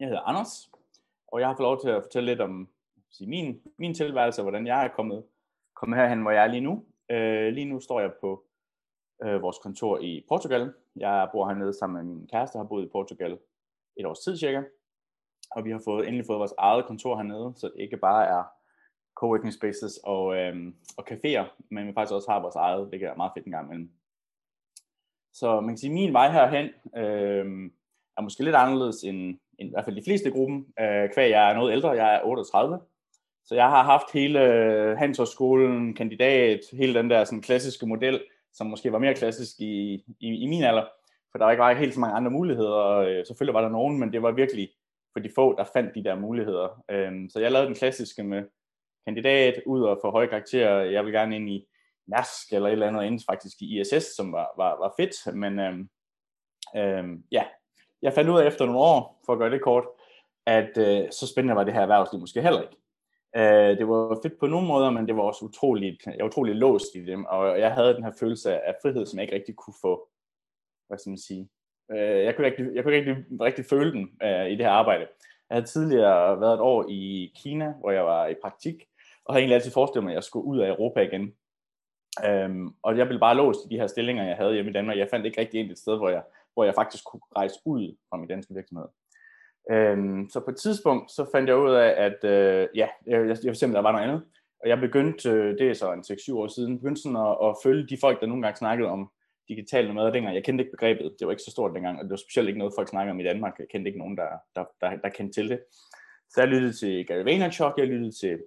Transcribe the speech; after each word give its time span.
Jeg 0.00 0.08
hedder 0.08 0.22
Anders, 0.22 0.70
og 1.28 1.40
jeg 1.40 1.48
har 1.48 1.56
fået 1.56 1.66
lov 1.66 1.80
til 1.80 1.88
at 1.88 2.02
fortælle 2.02 2.30
lidt 2.30 2.40
om 2.40 2.68
sige, 3.10 3.28
min, 3.28 3.62
min 3.78 3.94
tilværelse, 3.94 4.40
og 4.40 4.44
hvordan 4.44 4.66
jeg 4.66 4.84
er 4.84 4.88
kommet, 4.88 5.24
kommet 5.76 5.98
herhen, 5.98 6.22
hvor 6.22 6.30
jeg 6.30 6.44
er 6.44 6.50
lige 6.50 6.60
nu. 6.60 6.84
Øh, 7.10 7.52
lige 7.52 7.64
nu 7.64 7.80
står 7.80 8.00
jeg 8.00 8.12
på 8.20 8.44
øh, 9.24 9.42
vores 9.42 9.58
kontor 9.58 9.98
i 9.98 10.24
Portugal. 10.28 10.72
Jeg 10.96 11.28
bor 11.32 11.48
hernede 11.48 11.78
sammen 11.78 12.06
med 12.06 12.14
min 12.14 12.28
kæreste, 12.28 12.58
har 12.58 12.64
boet 12.64 12.84
i 12.84 12.88
Portugal 12.92 13.38
et 13.96 14.06
års 14.06 14.18
tid 14.18 14.36
cirka. 14.36 14.62
Og 15.50 15.64
vi 15.64 15.70
har 15.70 15.80
fået, 15.84 16.06
endelig 16.06 16.26
fået 16.26 16.38
vores 16.38 16.54
eget 16.58 16.86
kontor 16.86 17.16
hernede, 17.16 17.52
så 17.56 17.66
det 17.66 17.80
ikke 17.80 17.96
bare 17.96 18.26
er 18.26 18.44
coworking 19.14 19.52
spaces 19.52 20.00
og, 20.04 20.36
øh, 20.36 20.72
og 20.96 21.04
caféer, 21.10 21.44
men 21.70 21.86
vi 21.86 21.92
faktisk 21.92 22.14
også 22.14 22.30
har 22.30 22.40
vores 22.40 22.56
eget, 22.56 22.88
hvilket 22.88 23.08
er 23.08 23.16
meget 23.16 23.32
fedt 23.36 23.46
en 23.46 23.52
gang 23.52 23.66
imellem. 23.66 23.90
Så 25.32 25.60
man 25.60 25.68
kan 25.68 25.78
sige, 25.78 25.90
at 25.90 25.94
min 25.94 26.12
vej 26.12 26.30
herhen 26.30 26.66
øh, 26.96 27.70
er 28.16 28.20
måske 28.22 28.44
lidt 28.44 28.56
anderledes 28.56 29.04
end 29.04 29.38
i 29.58 29.70
hvert 29.70 29.84
fald 29.84 29.96
de 29.96 30.04
fleste 30.06 30.28
i 30.28 30.32
gruppen, 30.32 30.66
øh, 30.80 31.08
kvæg 31.14 31.30
jeg 31.30 31.50
er 31.50 31.54
noget 31.54 31.72
ældre, 31.72 31.90
jeg 31.90 32.14
er 32.14 32.20
38. 32.24 32.80
Så 33.44 33.54
jeg 33.54 33.68
har 33.68 33.82
haft 33.82 34.12
hele 34.12 34.40
øh, 34.40 34.96
Handelshøjskolen, 34.98 35.94
kandidat, 35.94 36.60
hele 36.72 36.94
den 36.94 37.10
der 37.10 37.24
sådan, 37.24 37.42
klassiske 37.42 37.86
model, 37.86 38.20
som 38.52 38.66
måske 38.66 38.92
var 38.92 38.98
mere 38.98 39.14
klassisk 39.14 39.60
i, 39.60 40.04
i, 40.20 40.28
i 40.28 40.46
min 40.46 40.62
alder, 40.62 40.84
for 41.30 41.38
der 41.38 41.44
var 41.44 41.50
ikke 41.50 41.62
var 41.62 41.74
helt 41.74 41.94
så 41.94 42.00
mange 42.00 42.16
andre 42.16 42.30
muligheder. 42.30 42.86
Øh, 42.86 43.26
selvfølgelig 43.26 43.54
var 43.54 43.60
der 43.60 43.68
nogen, 43.68 43.98
men 43.98 44.12
det 44.12 44.22
var 44.22 44.32
virkelig 44.32 44.68
for 45.12 45.20
de 45.20 45.30
få, 45.34 45.56
der 45.58 45.64
fandt 45.72 45.94
de 45.94 46.04
der 46.04 46.14
muligheder. 46.14 46.84
Øh, 46.90 47.12
så 47.30 47.40
jeg 47.40 47.52
lavede 47.52 47.66
den 47.66 47.76
klassiske 47.76 48.22
med 48.22 48.42
kandidat, 49.06 49.62
ud 49.66 49.82
og 49.82 49.98
få 50.02 50.10
høje 50.10 50.26
karakterer. 50.26 50.84
Jeg 50.84 51.04
vil 51.04 51.12
gerne 51.12 51.36
ind 51.36 51.50
i 51.50 51.66
Mærsk 52.06 52.52
eller 52.52 52.68
et 52.68 52.72
eller 52.72 52.88
andet 52.88 53.04
inden 53.04 53.20
faktisk 53.30 53.56
i 53.60 53.80
ISS, 53.80 54.16
som 54.16 54.32
var, 54.32 54.48
var, 54.56 54.70
var 54.78 54.94
fedt. 55.00 55.36
Men 55.36 55.58
øh, 55.58 55.78
øh, 56.76 57.04
ja, 57.32 57.44
jeg 58.04 58.12
fandt 58.12 58.30
ud 58.30 58.38
af 58.38 58.46
efter 58.46 58.64
nogle 58.64 58.80
år, 58.80 59.20
for 59.26 59.32
at 59.32 59.38
gøre 59.38 59.50
det 59.50 59.62
kort, 59.62 59.84
at 60.46 60.78
øh, 60.78 61.10
så 61.10 61.26
spændende 61.26 61.56
var 61.56 61.64
det 61.64 61.74
her 61.74 61.80
erhvervsliv 61.80 62.20
måske 62.20 62.42
heller 62.42 62.62
ikke. 62.62 62.76
Øh, 63.36 63.78
det 63.78 63.88
var 63.88 64.18
fedt 64.22 64.40
på 64.40 64.46
nogle 64.46 64.66
måder, 64.66 64.90
men 64.90 65.06
det 65.06 65.16
var 65.16 65.22
også 65.22 65.44
utroligt, 65.44 66.06
jeg 66.06 66.16
var 66.20 66.26
utroligt 66.26 66.56
låst 66.56 66.94
i 66.94 67.04
dem, 67.04 67.24
og 67.24 67.60
jeg 67.60 67.72
havde 67.72 67.94
den 67.94 68.04
her 68.04 68.12
følelse 68.20 68.60
af 68.60 68.74
frihed, 68.82 69.06
som 69.06 69.18
jeg 69.18 69.24
ikke 69.24 69.34
rigtig 69.34 69.56
kunne 69.56 69.74
få, 69.82 70.08
hvad 70.88 70.98
skal 70.98 71.10
man 71.10 71.18
sige, 71.18 71.48
øh, 71.92 72.24
jeg 72.24 72.36
kunne 72.36 72.46
ikke 72.46 72.62
rigtig, 72.62 72.74
jeg 72.76 72.84
kunne 72.84 72.96
ikke 72.96 73.10
rigtig, 73.10 73.40
rigtig 73.40 73.64
føle 73.64 73.92
den 73.92 74.10
øh, 74.22 74.46
i 74.46 74.56
det 74.56 74.66
her 74.66 74.70
arbejde. 74.70 75.06
Jeg 75.48 75.54
havde 75.56 75.66
tidligere 75.66 76.40
været 76.40 76.54
et 76.54 76.60
år 76.60 76.86
i 76.88 77.32
Kina, 77.36 77.74
hvor 77.80 77.90
jeg 77.90 78.04
var 78.04 78.26
i 78.26 78.34
praktik, 78.42 78.84
og 79.24 79.34
havde 79.34 79.42
egentlig 79.42 79.54
altid 79.54 79.72
forestillet 79.72 80.04
mig, 80.04 80.12
at 80.12 80.14
jeg 80.14 80.24
skulle 80.24 80.46
ud 80.46 80.58
af 80.58 80.68
Europa 80.68 81.00
igen. 81.00 81.34
Øhm, 82.26 82.74
og 82.82 82.98
jeg 82.98 83.06
blev 83.06 83.20
bare 83.20 83.36
låst 83.36 83.60
i 83.64 83.74
de 83.74 83.80
her 83.80 83.86
stillinger, 83.86 84.24
jeg 84.24 84.36
havde 84.36 84.54
hjemme 84.54 84.70
i 84.70 84.74
Danmark. 84.74 84.98
Jeg 84.98 85.08
fandt 85.10 85.26
ikke 85.26 85.40
rigtig 85.40 85.60
ind 85.60 85.70
et 85.70 85.78
sted, 85.78 85.96
hvor 85.96 86.08
jeg, 86.08 86.22
hvor 86.54 86.64
jeg 86.64 86.74
faktisk 86.74 87.04
kunne 87.04 87.20
rejse 87.36 87.58
ud 87.64 87.96
fra 88.10 88.16
min 88.16 88.28
danske 88.28 88.54
virksomhed. 88.54 88.88
Øhm, 89.70 90.28
så 90.32 90.40
på 90.40 90.50
et 90.50 90.56
tidspunkt, 90.56 91.10
så 91.10 91.26
fandt 91.32 91.48
jeg 91.48 91.58
ud 91.58 91.74
af, 91.74 91.94
at 92.06 92.24
øh, 92.24 92.68
ja, 92.74 92.88
jeg, 93.06 93.18
jeg, 93.20 93.28
jeg 93.28 93.36
simpelthen, 93.36 93.74
der 93.74 93.80
var 93.80 93.92
noget 93.92 94.08
andet. 94.08 94.22
Og 94.62 94.68
jeg 94.68 94.78
begyndte, 94.80 95.30
øh, 95.30 95.58
det 95.58 95.70
er 95.70 95.74
så 95.74 95.92
en 95.92 96.00
6-7 96.00 96.34
år 96.34 96.48
siden, 96.48 96.78
begyndte 96.78 97.02
sådan 97.02 97.16
at, 97.16 97.36
at 97.46 97.56
følge 97.64 97.88
de 97.88 97.98
folk, 98.00 98.20
der 98.20 98.26
nogle 98.26 98.42
gange 98.42 98.56
snakkede 98.56 98.88
om 98.88 99.10
digital 99.48 99.88
nomad 99.88 100.12
dengang. 100.12 100.34
Jeg 100.34 100.44
kendte 100.44 100.62
ikke 100.62 100.76
begrebet, 100.76 101.16
det 101.18 101.26
var 101.26 101.32
ikke 101.32 101.42
så 101.42 101.50
stort 101.50 101.74
dengang, 101.74 101.98
og 101.98 102.04
det 102.04 102.10
var 102.10 102.16
specielt 102.16 102.48
ikke 102.48 102.58
noget, 102.58 102.74
folk 102.78 102.88
snakkede 102.88 103.12
om 103.12 103.20
i 103.20 103.24
Danmark. 103.24 103.54
Jeg 103.58 103.66
kendte 103.70 103.88
ikke 103.88 103.98
nogen, 103.98 104.16
der, 104.16 104.28
der, 104.56 104.64
der, 104.80 104.96
der 104.96 105.08
kendte 105.08 105.40
til 105.40 105.48
det. 105.48 105.60
Så 106.30 106.40
jeg 106.40 106.48
lyttede 106.48 106.72
til 106.72 107.06
Gary 107.06 107.24
Vaynerchuk, 107.24 107.74
jeg 107.78 107.86
lyttede 107.86 108.12
til 108.20 108.38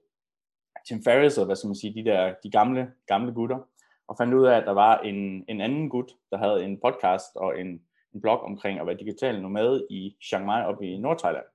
Tim 0.87 1.03
Ferriss, 1.03 1.37
og 1.37 1.45
hvad 1.45 1.55
skal 1.55 1.67
man 1.67 1.75
sige, 1.75 1.93
de 1.93 2.05
der 2.09 2.33
de 2.43 2.51
gamle, 2.51 2.91
gamle 3.07 3.33
gutter, 3.33 3.59
og 4.07 4.15
fandt 4.17 4.33
ud 4.33 4.45
af, 4.45 4.57
at 4.57 4.65
der 4.65 4.71
var 4.71 4.99
en, 4.99 5.45
en 5.47 5.61
anden 5.61 5.89
gut, 5.89 6.11
der 6.31 6.37
havde 6.37 6.63
en 6.63 6.79
podcast 6.85 7.35
og 7.35 7.59
en 7.59 7.81
en 8.13 8.21
blog 8.21 8.41
omkring 8.41 8.79
at 8.79 8.87
være 8.87 8.97
digital 8.97 9.41
nomade 9.41 9.87
i 9.89 10.17
Chiang 10.23 10.45
Mai 10.45 10.63
oppe 10.63 10.85
i 10.87 10.97
Nordthailand. 10.97 11.45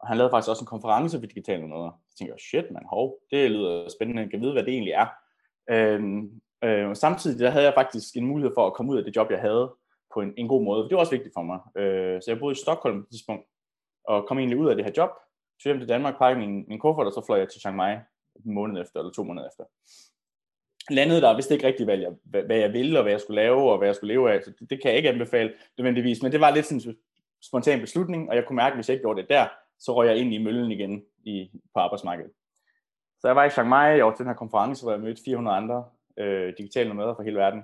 Og 0.00 0.08
han 0.08 0.16
lavede 0.16 0.30
faktisk 0.30 0.50
også 0.50 0.62
en 0.62 0.74
konference 0.74 1.18
for 1.18 1.26
digitale 1.26 1.62
nomader. 1.62 1.90
Så 2.10 2.16
tænkte 2.16 2.32
jeg, 2.32 2.40
shit 2.40 2.70
man, 2.70 2.82
hov, 2.90 3.18
det 3.30 3.50
lyder 3.50 3.88
spændende, 3.88 4.22
jeg 4.22 4.30
kan 4.30 4.40
vide, 4.40 4.52
hvad 4.52 4.64
det 4.64 4.72
egentlig 4.72 4.92
er. 4.92 5.06
Øhm, 5.70 6.40
øh, 6.64 6.96
samtidig 6.96 7.38
der 7.38 7.50
havde 7.50 7.64
jeg 7.64 7.74
faktisk 7.74 8.16
en 8.16 8.26
mulighed 8.26 8.52
for 8.56 8.66
at 8.66 8.74
komme 8.74 8.92
ud 8.92 8.98
af 8.98 9.04
det 9.04 9.16
job, 9.16 9.30
jeg 9.30 9.40
havde 9.40 9.74
på 10.14 10.20
en, 10.20 10.32
en 10.36 10.48
god 10.48 10.64
måde. 10.64 10.82
for 10.82 10.88
Det 10.88 10.94
var 10.94 11.00
også 11.00 11.16
vigtigt 11.16 11.34
for 11.36 11.42
mig. 11.42 11.58
Øh, 11.76 12.22
så 12.22 12.30
jeg 12.30 12.38
boede 12.38 12.52
i 12.52 12.62
Stockholm 12.64 12.98
på 13.02 13.06
et 13.06 13.12
tidspunkt, 13.12 13.44
og 14.04 14.26
kom 14.26 14.38
egentlig 14.38 14.58
ud 14.58 14.70
af 14.70 14.76
det 14.76 14.84
her 14.84 14.92
job, 14.96 15.10
tog 15.62 15.70
hjem 15.70 15.78
til 15.78 15.88
Danmark, 15.88 16.18
pakkede 16.18 16.46
min, 16.46 16.64
min 16.68 16.78
kuffert, 16.78 17.06
og 17.06 17.12
så 17.12 17.22
fløj 17.26 17.38
jeg 17.38 17.48
til 17.48 17.60
Chiang 17.60 17.76
Mai 17.76 17.94
en 18.46 18.54
måned 18.54 18.82
efter, 18.82 19.00
eller 19.00 19.12
to 19.12 19.24
måneder 19.24 19.48
efter 19.48 19.64
landede 20.90 21.20
der, 21.20 21.34
vidste 21.34 21.54
ikke 21.54 21.66
rigtigt, 21.66 21.86
hvad 21.86 21.98
jeg, 21.98 22.12
hvad 22.46 22.56
jeg 22.56 22.72
ville, 22.72 22.98
og 22.98 23.02
hvad 23.02 23.12
jeg 23.12 23.20
skulle 23.20 23.42
lave, 23.42 23.72
og 23.72 23.78
hvad 23.78 23.88
jeg 23.88 23.94
skulle 23.94 24.14
leve 24.14 24.32
af. 24.32 24.42
Så 24.44 24.52
det, 24.58 24.70
det 24.70 24.82
kan 24.82 24.88
jeg 24.88 24.96
ikke 24.96 25.08
anbefale 25.08 25.52
nødvendigvis, 25.78 26.22
men 26.22 26.32
det 26.32 26.40
var 26.40 26.50
lidt 26.50 26.66
sådan 26.66 26.90
en 26.90 26.96
spontan 27.42 27.80
beslutning, 27.80 28.28
og 28.28 28.36
jeg 28.36 28.46
kunne 28.46 28.56
mærke, 28.56 28.72
at 28.72 28.76
hvis 28.76 28.88
jeg 28.88 28.94
ikke 28.94 29.02
gjorde 29.02 29.22
det 29.22 29.28
der, 29.28 29.46
så 29.78 29.94
røg 29.94 30.08
jeg 30.08 30.16
ind 30.16 30.34
i 30.34 30.38
møllen 30.38 30.70
igen 30.72 31.04
i, 31.24 31.50
på 31.74 31.80
arbejdsmarkedet. 31.80 32.32
Så 33.20 33.28
jeg 33.28 33.36
var 33.36 33.44
i 33.44 33.50
Chiang 33.50 33.68
Mai, 33.68 33.96
jeg 33.96 34.06
var 34.06 34.10
til 34.10 34.18
den 34.18 34.26
her 34.26 34.38
konference, 34.38 34.84
hvor 34.84 34.92
jeg 34.92 35.00
mødte 35.00 35.22
400 35.24 35.56
andre 35.56 35.84
øh, 36.18 36.52
digitale 36.58 36.88
nomader 36.88 37.14
fra 37.14 37.22
hele 37.22 37.36
verden. 37.36 37.62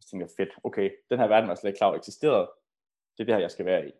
Så 0.00 0.10
tænkte 0.10 0.24
jeg, 0.24 0.46
fedt, 0.46 0.54
okay, 0.64 0.90
den 1.10 1.18
her 1.18 1.26
verden 1.26 1.48
var 1.48 1.54
slet 1.54 1.70
ikke 1.70 1.78
klar 1.78 1.94
eksisterede. 1.94 2.50
Det 3.16 3.22
er 3.22 3.24
det 3.24 3.34
her, 3.34 3.40
jeg 3.40 3.50
skal 3.50 3.66
være 3.66 3.88
i. 3.88 3.92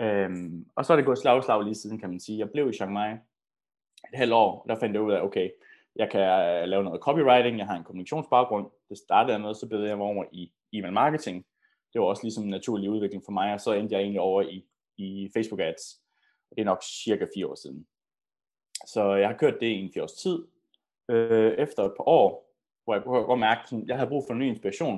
Øhm, 0.00 0.66
og 0.76 0.84
så 0.84 0.92
er 0.92 0.96
det 0.96 1.06
gået 1.06 1.18
slag 1.18 1.44
slag 1.44 1.64
lige 1.64 1.74
siden, 1.74 1.98
kan 1.98 2.10
man 2.10 2.20
sige. 2.20 2.38
Jeg 2.38 2.50
blev 2.50 2.70
i 2.70 2.72
Chiang 2.72 2.92
Mai 2.92 3.12
et 4.12 4.18
halvt 4.18 4.32
år, 4.32 4.62
og 4.62 4.68
der 4.68 4.80
fandt 4.80 4.94
jeg 4.94 5.02
ud 5.02 5.12
af, 5.12 5.22
okay, 5.22 5.50
jeg 5.96 6.10
kan 6.10 6.20
øh, 6.20 6.68
lave 6.68 6.84
noget 6.84 7.00
copywriting, 7.00 7.58
jeg 7.58 7.66
har 7.66 7.76
en 7.76 7.84
kommunikationsbaggrund. 7.84 8.66
Det 8.88 8.98
startede 8.98 9.38
med, 9.38 9.54
så 9.54 9.68
blev 9.68 9.80
jeg 9.80 9.96
over 9.96 10.24
i 10.32 10.52
email 10.72 10.92
marketing. 10.92 11.44
Det 11.92 12.00
var 12.00 12.06
også 12.06 12.22
ligesom 12.22 12.44
en 12.44 12.50
naturlig 12.50 12.90
udvikling 12.90 13.22
for 13.24 13.32
mig, 13.32 13.54
og 13.54 13.60
så 13.60 13.72
endte 13.72 13.94
jeg 13.94 14.02
egentlig 14.02 14.20
over 14.20 14.42
i, 14.42 14.64
i 14.96 15.30
Facebook 15.36 15.60
Ads. 15.60 16.00
Det 16.50 16.60
er 16.60 16.64
nok 16.64 16.82
cirka 16.82 17.26
fire 17.34 17.46
år 17.46 17.54
siden. 17.54 17.86
Så 18.86 19.14
jeg 19.14 19.28
har 19.28 19.36
kørt 19.36 19.60
det 19.60 19.66
i 19.66 19.80
en 19.80 19.90
fire 19.94 20.02
års 20.02 20.12
tid. 20.12 20.46
Øh, 21.08 21.52
efter 21.58 21.82
et 21.82 21.92
par 21.96 22.08
år, 22.08 22.54
hvor 22.84 22.94
jeg 22.94 23.02
kunne 23.02 23.22
godt 23.22 23.40
mærke, 23.40 23.60
at 23.72 23.82
jeg 23.86 23.96
havde 23.96 24.08
brug 24.08 24.24
for 24.26 24.32
en 24.32 24.38
ny 24.38 24.46
inspiration. 24.46 24.96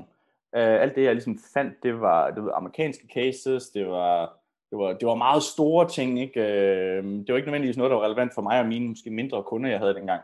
Øh, 0.57 0.83
alt 0.83 0.95
det, 0.97 1.05
jeg 1.05 1.15
ligesom 1.15 1.39
fandt, 1.55 1.83
det 1.83 2.01
var, 2.01 2.31
det 2.31 2.45
var 2.45 2.53
amerikanske 2.53 3.09
cases, 3.15 3.69
det 3.69 3.87
var, 3.87 4.39
det 4.71 4.79
var, 4.79 4.93
det 4.93 5.09
var 5.09 5.15
meget 5.15 5.43
store 5.43 5.89
ting. 5.89 6.21
Ikke? 6.21 6.41
Øh, 6.41 7.05
det 7.05 7.29
var 7.29 7.37
ikke 7.37 7.47
nødvendigvis 7.47 7.77
noget, 7.77 7.91
der 7.91 7.97
var 7.97 8.05
relevant 8.05 8.35
for 8.35 8.43
mig 8.43 8.61
og 8.61 8.67
mine 8.67 8.89
måske 8.89 9.11
mindre 9.11 9.43
kunder, 9.43 9.71
jeg 9.71 9.79
havde 9.79 9.95
dengang. 9.95 10.23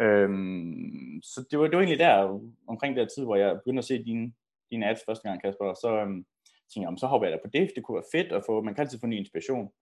Øhm, 0.00 1.20
så 1.22 1.46
det 1.50 1.58
var, 1.58 1.64
det 1.64 1.76
var 1.76 1.82
egentlig 1.82 1.98
der, 1.98 2.40
omkring 2.68 2.96
der 2.96 3.06
tid, 3.06 3.24
hvor 3.24 3.36
jeg 3.36 3.54
begyndte 3.56 3.78
at 3.78 3.84
se 3.84 4.04
dine, 4.04 4.32
dine 4.70 4.88
ads 4.88 5.00
første 5.06 5.28
gang, 5.28 5.42
Kasper, 5.42 5.64
og 5.64 5.76
så 5.76 5.96
øhm, 5.96 6.24
tænkte 6.70 6.80
jeg, 6.80 6.88
om, 6.88 6.96
så 6.96 7.06
hopper 7.06 7.28
jeg 7.28 7.38
da 7.38 7.42
på 7.44 7.50
det, 7.52 7.70
det 7.76 7.84
kunne 7.84 7.94
være 7.94 8.12
fedt 8.22 8.32
at 8.32 8.42
få, 8.46 8.62
man 8.62 8.74
kan 8.74 8.82
altid 8.82 9.00
få 9.00 9.06
ny 9.06 9.16
inspiration. 9.16 9.72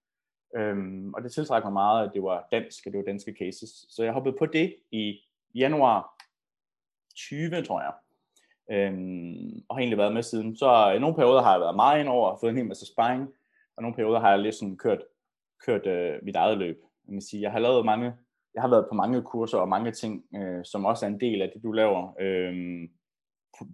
Øhm, 0.57 1.15
og 1.15 1.23
det 1.23 1.33
tiltrækker 1.33 1.69
mig 1.69 1.73
meget, 1.73 2.07
at 2.07 2.15
det 2.15 2.23
var 2.23 2.49
dansk, 2.53 2.87
og 2.87 2.93
det 2.93 2.99
var 2.99 3.05
danske 3.05 3.35
cases. 3.39 3.71
Så 3.89 4.05
jeg 4.05 4.13
hoppede 4.13 4.37
på 4.39 4.47
det 4.47 4.77
i 4.91 5.21
januar 5.55 6.25
20, 7.17 7.63
tror 7.63 7.81
jeg. 7.81 7.93
Øhm, 8.71 9.65
og 9.69 9.77
har 9.77 9.81
egentlig 9.81 9.99
været 9.99 10.15
med 10.15 10.23
siden. 10.23 10.57
Så 10.57 10.93
i 10.97 10.99
nogle 10.99 11.17
perioder 11.17 11.43
har 11.43 11.53
jeg 11.53 11.61
været 11.61 11.77
meget 11.77 12.01
ind 12.01 12.09
over, 12.09 12.37
fået 12.41 12.51
en 12.51 12.57
hel 12.57 12.67
masse 12.67 12.87
sparring, 12.87 13.29
og 13.77 13.83
nogle 13.83 13.95
perioder 13.97 14.21
har 14.21 14.31
jeg 14.31 14.39
lidt 14.39 14.55
sådan 14.55 14.77
kørt, 14.77 15.03
kørt 15.67 15.87
øh, 15.87 16.19
mit 16.23 16.37
eget 16.37 16.59
løb. 16.59 16.77
Jeg, 17.07 17.15
vil 17.15 17.23
sige, 17.23 17.43
jeg 17.43 17.53
har 17.53 17.59
lavet 17.59 17.85
mange 17.85 18.13
jeg 18.55 18.63
har 18.63 18.69
været 18.69 18.87
på 18.89 18.95
mange 18.95 19.23
kurser 19.23 19.59
og 19.59 19.69
mange 19.69 19.93
ting, 19.93 20.25
øh, 20.37 20.65
som 20.65 20.85
også 20.85 21.07
er 21.07 21.11
en 21.11 21.21
del 21.21 21.43
af 21.43 21.51
det, 21.55 21.63
du 21.63 21.73
laver, 21.73 22.15
øh, 22.21 22.55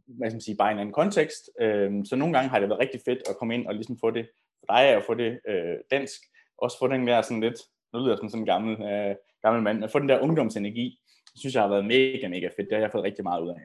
hvad 0.07 0.31
skal 0.31 0.37
man 0.37 0.41
sige, 0.41 0.57
bare 0.57 0.71
i 0.71 0.75
en 0.75 0.79
anden 0.79 0.93
kontekst. 0.93 1.51
Øh, 1.61 1.93
så 2.05 2.17
nogle 2.17 2.35
gange 2.35 2.49
har 2.49 2.59
det 2.59 2.69
været 2.69 2.81
rigtig 2.81 3.01
fedt 3.05 3.29
at 3.29 3.37
komme 3.39 3.55
ind 3.55 3.67
og 3.67 3.75
ligesom 3.75 3.99
få 4.01 4.11
det 4.11 4.29
for 4.61 4.75
dig 4.75 4.83
at 4.83 5.03
få 5.07 5.15
det 5.15 5.41
øh, 5.49 5.77
dansk, 5.91 6.21
også 6.59 6.79
få 6.79 6.89
den 6.89 7.07
der 7.07 7.23
sådan 7.23 7.41
lidt, 7.41 7.59
nu 7.93 7.99
lyder 7.99 8.11
jeg 8.11 8.19
som 8.19 8.29
sådan 8.29 8.43
en 8.43 8.47
gammel, 8.47 8.83
øh, 8.83 9.15
gammel 9.43 9.63
mand, 9.63 9.85
at 9.85 9.93
få 9.93 9.99
den 9.99 10.09
der 10.09 10.21
ungdomsenergi, 10.21 10.99
det 11.33 11.41
synes 11.41 11.55
jeg 11.55 11.63
har 11.63 11.69
været 11.69 11.85
mega, 11.85 12.29
mega 12.29 12.47
fedt. 12.47 12.69
Det 12.69 12.73
har 12.73 12.81
jeg 12.81 12.93
fået 12.93 13.05
rigtig 13.05 13.25
meget 13.25 13.43
ud 13.43 13.49
af. 13.49 13.61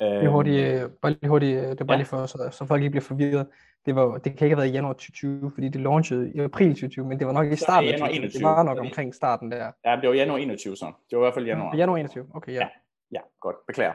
Det 0.00 0.24
er 0.24 0.28
hurtigt, 0.28 0.82
øh, 0.82 0.90
bare 1.02 1.12
lige 1.12 1.28
hurtigt, 1.28 1.56
øh, 1.56 1.68
det 1.70 1.80
er 1.80 1.84
bare 1.84 1.94
ja. 1.94 1.96
lige 1.96 2.06
for, 2.06 2.26
så, 2.26 2.48
så 2.52 2.66
folk 2.66 2.82
ikke 2.82 2.90
bliver 2.90 3.04
forvirret. 3.04 3.46
Det, 3.86 3.94
var, 3.94 4.18
det 4.18 4.22
kan 4.22 4.32
ikke 4.32 4.48
have 4.48 4.56
været 4.56 4.68
i 4.68 4.72
januar 4.72 4.92
2020, 4.92 5.50
fordi 5.54 5.68
det 5.68 5.80
launchede 5.80 6.32
i 6.34 6.38
april 6.38 6.68
2020, 6.68 7.06
men 7.06 7.18
det 7.18 7.26
var 7.26 7.32
nok 7.32 7.52
i 7.52 7.56
starten 7.56 7.88
af 7.88 7.98
2020. 7.98 8.38
Det 8.38 8.42
var 8.42 8.62
nok 8.62 8.78
omkring 8.78 9.14
starten 9.14 9.52
der. 9.52 9.72
Ja, 9.84 9.96
det 10.00 10.08
var 10.08 10.14
januar 10.14 10.38
21 10.38 10.76
så. 10.76 10.86
Det 11.10 11.18
var 11.18 11.22
i 11.22 11.24
hvert 11.24 11.34
fald 11.34 11.46
januar. 11.46 11.76
Januar 11.76 11.96
21, 11.96 12.26
okay, 12.34 12.52
ja. 12.52 12.58
Ja, 12.58 12.68
ja 13.12 13.20
godt. 13.40 13.56
Beklager. 13.66 13.92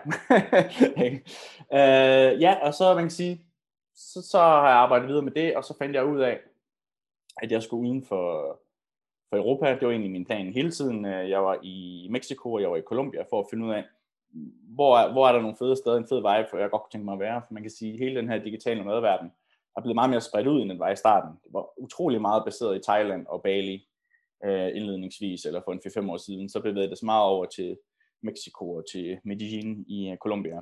uh, 1.71 2.41
ja, 2.45 2.55
og 2.61 2.73
så 2.73 2.93
man 2.93 3.03
kan 3.03 3.09
sige, 3.09 3.41
så, 3.95 4.27
så 4.31 4.37
har 4.37 4.67
jeg 4.67 4.77
arbejdet 4.77 5.07
videre 5.07 5.23
med 5.23 5.31
det, 5.31 5.55
og 5.55 5.63
så 5.63 5.77
fandt 5.77 5.95
jeg 5.95 6.05
ud 6.05 6.19
af, 6.19 6.39
at 7.41 7.51
jeg 7.51 7.63
skulle 7.63 7.89
uden 7.89 8.03
for, 8.03 8.59
for 9.29 9.37
Europa. 9.37 9.69
Det 9.69 9.81
var 9.81 9.91
egentlig 9.91 10.11
min 10.11 10.25
plan 10.25 10.53
hele 10.53 10.71
tiden. 10.71 11.05
Jeg 11.05 11.43
var 11.43 11.59
i 11.63 12.07
Mexico, 12.11 12.53
og 12.53 12.61
jeg 12.61 12.71
var 12.71 12.77
i 12.77 12.81
Colombia 12.81 13.23
for 13.29 13.39
at 13.39 13.45
finde 13.49 13.65
ud 13.65 13.71
af, 13.71 13.83
hvor 14.75 14.97
er, 14.97 15.11
hvor 15.11 15.27
er 15.27 15.31
der 15.31 15.41
nogle 15.41 15.57
fede 15.57 15.75
steder, 15.75 15.97
en 15.97 16.07
fed 16.07 16.21
vej, 16.21 16.45
for 16.49 16.57
jeg 16.57 16.69
godt 16.69 16.81
kunne 16.81 16.91
tænke 16.91 17.05
mig 17.05 17.13
at 17.13 17.19
være. 17.19 17.41
For 17.47 17.53
man 17.53 17.63
kan 17.63 17.71
sige, 17.71 17.97
hele 17.97 18.15
den 18.15 18.29
her 18.29 18.37
digitale 18.37 18.83
madverden 18.83 19.31
er 19.77 19.81
blevet 19.81 19.95
meget 19.95 20.09
mere 20.09 20.21
spredt 20.21 20.47
ud, 20.47 20.61
end 20.61 20.69
den 20.69 20.79
var 20.79 20.91
i 20.91 20.95
starten. 20.95 21.31
Det 21.43 21.53
var 21.53 21.79
utrolig 21.79 22.21
meget 22.21 22.43
baseret 22.45 22.77
i 22.77 22.83
Thailand 22.83 23.27
og 23.27 23.43
Bali 23.43 23.87
øh, 24.45 24.67
indledningsvis, 24.75 25.45
eller 25.45 25.61
for 25.65 25.71
en 25.71 26.07
4-5 26.07 26.11
år 26.11 26.17
siden. 26.17 26.49
Så 26.49 26.59
bevægede 26.59 26.89
det 26.89 26.97
sig 26.97 27.05
meget 27.05 27.23
over 27.23 27.45
til 27.45 27.77
Mexico 28.21 28.73
og 28.73 28.83
til 28.91 29.19
Medellin 29.23 29.85
i 29.87 30.09
øh, 30.11 30.17
Colombia. 30.17 30.61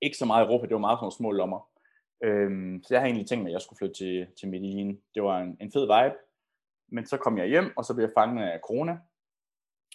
Ikke 0.00 0.16
så 0.16 0.24
meget 0.24 0.46
Europa, 0.46 0.66
det 0.66 0.74
var 0.74 0.80
meget 0.80 0.98
sådan 0.98 1.10
små 1.10 1.30
lommer. 1.30 1.68
Øhm, 2.24 2.82
så 2.82 2.94
jeg 2.94 3.00
havde 3.00 3.08
egentlig 3.08 3.28
tænkt 3.28 3.42
mig, 3.42 3.50
at 3.50 3.52
jeg 3.52 3.60
skulle 3.60 3.78
flytte 3.78 3.94
til, 3.94 4.26
til 4.38 4.48
Medellin. 4.48 5.00
Det 5.14 5.22
var 5.22 5.40
en, 5.40 5.56
en 5.60 5.72
fed 5.72 5.82
vibe. 5.82 6.16
Men 6.88 7.06
så 7.06 7.16
kom 7.16 7.38
jeg 7.38 7.46
hjem, 7.46 7.72
og 7.76 7.84
så 7.84 7.94
blev 7.94 8.04
jeg 8.04 8.12
fanget 8.18 8.44
af 8.44 8.60
corona, 8.60 8.98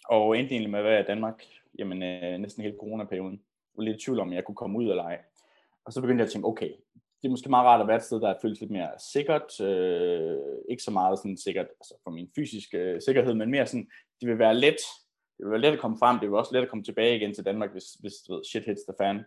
og 0.08 0.38
endte 0.38 0.52
egentlig 0.52 0.70
med 0.70 0.78
at 0.78 0.84
være 0.84 1.00
i 1.00 1.04
Danmark, 1.04 1.42
jamen 1.78 2.02
øh, 2.02 2.38
næsten 2.38 2.62
hele 2.62 2.76
coronaperioden. 2.80 3.32
Jeg 3.34 3.76
var 3.76 3.84
lidt 3.84 3.96
i 4.02 4.04
tvivl 4.04 4.20
om, 4.20 4.32
jeg 4.32 4.44
kunne 4.44 4.54
komme 4.54 4.78
ud 4.78 4.90
eller 4.90 5.04
ej. 5.04 5.18
Og 5.84 5.92
så 5.92 6.00
begyndte 6.00 6.22
jeg 6.22 6.26
at 6.26 6.32
tænke, 6.32 6.48
okay, 6.48 6.70
det 7.22 7.28
er 7.28 7.30
måske 7.30 7.50
meget 7.50 7.66
rart 7.66 7.80
at 7.80 7.88
være 7.88 7.96
et 7.96 8.02
sted, 8.02 8.20
der 8.20 8.34
føles 8.42 8.60
lidt 8.60 8.70
mere 8.70 8.90
sikkert. 8.98 9.60
Øh, 9.60 10.38
ikke 10.68 10.82
så 10.82 10.90
meget 10.90 11.18
sådan 11.18 11.36
sikkert 11.36 11.66
altså 11.66 11.94
for 12.04 12.10
min 12.10 12.30
fysiske 12.34 12.78
øh, 12.78 13.00
sikkerhed, 13.02 13.34
men 13.34 13.50
mere 13.50 13.66
sådan, 13.66 13.88
det 14.20 14.28
vil 14.28 14.38
være 14.38 14.54
let. 14.54 14.76
Det 15.38 15.44
vil 15.44 15.50
være 15.50 15.60
let 15.60 15.72
at 15.72 15.78
komme 15.78 15.98
frem, 15.98 16.18
det 16.18 16.30
vil 16.30 16.38
også 16.38 16.54
let 16.54 16.62
at 16.62 16.68
komme 16.68 16.84
tilbage 16.84 17.16
igen 17.16 17.34
til 17.34 17.44
Danmark, 17.44 17.72
hvis, 17.72 17.92
hvis 18.00 18.12
du 18.26 18.34
ved, 18.34 18.44
shit 18.44 18.64
hits 18.64 18.82
the 18.82 18.94
fan. 18.98 19.20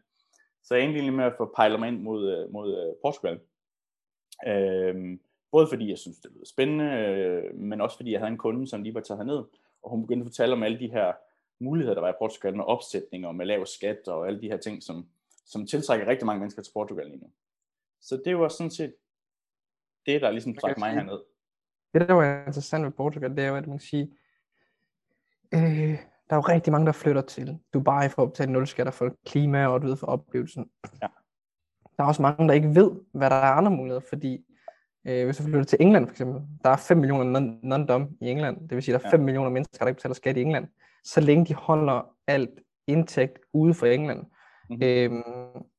Så 0.63 0.75
jeg 0.75 0.83
er 0.83 0.89
egentlig 0.89 1.13
med 1.13 1.25
at 1.25 1.33
få 1.37 1.51
pejlet 1.55 1.79
mig 1.79 1.87
ind 1.87 2.01
mod, 2.01 2.31
øh, 2.31 2.53
mod 2.53 2.77
øh, 2.77 2.93
Portugal. 3.03 3.39
Øh, 4.47 5.17
både 5.51 5.67
fordi 5.67 5.89
jeg 5.89 5.97
synes, 5.97 6.17
det 6.17 6.31
lød 6.35 6.45
spændende, 6.45 6.85
øh, 6.85 7.55
men 7.55 7.81
også 7.81 7.97
fordi 7.97 8.11
jeg 8.11 8.19
havde 8.19 8.31
en 8.31 8.37
kunde, 8.37 8.67
som 8.67 8.83
lige 8.83 8.93
var 8.93 9.01
taget 9.01 9.19
herned, 9.19 9.43
og 9.83 9.89
hun 9.89 10.01
begyndte 10.01 10.23
at 10.23 10.27
fortælle 10.27 10.53
om 10.53 10.63
alle 10.63 10.79
de 10.79 10.91
her 10.91 11.13
muligheder, 11.59 11.93
der 11.93 12.01
var 12.01 12.09
i 12.09 12.19
Portugal 12.19 12.55
med 12.55 12.65
opsætninger 12.65 13.27
og 13.27 13.35
med 13.35 13.45
lav 13.45 13.65
skat 13.65 14.07
og 14.07 14.27
alle 14.27 14.41
de 14.41 14.47
her 14.47 14.57
ting, 14.57 14.83
som, 14.83 15.07
som 15.45 15.67
tiltrækker 15.67 16.07
rigtig 16.07 16.25
mange 16.25 16.39
mennesker 16.39 16.61
til 16.61 16.73
Portugal 16.73 17.05
lige 17.05 17.17
nu. 17.17 17.29
Så 18.05 18.21
det 18.25 18.37
var 18.37 18.47
sådan 18.47 18.71
set 18.71 18.95
det, 20.05 20.21
der 20.21 20.31
ligesom 20.31 20.55
trak 20.55 20.77
mig 20.77 20.91
herned. 20.91 21.19
Det, 21.93 22.07
der 22.07 22.13
var 22.13 22.45
interessant 22.47 22.85
ved 22.85 22.91
Portugal, 22.91 23.29
det 23.29 23.43
er 23.43 23.47
jo, 23.47 23.55
at 23.55 23.67
man 23.67 23.77
kan 23.77 23.87
sige, 23.87 24.17
øh, 25.53 25.99
der 26.29 26.35
er 26.35 26.35
jo 26.35 26.41
rigtig 26.41 26.71
mange, 26.71 26.85
der 26.85 26.91
flytter 26.91 27.21
til 27.21 27.59
Dubai 27.73 28.09
for 28.09 28.23
at 28.23 28.31
betale 28.31 28.51
nul 28.51 28.67
skatter 28.67 28.91
for 28.91 29.15
klima 29.25 29.67
og 29.67 29.81
du 29.81 29.87
ved, 29.87 29.95
for 29.95 30.07
oplevelsen. 30.07 30.69
Ja. 31.01 31.07
Der 31.97 32.03
er 32.03 32.07
også 32.07 32.21
mange, 32.21 32.47
der 32.47 32.53
ikke 32.53 32.75
ved, 32.75 32.91
hvad 33.13 33.29
der 33.29 33.35
er 33.35 33.51
andre 33.51 33.71
muligheder, 33.71 34.01
fordi 34.09 34.45
øh, 35.07 35.25
hvis 35.25 35.37
du 35.37 35.43
flytter 35.43 35.63
til 35.63 35.77
England 35.81 36.07
for 36.07 36.11
eksempel, 36.11 36.41
der 36.63 36.69
er 36.69 36.77
5 36.77 36.97
millioner 36.97 37.39
non-dom 37.63 38.17
i 38.21 38.29
England, 38.29 38.69
det 38.69 38.75
vil 38.75 38.83
sige, 38.83 38.97
der 38.97 39.05
er 39.05 39.09
5 39.09 39.19
ja. 39.19 39.25
millioner 39.25 39.49
mennesker, 39.49 39.77
der 39.77 39.87
ikke 39.87 39.97
betaler 39.97 40.15
skat 40.15 40.37
i 40.37 40.41
England, 40.41 40.67
så 41.03 41.21
længe 41.21 41.45
de 41.45 41.53
holder 41.53 42.15
alt 42.27 42.59
indtægt 42.87 43.39
ude 43.53 43.73
for 43.73 43.85
England. 43.85 44.25
Mm-hmm. 44.69 44.83
Øhm, 44.83 45.23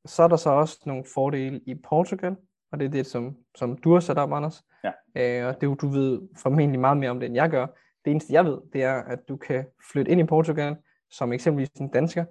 så 0.05 0.23
er 0.23 0.29
der 0.29 0.37
så 0.37 0.51
også 0.51 0.83
nogle 0.87 1.05
fordele 1.15 1.61
i 1.67 1.75
Portugal, 1.75 2.37
og 2.73 2.79
det 2.79 2.87
er 2.87 2.91
det, 2.91 3.07
som, 3.07 3.37
som 3.55 3.77
du 3.77 3.93
har 3.93 4.01
sat 4.01 4.19
op, 4.19 4.33
Anders. 4.33 4.65
Ja. 4.85 4.93
Øh, 5.41 5.49
og 5.49 5.61
det 5.61 5.81
du 5.81 5.89
ved 5.89 6.21
formentlig 6.37 6.81
meget 6.81 6.97
mere 6.97 7.11
om 7.11 7.21
det, 7.21 7.27
end 7.27 7.35
jeg 7.35 7.51
gør. 7.51 7.67
Det 8.05 8.11
eneste, 8.11 8.33
jeg 8.33 8.45
ved, 8.45 8.59
det 8.73 8.83
er, 8.83 8.95
at 8.95 9.19
du 9.29 9.37
kan 9.37 9.65
flytte 9.93 10.11
ind 10.11 10.21
i 10.21 10.25
Portugal, 10.25 10.77
som 11.11 11.33
eksempelvis 11.33 11.69
en 11.71 11.89
dansker, 11.89 12.25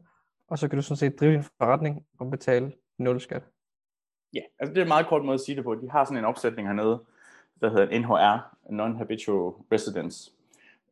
og 0.48 0.60
så 0.60 0.68
kan 0.68 0.78
du 0.78 0.81
sådan 0.81 0.98
set 0.98 1.19
drive 1.19 1.34
din 1.34 1.44
forretning 1.57 2.06
og 2.19 2.31
betale 2.31 2.72
nul 2.98 3.19
skat. 3.19 3.44
Ja, 4.34 4.42
altså 4.60 4.74
det 4.74 4.78
er 4.78 4.86
en 4.86 4.88
meget 4.88 5.08
kort 5.08 5.25
måde 5.25 5.34
at 5.34 5.40
sige 5.40 5.56
det 5.56 5.63
på. 5.63 5.75
De 5.75 5.90
har 5.90 6.06
sådan 6.06 6.18
en 6.18 6.25
opsætning 6.25 6.68
hernede, 6.68 7.04
der 7.62 7.69
hedder 7.69 8.00
NHR, 8.00 8.56
Non-Habitual 8.69 9.74
Residence, 9.74 10.31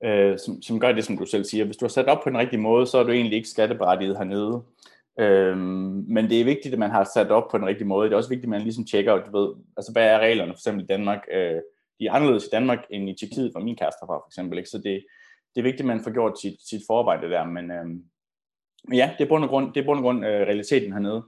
øh, 0.03 0.39
som, 0.39 0.61
som 0.61 0.79
gør 0.79 0.91
det, 0.91 1.05
som 1.05 1.17
du 1.17 1.25
selv 1.25 1.43
siger. 1.43 1.65
Hvis 1.65 1.77
du 1.77 1.85
har 1.85 1.89
sat 1.89 2.07
op 2.07 2.23
på 2.23 2.29
den 2.29 2.37
rigtige 2.37 2.61
måde, 2.61 2.87
så 2.87 2.97
er 2.97 3.03
du 3.03 3.11
egentlig 3.11 3.37
ikke 3.37 3.49
skatteberettiget 3.49 4.17
hernede. 4.17 4.63
Øhm, 5.19 6.05
men 6.07 6.29
det 6.29 6.41
er 6.41 6.45
vigtigt, 6.45 6.73
at 6.73 6.79
man 6.79 6.91
har 6.91 7.03
sat 7.13 7.31
op 7.31 7.51
på 7.51 7.57
den 7.57 7.65
rigtige 7.65 7.87
måde. 7.87 8.05
Det 8.05 8.13
er 8.13 8.17
også 8.17 8.29
vigtigt, 8.29 8.45
at 8.45 8.49
man 8.49 8.61
ligesom 8.61 8.85
tjekker, 8.85 9.25
du 9.25 9.37
ved, 9.39 9.55
altså 9.77 9.91
hvad 9.91 10.05
er 10.07 10.19
reglerne 10.19 10.51
for 10.51 10.57
eksempel 10.57 10.83
i 10.83 10.87
Danmark? 10.87 11.21
Øh, 11.31 11.61
de 11.99 12.05
er 12.05 12.11
anderledes 12.11 12.45
i 12.45 12.49
Danmark 12.51 12.79
end 12.89 13.09
i 13.09 13.15
Tjekkiet, 13.19 13.51
hvor 13.51 13.61
min 13.61 13.75
kæreste 13.75 13.99
fra 13.99 14.17
for 14.17 14.29
eksempel. 14.29 14.57
Ikke? 14.57 14.69
Så 14.69 14.77
det, 14.77 15.05
det 15.55 15.61
er 15.61 15.63
vigtigt, 15.63 15.81
at 15.81 15.85
man 15.85 16.03
får 16.03 16.11
gjort 16.11 16.39
sit, 16.39 16.55
sit 16.69 16.81
forarbejde 16.87 17.29
der. 17.29 17.45
Men, 17.45 17.71
øhm, 17.71 18.03
men 18.87 18.97
ja, 18.97 19.11
det 19.17 19.23
er 19.23 19.29
bund 19.29 19.43
og 19.43 19.49
grund, 19.49 19.73
det 19.73 19.81
er 19.81 19.85
bund 19.85 19.99
og 19.99 20.03
grund 20.03 20.25
øh, 20.25 20.41
realiteten 20.41 20.93
hernede. 20.93 21.23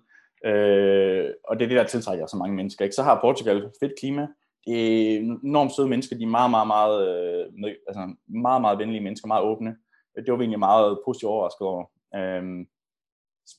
Øh, 0.45 1.29
og 1.43 1.59
det 1.59 1.65
er 1.65 1.69
det, 1.69 1.77
der 1.77 1.83
tiltrækker 1.83 2.27
så 2.27 2.37
mange 2.37 2.55
mennesker. 2.55 2.85
Ikke? 2.85 2.95
Så 2.95 3.03
har 3.03 3.21
Portugal 3.21 3.71
fedt 3.81 3.93
klima. 3.99 4.27
Det 4.67 4.75
er 4.75 5.19
enormt 5.43 5.75
søde 5.75 5.87
mennesker. 5.87 6.17
De 6.17 6.23
er 6.23 6.27
meget, 6.27 6.51
meget, 6.51 6.67
meget, 6.67 6.97
øh, 7.07 7.45
med, 7.61 7.75
altså 7.87 8.15
meget, 8.27 8.61
meget 8.61 8.79
venlige 8.79 9.03
mennesker, 9.03 9.27
meget 9.27 9.43
åbne. 9.43 9.75
Det 10.15 10.31
var 10.31 10.37
vi 10.37 10.43
egentlig 10.43 10.59
meget 10.59 10.99
positivt 11.05 11.29
overrasket 11.29 11.67
over. 11.67 11.85
Øh, 12.15 12.65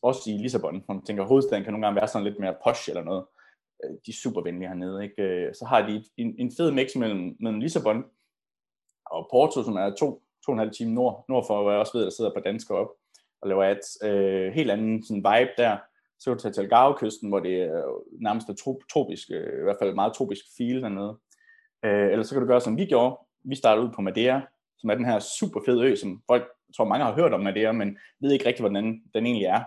også 0.02 0.30
i 0.30 0.32
Lissabon, 0.32 0.82
hvor 0.84 0.94
man 0.94 1.04
tænker, 1.04 1.22
at 1.22 1.28
hovedstaden 1.28 1.64
kan 1.64 1.72
nogle 1.72 1.86
gange 1.86 1.96
være 1.96 2.08
sådan 2.08 2.26
lidt 2.26 2.40
mere 2.40 2.56
posh 2.64 2.90
eller 2.90 3.04
noget. 3.04 3.24
Øh, 3.84 3.90
de 3.90 4.10
er 4.10 4.20
super 4.22 4.42
venlige 4.42 4.68
hernede. 4.68 5.04
Ikke? 5.04 5.22
Øh, 5.22 5.54
så 5.54 5.64
har 5.64 5.86
de 5.86 6.04
en, 6.16 6.34
en 6.38 6.52
fed 6.56 6.70
mix 6.70 6.96
mellem, 6.96 7.36
mellem 7.40 7.60
Lissabon 7.60 8.04
og 9.06 9.28
Porto, 9.30 9.62
som 9.62 9.76
er 9.76 9.90
to, 9.90 10.22
to 10.46 10.48
og 10.48 10.52
en 10.52 10.58
halv 10.58 10.70
time 10.70 10.94
nord, 10.94 11.24
nord 11.28 11.46
for, 11.46 11.62
hvor 11.62 11.70
jeg 11.70 11.80
også 11.80 11.98
ved, 11.98 12.04
der 12.04 12.10
sidder 12.10 12.34
på 12.34 12.40
danskere 12.40 12.78
op 12.78 12.90
og 13.42 13.48
laver 13.48 13.64
ads. 13.64 13.98
Øh, 14.04 14.52
helt 14.52 14.70
anden 14.70 15.04
sådan 15.04 15.16
vibe 15.16 15.52
der. 15.56 15.76
Så 16.18 16.30
kan 16.30 16.36
du 16.36 16.42
tage 16.42 16.52
til 16.52 16.60
Algarve-kysten, 16.60 17.28
hvor 17.28 17.40
det 17.40 17.62
er 17.62 18.02
nærmest 18.20 18.48
er 18.48 18.78
tropisk, 18.92 19.30
øh, 19.30 19.60
i 19.60 19.62
hvert 19.62 19.76
fald 19.80 19.94
meget 19.94 20.14
tropisk 20.14 20.44
feel 20.56 20.82
dernede. 20.82 21.18
Øh, 21.84 22.12
eller 22.12 22.22
så 22.22 22.34
kan 22.34 22.42
du 22.42 22.48
gøre, 22.48 22.60
som 22.60 22.76
vi 22.76 22.84
gjorde. 22.84 23.18
Vi 23.44 23.54
startede 23.54 23.86
ud 23.86 23.92
på 23.92 24.02
Madeira, 24.02 24.40
som 24.78 24.90
er 24.90 24.94
den 24.94 25.04
her 25.04 25.18
super 25.18 25.60
fede 25.66 25.84
ø, 25.84 25.96
som 25.96 26.22
folk, 26.26 26.42
jeg 26.42 26.74
tror 26.76 26.84
mange 26.84 27.04
har 27.04 27.14
hørt 27.14 27.32
om 27.32 27.40
Madeira, 27.40 27.72
men 27.72 27.98
ved 28.20 28.32
ikke 28.32 28.46
rigtig, 28.46 28.62
hvordan 28.62 28.84
den 29.14 29.26
egentlig 29.26 29.44
er. 29.44 29.62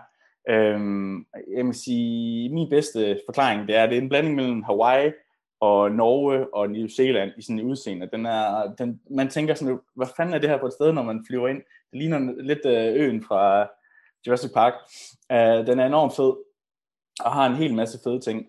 Øhm, 0.48 1.26
jeg 1.56 1.66
vil 1.66 1.74
sige, 1.74 2.48
min 2.48 2.70
bedste 2.70 3.20
forklaring, 3.26 3.68
det 3.68 3.76
er, 3.76 3.82
at 3.82 3.90
det 3.90 3.98
er 3.98 4.02
en 4.02 4.08
blanding 4.08 4.34
mellem 4.34 4.62
Hawaii 4.62 5.12
og 5.60 5.90
Norge 5.90 6.54
og 6.54 6.70
New 6.70 6.86
Zealand 6.88 7.32
i 7.36 7.42
sådan 7.42 7.58
en 7.58 7.66
udseende. 7.66 8.08
Den 8.12 8.26
er, 8.26 8.74
den, 8.78 9.00
man 9.10 9.28
tænker 9.28 9.54
sådan, 9.54 9.78
hvad 9.94 10.06
fanden 10.16 10.34
er 10.34 10.38
det 10.38 10.50
her 10.50 10.58
på 10.58 10.66
et 10.66 10.72
sted, 10.72 10.92
når 10.92 11.02
man 11.02 11.24
flyver 11.28 11.48
ind? 11.48 11.62
Det 11.90 11.98
ligner 11.98 12.42
lidt 12.42 12.66
øh, 12.66 13.04
øen 13.04 13.24
fra 13.24 13.68
Jurassic 14.26 14.52
Park. 14.52 14.74
Øh, 15.32 15.66
den 15.66 15.78
er 15.78 15.86
enormt 15.86 16.16
fed 16.16 16.32
og 17.24 17.32
har 17.32 17.46
en 17.46 17.56
hel 17.56 17.74
masse 17.74 17.98
fede 18.04 18.20
ting 18.20 18.46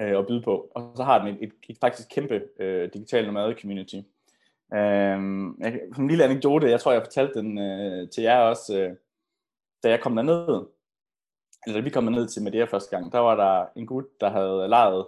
øh, 0.00 0.18
at 0.18 0.26
byde 0.26 0.42
på. 0.42 0.70
Og 0.74 0.92
så 0.96 1.02
har 1.04 1.24
den 1.24 1.34
et, 1.34 1.42
et, 1.42 1.52
et 1.68 1.76
faktisk 1.80 2.08
kæmpe 2.08 2.42
øh, 2.60 2.90
digital 2.94 3.26
nomade 3.26 3.56
community. 3.60 3.96
Øh, 4.74 5.18
jeg, 5.60 5.80
som 5.94 6.04
en 6.04 6.08
lille 6.08 6.24
anekdote, 6.24 6.70
jeg 6.70 6.80
tror, 6.80 6.92
jeg 6.92 7.02
fortalte 7.02 7.38
den 7.38 7.58
øh, 7.58 8.08
til 8.08 8.22
jer 8.22 8.38
også, 8.38 8.78
øh, 8.78 8.96
da 9.82 9.90
jeg 9.90 10.00
kom 10.00 10.16
derned, 10.16 10.66
eller 11.66 11.80
da 11.80 11.84
vi 11.84 11.90
kom 11.90 12.04
ned 12.04 12.28
til 12.28 12.42
Madeira 12.42 12.66
første 12.66 12.96
gang, 12.96 13.12
der 13.12 13.18
var 13.18 13.34
der 13.36 13.66
en 13.76 13.86
gut, 13.86 14.04
der 14.20 14.30
havde 14.30 14.68
lejet, 14.68 15.06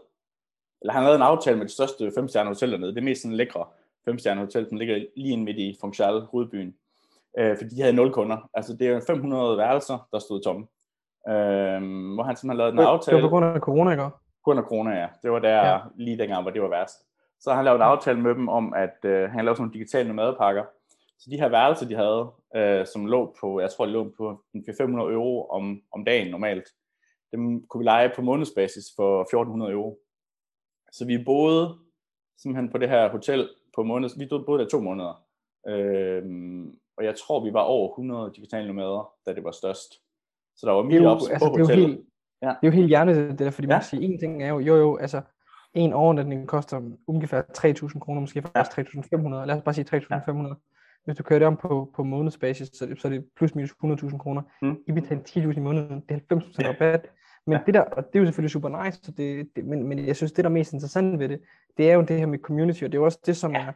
eller 0.80 0.92
han 0.92 1.02
havde 1.02 1.16
en 1.16 1.22
aftale 1.22 1.56
med 1.56 1.66
det 1.66 1.72
største 1.72 2.12
femstjerne 2.14 2.48
hotel 2.48 2.72
dernede, 2.72 2.94
det 2.94 3.02
mest 3.02 3.22
sådan 3.22 3.36
lækre 3.36 3.66
femstjerne 4.04 4.40
hotel, 4.40 4.68
som 4.68 4.78
ligger 4.78 4.94
lige 5.16 5.32
inde 5.32 5.44
midt 5.44 5.56
i 5.56 5.76
Funchal, 5.80 6.20
hovedbyen, 6.20 6.74
øh, 7.38 7.56
fordi 7.56 7.74
de 7.74 7.80
havde 7.80 7.96
nul 7.96 8.12
kunder. 8.12 8.50
Altså 8.54 8.76
det 8.76 8.88
er 8.88 9.00
500 9.06 9.58
værelser, 9.58 10.08
der 10.12 10.18
stod 10.18 10.42
tomme. 10.42 10.66
Øh, 11.28 11.80
hvor 12.14 12.22
han 12.22 12.36
simpelthen 12.36 12.56
lavede 12.56 12.72
en 12.72 12.78
aftale. 12.78 13.16
Det 13.16 13.22
var 13.22 13.28
på 13.28 13.32
grund 13.32 13.44
af 13.44 13.60
corona, 13.60 13.90
ikke? 13.90 14.02
På 14.02 14.44
grund 14.44 14.58
af 14.58 14.64
corona, 14.64 14.90
ja. 14.90 15.08
Det 15.22 15.32
var 15.32 15.38
der 15.38 15.66
ja. 15.68 15.78
lige 15.96 16.18
dengang, 16.18 16.42
hvor 16.42 16.50
det 16.50 16.62
var 16.62 16.68
værst. 16.68 16.98
Så 17.40 17.54
han 17.54 17.64
lavede 17.64 17.76
en 17.76 17.82
aftale 17.82 18.20
med 18.20 18.34
dem 18.34 18.48
om, 18.48 18.74
at 18.74 18.96
øh, 19.04 19.30
han 19.30 19.44
lavede 19.44 19.56
sådan 19.56 19.62
nogle 19.62 19.72
digitale 19.72 20.08
nomadepakker, 20.08 20.64
så 21.22 21.30
de 21.30 21.40
her 21.40 21.48
værelser, 21.48 21.88
de 21.88 21.94
havde, 21.94 22.30
øh, 22.56 22.86
som 22.86 23.06
lå 23.06 23.36
på, 23.40 23.60
jeg 23.60 23.70
tror, 23.70 23.86
de 23.86 23.92
lå 23.92 24.12
på 24.16 24.44
500 24.78 25.12
euro 25.12 25.48
om, 25.48 25.82
om 25.92 26.04
dagen 26.04 26.30
normalt, 26.30 26.68
dem 27.32 27.66
kunne 27.66 27.78
vi 27.78 27.84
lege 27.84 28.12
på 28.16 28.22
månedsbasis 28.22 28.84
for 28.96 29.20
1400 29.20 29.72
euro. 29.72 29.98
Så 30.92 31.06
vi 31.06 31.24
boede 31.24 31.78
simpelthen 32.38 32.70
på 32.70 32.78
det 32.78 32.88
her 32.88 33.10
hotel 33.10 33.48
på 33.76 33.82
måneds, 33.82 34.18
vi 34.18 34.28
boede 34.46 34.62
der 34.62 34.68
to 34.68 34.80
måneder. 34.80 35.24
Øh, 35.68 36.22
og 36.96 37.04
jeg 37.04 37.14
tror, 37.16 37.44
vi 37.44 37.52
var 37.52 37.62
over 37.62 37.88
100 37.88 38.32
digitale 38.36 38.66
nomader, 38.66 39.12
da 39.26 39.34
det 39.34 39.44
var 39.44 39.50
størst. 39.50 39.92
Så 40.56 40.66
der 40.66 40.72
var 40.72 40.82
mere 40.82 41.06
op 41.06 41.20
altså, 41.30 41.48
på 41.48 41.56
det 41.56 41.66
hotellet. 41.66 41.88
Helt, 41.88 42.06
ja. 42.42 42.48
Det 42.48 42.66
er 42.66 42.66
jo 42.66 42.70
helt 42.70 42.88
hjernet, 42.88 43.16
det 43.16 43.38
der, 43.38 43.50
fordi 43.50 43.66
ja. 43.66 43.72
man 43.72 43.80
kan 43.80 43.86
sige, 43.86 44.02
en 44.02 44.18
ting 44.18 44.42
er 44.42 44.48
jo, 44.48 44.58
jo 44.58 44.76
jo, 44.76 44.96
altså, 44.96 45.20
en 45.74 45.92
overnatning 45.92 46.48
koster 46.48 46.80
ungefær 47.06 47.42
3.000 47.42 47.98
kroner, 47.98 48.20
måske 48.20 48.42
faktisk 48.42 48.78
ja. 48.78 48.82
3.500, 48.82 49.44
lad 49.46 49.56
os 49.56 49.62
bare 49.62 49.74
sige 49.74 49.96
3.500. 49.96 50.71
Hvis 51.04 51.16
du 51.16 51.22
kører 51.22 51.38
det 51.38 51.48
om 51.48 51.56
på, 51.56 51.90
på 51.94 52.02
månedsbasis, 52.02 52.70
så, 52.72 52.86
det, 52.86 53.00
så 53.00 53.08
er 53.08 53.12
det 53.12 53.24
plus 53.36 53.54
minus 53.54 53.74
100.000 53.84 54.18
kroner. 54.18 54.42
Mm. 54.62 54.76
I 54.86 54.92
betaler 54.92 55.22
10.000 55.22 55.56
i 55.56 55.60
måneden, 55.60 56.02
det 56.08 56.22
er 56.30 56.36
90% 56.36 56.68
rabat. 56.68 57.06
Men 57.46 57.52
ja. 57.52 57.60
det 57.66 57.74
der, 57.74 57.80
og 57.80 58.04
det 58.06 58.18
er 58.18 58.20
jo 58.20 58.26
selvfølgelig 58.26 58.50
super 58.50 58.84
nice, 58.84 58.98
så 59.02 59.12
det, 59.12 59.48
det, 59.56 59.64
men, 59.64 59.88
men 59.88 60.06
jeg 60.06 60.16
synes, 60.16 60.32
det 60.32 60.44
der 60.44 60.50
er 60.50 60.54
mest 60.54 60.72
interessant 60.72 61.18
ved 61.18 61.28
det, 61.28 61.40
det 61.76 61.90
er 61.90 61.94
jo 61.94 62.02
det 62.02 62.18
her 62.18 62.26
med 62.26 62.38
community, 62.38 62.84
og 62.84 62.92
det 62.92 62.98
er 62.98 63.00
jo 63.00 63.04
også 63.04 63.18
det, 63.26 63.36
som 63.36 63.52
ja. 63.52 63.66
er, 63.66 63.72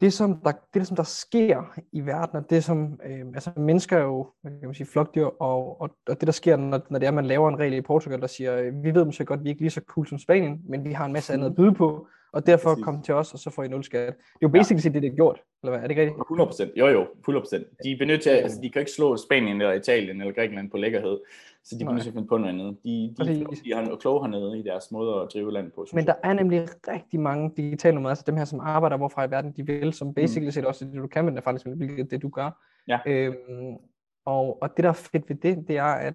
det 0.00 0.12
som, 0.12 0.40
der, 0.40 0.52
det, 0.74 0.86
som 0.86 0.96
der 0.96 1.02
sker 1.02 1.78
i 1.92 2.00
verden, 2.00 2.36
og 2.36 2.50
det 2.50 2.64
som, 2.64 3.00
øh, 3.04 3.26
altså 3.34 3.50
mennesker 3.56 3.98
er 3.98 4.02
jo, 4.02 4.30
kan 4.42 4.58
man 4.62 4.74
sige, 4.74 4.86
flokdyr, 4.86 5.24
og, 5.24 5.80
og, 5.80 5.90
og 6.08 6.20
det 6.20 6.26
der 6.26 6.32
sker, 6.32 6.56
når, 6.56 6.80
når 6.90 6.98
det 6.98 7.06
er, 7.06 7.10
man 7.10 7.26
laver 7.26 7.48
en 7.48 7.58
regel 7.58 7.74
i 7.74 7.80
Portugal, 7.80 8.20
der 8.20 8.26
siger, 8.26 8.70
vi 8.82 8.94
ved 8.94 9.04
måske 9.04 9.24
godt, 9.24 9.44
vi 9.44 9.48
er 9.48 9.52
ikke 9.52 9.62
lige 9.62 9.70
så 9.70 9.80
cool 9.86 10.06
som 10.06 10.18
Spanien, 10.18 10.60
men 10.68 10.84
vi 10.84 10.92
har 10.92 11.06
en 11.06 11.12
masse 11.12 11.32
andet 11.32 11.46
at 11.46 11.54
byde 11.54 11.74
på, 11.74 12.06
og 12.32 12.46
derfor 12.46 12.70
Præcis. 12.70 12.84
kom 12.84 13.02
til 13.02 13.14
os, 13.14 13.32
og 13.32 13.38
så 13.38 13.50
får 13.50 13.62
I 13.62 13.68
nul 13.68 13.84
skat. 13.84 14.06
Det 14.06 14.14
er 14.14 14.36
jo 14.42 14.48
basically 14.48 14.84
ja. 14.84 14.90
det, 14.90 15.02
det 15.02 15.12
er 15.12 15.14
gjort, 15.14 15.42
eller 15.62 15.70
hvad? 15.70 15.78
Er 15.78 15.82
det 15.82 15.90
ikke 15.90 16.02
rigtigt? 16.02 16.20
100 16.20 16.48
procent. 16.48 16.72
Jo, 16.76 16.86
jo, 16.86 17.06
100 17.20 17.42
procent. 17.42 17.66
De 17.84 17.92
er 17.92 18.18
til, 18.18 18.30
altså, 18.30 18.60
de 18.62 18.70
kan 18.70 18.80
ikke 18.80 18.92
slå 18.92 19.16
Spanien 19.16 19.60
eller 19.60 19.72
Italien 19.72 20.20
eller 20.20 20.34
Grækenland 20.34 20.70
på 20.70 20.76
lækkerhed, 20.76 21.20
så 21.64 21.74
de 21.74 21.78
bliver 21.78 21.92
nødt 21.92 22.02
til 22.02 22.10
at 22.10 22.14
finde 22.14 22.28
på 22.28 22.36
noget 22.36 22.52
andet. 22.52 22.76
De, 22.84 23.14
de, 23.18 23.24
de, 23.24 23.46
de 23.64 23.74
har 23.74 23.96
kloge 23.96 24.20
hernede 24.20 24.58
i 24.58 24.62
deres 24.62 24.90
måde 24.90 25.20
at 25.22 25.28
drive 25.32 25.52
land 25.52 25.70
på. 25.70 25.86
Men 25.92 26.06
der 26.06 26.14
er 26.22 26.32
nemlig 26.32 26.68
rigtig 26.88 27.20
mange 27.20 27.52
digitale 27.56 27.94
numre, 27.94 28.10
altså 28.10 28.24
dem 28.26 28.36
her, 28.36 28.44
som 28.44 28.60
arbejder 28.60 28.96
hvorfra 28.96 29.24
i 29.24 29.30
verden 29.30 29.52
de 29.52 29.66
vil, 29.66 29.92
som 29.92 30.14
basically 30.14 30.46
mm. 30.46 30.52
set 30.52 30.64
også 30.64 30.84
det, 30.84 30.94
du 30.94 31.06
kan 31.06 31.24
med 31.24 31.32
det, 31.32 31.44
faktisk, 31.44 31.66
hvilket 31.66 32.10
det, 32.10 32.22
du 32.22 32.28
gør. 32.28 32.62
Ja. 32.88 32.98
Øhm, 33.06 33.76
og, 34.24 34.62
og 34.62 34.76
det, 34.76 34.84
der 34.84 34.88
er 34.88 34.92
fedt 35.12 35.28
ved 35.28 35.36
det, 35.36 35.68
det 35.68 35.76
er, 35.76 35.84
at, 35.84 36.14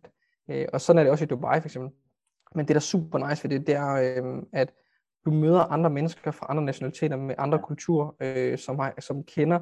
øh, 0.50 0.66
og 0.74 0.82
sådan 0.82 1.00
er 1.00 1.04
det 1.04 1.12
også 1.12 1.24
i 1.24 1.28
Dubai 1.28 1.62
for 1.62 1.68
eksempel, 1.68 1.92
men 2.56 2.68
det, 2.68 2.70
der 2.70 2.76
er 2.76 2.80
super 2.80 3.30
nice 3.30 3.44
ved 3.44 3.60
det, 3.60 3.68
det 3.68 3.76
er, 3.76 3.94
øh, 3.94 4.44
at 4.54 4.74
du 5.28 5.32
møder 5.32 5.72
andre 5.72 5.90
mennesker 5.90 6.32
fra 6.32 6.46
andre 6.50 6.64
nationaliteter 6.64 7.18
med 7.18 7.36
andre 7.38 7.60
kulturer, 7.60 8.16
øh, 8.22 8.58
som, 8.58 8.80
har, 8.80 8.94
som 9.00 9.24
kender 9.24 9.60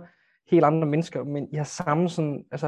helt 0.52 0.66
andre 0.66 0.88
mennesker, 0.88 1.24
men 1.24 1.48
I 1.54 1.56
har 1.56 1.64
samme 1.64 2.10
sådan, 2.10 2.46
altså, 2.52 2.68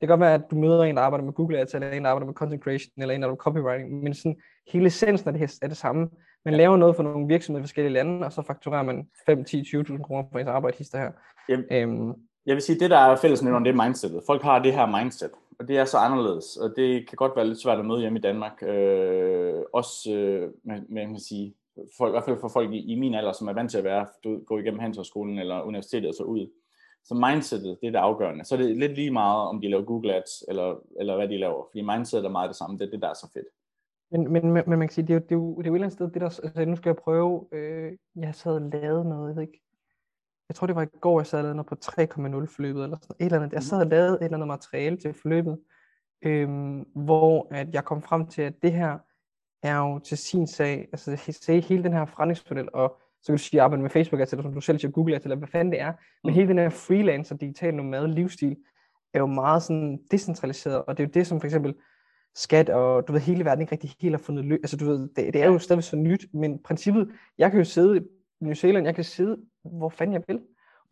kan 0.00 0.08
godt 0.08 0.20
være, 0.20 0.34
at 0.34 0.50
du 0.50 0.56
møder 0.56 0.82
en, 0.82 0.96
der 0.96 1.02
arbejder 1.02 1.24
med 1.24 1.32
Google 1.32 1.58
Ads, 1.58 1.74
eller 1.74 1.90
en, 1.90 2.04
der 2.04 2.10
arbejder 2.10 2.26
med 2.26 2.34
content 2.34 2.62
creation, 2.62 2.92
eller 2.96 3.14
en, 3.14 3.22
der 3.22 3.28
arbejder 3.28 3.52
med 3.52 3.62
copywriting, 3.62 4.02
men 4.02 4.14
sådan, 4.14 4.36
hele 4.72 4.86
essensen 4.86 5.28
af 5.28 5.34
det, 5.34 5.58
er 5.62 5.68
det 5.68 5.76
samme. 5.76 6.08
Man 6.44 6.54
laver 6.54 6.76
noget 6.76 6.96
for 6.96 7.02
nogle 7.02 7.28
virksomheder 7.28 7.62
i 7.62 7.66
forskellige 7.66 7.92
lande, 7.92 8.26
og 8.26 8.32
så 8.32 8.42
fakturerer 8.42 8.82
man 8.82 9.06
5, 9.26 9.44
10, 9.44 9.60
20.000 9.60 10.02
kroner 10.02 10.24
for 10.32 10.38
ens 10.38 10.48
arbejde 10.48 10.76
hister 10.76 10.98
her. 10.98 11.10
Jeg, 11.48 11.58
øhm, 11.70 12.12
jeg 12.46 12.54
vil 12.54 12.62
sige, 12.62 12.80
det 12.80 12.90
der 12.90 12.98
er 12.98 13.16
fællesnævner, 13.16 13.58
det 13.58 13.68
er 13.68 13.84
mindsetet. 13.84 14.22
Folk 14.26 14.42
har 14.42 14.58
det 14.58 14.72
her 14.72 15.00
mindset, 15.00 15.30
og 15.58 15.68
det 15.68 15.78
er 15.78 15.84
så 15.84 15.96
anderledes, 15.96 16.56
og 16.56 16.72
det 16.76 17.08
kan 17.08 17.16
godt 17.16 17.36
være 17.36 17.46
lidt 17.46 17.62
svært 17.62 17.78
at 17.78 17.86
møde 17.86 18.00
hjemme 18.00 18.18
i 18.18 18.22
Danmark. 18.22 18.62
Øh, 18.62 19.54
også, 19.72 20.12
øh, 20.12 20.50
man, 20.64 20.86
man 20.88 21.08
kan 21.08 21.20
sige, 21.20 21.54
folk, 21.98 22.10
i 22.10 22.14
hvert 22.14 22.24
fald 22.24 22.40
for 22.40 22.48
folk 22.48 22.72
i, 22.72 22.92
i 22.92 22.94
min 22.94 23.14
alder, 23.14 23.32
som 23.32 23.48
er 23.48 23.52
vant 23.52 23.70
til 23.70 23.78
at 23.78 23.84
være, 23.84 24.06
du, 24.24 24.40
gå 24.46 24.58
igennem 24.58 24.80
handelshøjskolen 24.80 25.38
eller 25.38 25.62
universitetet 25.62 26.08
og 26.08 26.14
så 26.14 26.22
ud. 26.22 26.50
Så 27.04 27.14
mindsetet, 27.14 27.78
det 27.80 27.86
er 27.86 27.90
det 27.90 27.98
afgørende. 27.98 28.44
Så 28.44 28.54
er 28.54 28.58
det 28.58 28.76
lidt 28.76 28.94
lige 28.94 29.10
meget, 29.10 29.48
om 29.48 29.60
de 29.60 29.68
laver 29.68 29.84
Google 29.84 30.14
Ads, 30.14 30.44
eller, 30.48 30.76
eller 31.00 31.16
hvad 31.16 31.28
de 31.28 31.38
laver. 31.38 31.68
Fordi 31.70 31.82
mindsetet 31.82 32.24
er 32.24 32.30
meget 32.30 32.48
det 32.48 32.56
samme. 32.56 32.78
Det 32.78 32.86
er 32.86 32.90
det, 32.90 33.02
der 33.02 33.08
er 33.08 33.14
så 33.14 33.30
fedt. 33.34 33.46
Men, 34.10 34.32
men, 34.32 34.52
men, 34.52 34.78
man 34.78 34.80
kan 34.80 34.90
sige, 34.90 35.06
det 35.06 35.10
er 35.10 35.14
jo, 35.14 35.20
det 35.20 35.32
er 35.32 35.36
jo, 35.36 35.58
det 35.58 35.66
er 35.66 35.70
jo 35.70 35.74
et 35.74 35.76
eller 35.76 35.86
andet 35.86 35.92
sted, 35.92 36.10
det 36.10 36.20
der, 36.20 36.40
altså 36.44 36.64
nu 36.64 36.76
skal 36.76 36.88
jeg 36.88 36.96
prøve, 36.96 37.48
øh, 37.52 37.92
jeg 38.16 38.34
sad 38.34 38.70
lavet 38.72 39.06
noget, 39.06 39.28
jeg 39.28 39.36
ved 39.36 39.42
ikke, 39.42 39.60
jeg 40.48 40.54
tror 40.56 40.66
det 40.66 40.76
var 40.76 40.82
i 40.82 40.98
går, 41.00 41.20
jeg 41.20 41.26
sad 41.26 41.38
og 41.38 41.42
lavede 41.42 41.56
noget 41.56 41.68
på 41.68 41.76
3,0 41.84 42.54
forløbet, 42.54 42.84
eller 42.84 42.96
sådan 43.02 43.16
et 43.20 43.24
eller 43.24 43.38
andet. 43.38 43.52
Jeg 43.52 43.62
sad 43.62 43.80
og 43.80 43.86
lavede 43.86 44.14
et 44.14 44.24
eller 44.24 44.36
andet 44.36 44.48
materiale 44.48 44.96
til 44.96 45.14
forløbet, 45.14 45.58
øh, 46.22 46.48
hvor 46.94 47.48
at 47.50 47.74
jeg 47.74 47.84
kom 47.84 48.02
frem 48.02 48.26
til, 48.26 48.42
at 48.42 48.62
det 48.62 48.72
her 48.72 48.98
er 49.62 49.76
jo 49.76 49.98
til 49.98 50.18
sin 50.18 50.46
sag, 50.46 50.88
altså 50.92 51.34
se 51.42 51.60
hele 51.60 51.84
den 51.84 51.92
her 51.92 52.04
forretningsmodel, 52.04 52.68
og 52.74 52.96
så 53.22 53.26
kan 53.26 53.36
du 53.36 53.42
sige, 53.42 53.60
at 53.60 53.64
arbejde 53.64 53.82
med 53.82 53.90
Facebook 53.90 54.20
ads, 54.20 54.32
eller 54.32 54.42
som 54.42 54.54
du 54.54 54.60
selv 54.60 54.78
siger, 54.78 54.90
Google 54.90 55.14
ads, 55.14 55.22
eller 55.22 55.36
hvad 55.36 55.48
fanden 55.48 55.72
det 55.72 55.80
er. 55.80 55.92
Men 56.24 56.30
mm. 56.30 56.34
hele 56.34 56.48
den 56.48 56.58
her 56.58 56.68
freelancer, 56.68 57.36
digital 57.36 57.74
nomad, 57.74 58.08
livsstil, 58.08 58.56
er 59.14 59.18
jo 59.18 59.26
meget 59.26 59.62
sådan 59.62 59.98
decentraliseret, 60.10 60.84
og 60.84 60.96
det 60.96 61.02
er 61.02 61.06
jo 61.06 61.10
det, 61.14 61.26
som 61.26 61.40
for 61.40 61.46
eksempel 61.46 61.74
skat, 62.34 62.68
og 62.68 63.08
du 63.08 63.12
ved, 63.12 63.20
hele 63.20 63.44
verden 63.44 63.60
ikke 63.60 63.72
rigtig 63.72 63.94
helt 64.00 64.14
har 64.14 64.22
fundet 64.22 64.44
løb. 64.44 64.60
Altså 64.62 64.76
du 64.76 64.84
ved, 64.84 65.08
det, 65.16 65.34
det 65.34 65.42
er 65.42 65.46
jo 65.46 65.58
stadig 65.58 65.84
så 65.84 65.96
nyt, 65.96 66.26
men 66.34 66.62
princippet, 66.62 67.10
jeg 67.38 67.50
kan 67.50 67.58
jo 67.58 67.64
sidde 67.64 67.98
i 67.98 68.00
New 68.40 68.54
Zealand, 68.54 68.86
jeg 68.86 68.94
kan 68.94 69.04
sidde, 69.04 69.36
hvor 69.64 69.88
fanden 69.88 70.14
jeg 70.14 70.22
vil. 70.28 70.40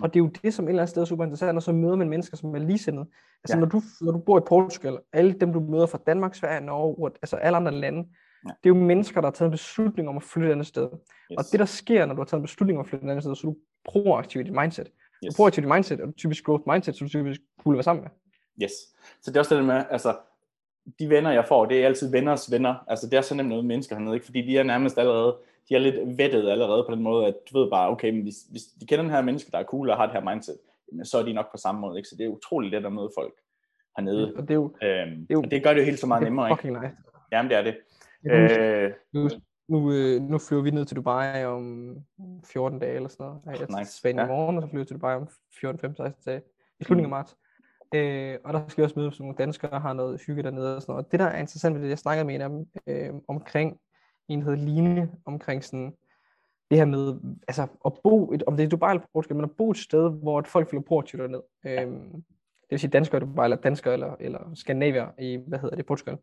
Og 0.03 0.15
det 0.15 0.21
er 0.21 0.25
jo 0.25 0.31
det, 0.43 0.55
som 0.55 0.65
et 0.65 0.69
eller 0.69 0.83
andet 0.83 0.91
sted 0.91 1.03
er 1.03 1.07
super 1.07 1.25
interessant, 1.25 1.57
og 1.57 1.63
så 1.63 1.73
møder 1.73 1.97
man 1.97 2.09
mennesker, 2.09 2.37
som 2.37 2.55
er 2.55 2.59
ligesindede. 2.59 3.07
Altså 3.45 3.57
ja. 3.57 3.61
når, 3.61 3.67
du, 3.67 3.83
når 4.01 4.13
du 4.13 4.19
bor 4.19 4.39
i 4.39 4.43
Portugal, 4.49 4.99
alle 5.13 5.33
dem, 5.33 5.53
du 5.53 5.61
møder 5.61 5.87
fra 5.87 5.99
Danmark, 6.07 6.35
Sverige, 6.35 6.67
Norge, 6.67 7.11
altså 7.23 7.37
alle 7.37 7.57
andre 7.57 7.73
lande, 7.73 8.09
Ja. 8.47 8.53
Det 8.65 8.71
er 8.71 8.75
jo 8.79 8.85
mennesker, 8.85 9.21
der 9.21 9.29
har 9.29 9.33
taget 9.33 9.49
en 9.49 9.53
beslutning 9.53 10.09
om 10.09 10.17
at 10.17 10.23
flytte 10.23 10.49
et 10.49 10.53
andet 10.53 10.67
sted. 10.67 10.89
Yes. 11.33 11.39
Og 11.39 11.45
det, 11.53 11.61
der 11.61 11.67
sker, 11.67 12.07
når 12.07 12.15
du 12.15 12.21
har 12.21 12.27
taget 12.27 12.41
en 12.41 12.45
beslutning 12.45 12.79
om 12.79 12.85
at 12.85 12.89
flytte 12.89 13.07
et 13.07 13.11
andet 13.11 13.23
sted, 13.23 13.35
så 13.35 13.47
er 13.47 13.51
du 13.51 13.57
proaktiv 13.85 14.41
i 14.41 14.45
dit 14.45 14.53
mindset. 14.53 14.91
Yes. 15.25 15.35
Du 15.35 15.37
proaktiv 15.37 15.63
i 15.63 15.65
dit 15.65 15.75
mindset, 15.75 16.01
og 16.01 16.17
typisk 16.17 16.45
growth 16.45 16.65
mindset, 16.67 16.97
så 16.97 17.05
du 17.05 17.09
typisk 17.09 17.41
at 17.67 17.73
være 17.73 17.83
sammen 17.83 18.03
med. 18.03 18.11
Yes. 18.63 18.73
Så 19.23 19.31
det 19.31 19.37
er 19.37 19.41
også 19.41 19.57
det 19.57 19.65
med, 19.65 19.85
altså, 19.91 20.17
de 20.99 21.09
venner, 21.09 21.31
jeg 21.31 21.45
får, 21.49 21.67
det 21.67 21.83
er 21.83 21.87
altid 21.87 22.11
venners 22.11 22.53
venner. 22.53 22.75
Altså, 22.89 23.07
det 23.07 23.17
er 23.17 23.21
så 23.21 23.35
nemt 23.35 23.49
noget 23.49 23.65
mennesker 23.65 23.97
hernede, 23.97 24.15
ikke? 24.15 24.27
Fordi 24.27 24.43
de 24.43 24.59
er 24.59 24.63
nærmest 24.63 24.99
allerede, 24.99 25.37
de 25.69 25.75
er 25.75 25.79
lidt 25.79 26.19
vettet 26.19 26.51
allerede 26.51 26.85
på 26.89 26.95
den 26.95 27.03
måde, 27.03 27.27
at 27.27 27.35
du 27.51 27.59
ved 27.59 27.71
bare, 27.71 27.91
okay, 27.91 28.11
men 28.11 28.23
hvis, 28.23 28.37
hvis 28.51 28.63
de 28.81 28.87
kender 28.87 29.03
den 29.03 29.13
her 29.13 29.23
menneske, 29.23 29.51
der 29.51 29.59
er 29.59 29.65
cool 29.65 29.91
og 29.91 29.97
har 29.97 30.07
det 30.07 30.15
her 30.15 30.31
mindset, 30.31 30.59
så 31.03 31.19
er 31.19 31.23
de 31.23 31.33
nok 31.33 31.51
på 31.51 31.57
samme 31.57 31.81
måde, 31.81 31.99
ikke? 31.99 32.09
Så 32.09 32.17
det 32.17 32.25
er 32.27 32.29
utroligt 32.29 32.75
let 32.75 32.87
at 32.87 32.93
møde 32.93 33.11
folk 33.19 33.35
hernede. 33.97 34.33
Og 34.37 34.43
det, 34.43 34.51
er 34.51 34.55
jo, 34.55 34.65
øhm, 34.83 35.11
det, 35.11 35.31
er 35.31 35.35
jo, 35.35 35.43
og 35.43 35.51
det 35.51 35.63
gør 35.63 35.73
det 35.73 35.81
jo 35.81 35.85
helt 35.85 35.99
så 35.99 36.07
meget 36.07 36.23
nemmere, 36.23 36.51
ikke? 36.51 36.61
Fucking 36.61 36.83
nice. 36.83 36.97
Jamen, 37.33 37.51
det 37.51 37.59
er 37.59 37.63
det. 37.63 37.77
Øh, 38.31 38.93
nu, 39.13 39.29
nu, 39.69 39.93
øh, 39.93 40.23
nu 40.23 40.39
flyver 40.39 40.63
vi 40.63 40.71
ned 40.71 40.85
til 40.85 40.97
Dubai 40.97 41.45
om 41.45 41.97
14 42.45 42.79
dage 42.79 42.95
eller 42.95 43.09
sådan 43.09 43.27
noget. 43.27 43.41
Jeg 43.47 43.53
er 43.53 43.79
nice. 43.79 43.91
til 43.91 43.99
Spanien 43.99 44.19
ja. 44.19 44.25
i 44.25 44.29
morgen, 44.29 44.57
og 44.57 44.63
så 44.63 44.69
flyver 44.69 44.85
vi 44.85 44.87
til 44.87 44.97
Dubai 44.97 45.15
om 45.15 45.29
14, 45.61 45.79
15, 45.79 45.97
16 45.97 46.23
dage. 46.27 46.43
I 46.81 46.85
slutningen 46.85 47.13
af 47.13 47.19
marts. 47.19 47.37
Øh, 47.95 48.39
og 48.45 48.55
der 48.55 48.69
skal 48.69 48.83
vi 48.83 48.85
også 48.85 48.99
møde 48.99 49.13
nogle 49.19 49.35
danskere, 49.39 49.71
der 49.71 49.79
har 49.79 49.93
noget 49.93 50.21
hygge 50.27 50.43
dernede 50.43 50.77
og 50.77 50.83
sådan 50.83 50.93
noget. 50.93 51.05
Og 51.05 51.13
det, 51.13 51.21
der 51.21 51.27
er 51.27 51.41
interessant 51.41 51.75
ved 51.75 51.83
det, 51.83 51.89
jeg 51.89 51.99
snakkede 51.99 52.25
med 52.25 52.35
en 52.35 52.41
af 52.41 52.49
dem 52.49 52.67
øh, 52.87 53.15
omkring, 53.29 53.81
en 54.29 54.39
der 54.39 54.45
hedder 54.45 54.65
Line, 54.65 55.11
omkring 55.25 55.65
sådan, 55.65 55.93
det 56.71 56.79
her 56.79 56.85
med, 56.85 57.21
altså 57.49 57.67
at 57.87 57.93
bo, 58.03 58.33
et, 58.33 58.43
om 58.43 58.57
det 58.57 58.65
er 58.65 58.69
Dubai 58.69 58.91
eller 58.91 59.07
Portugal, 59.13 59.37
men 59.37 59.45
at 59.45 59.57
bo 59.57 59.71
et 59.71 59.77
sted, 59.77 60.11
hvor 60.11 60.43
folk 60.43 60.71
føler 60.71 60.83
proaktivt 60.83 61.21
derned. 61.21 61.41
Øh, 61.67 61.87
det 62.67 62.71
vil 62.71 62.79
sige 62.79 62.91
danskere 62.91 63.23
i 63.23 63.25
Dubai, 63.25 63.45
eller 63.45 63.57
danskere, 63.57 63.93
eller, 63.93 64.17
eller 64.21 64.55
skandinavier 64.55 65.09
i, 65.19 65.39
hvad 65.47 65.59
hedder 65.59 65.77
det, 65.77 65.87
Portugal. 65.87 66.19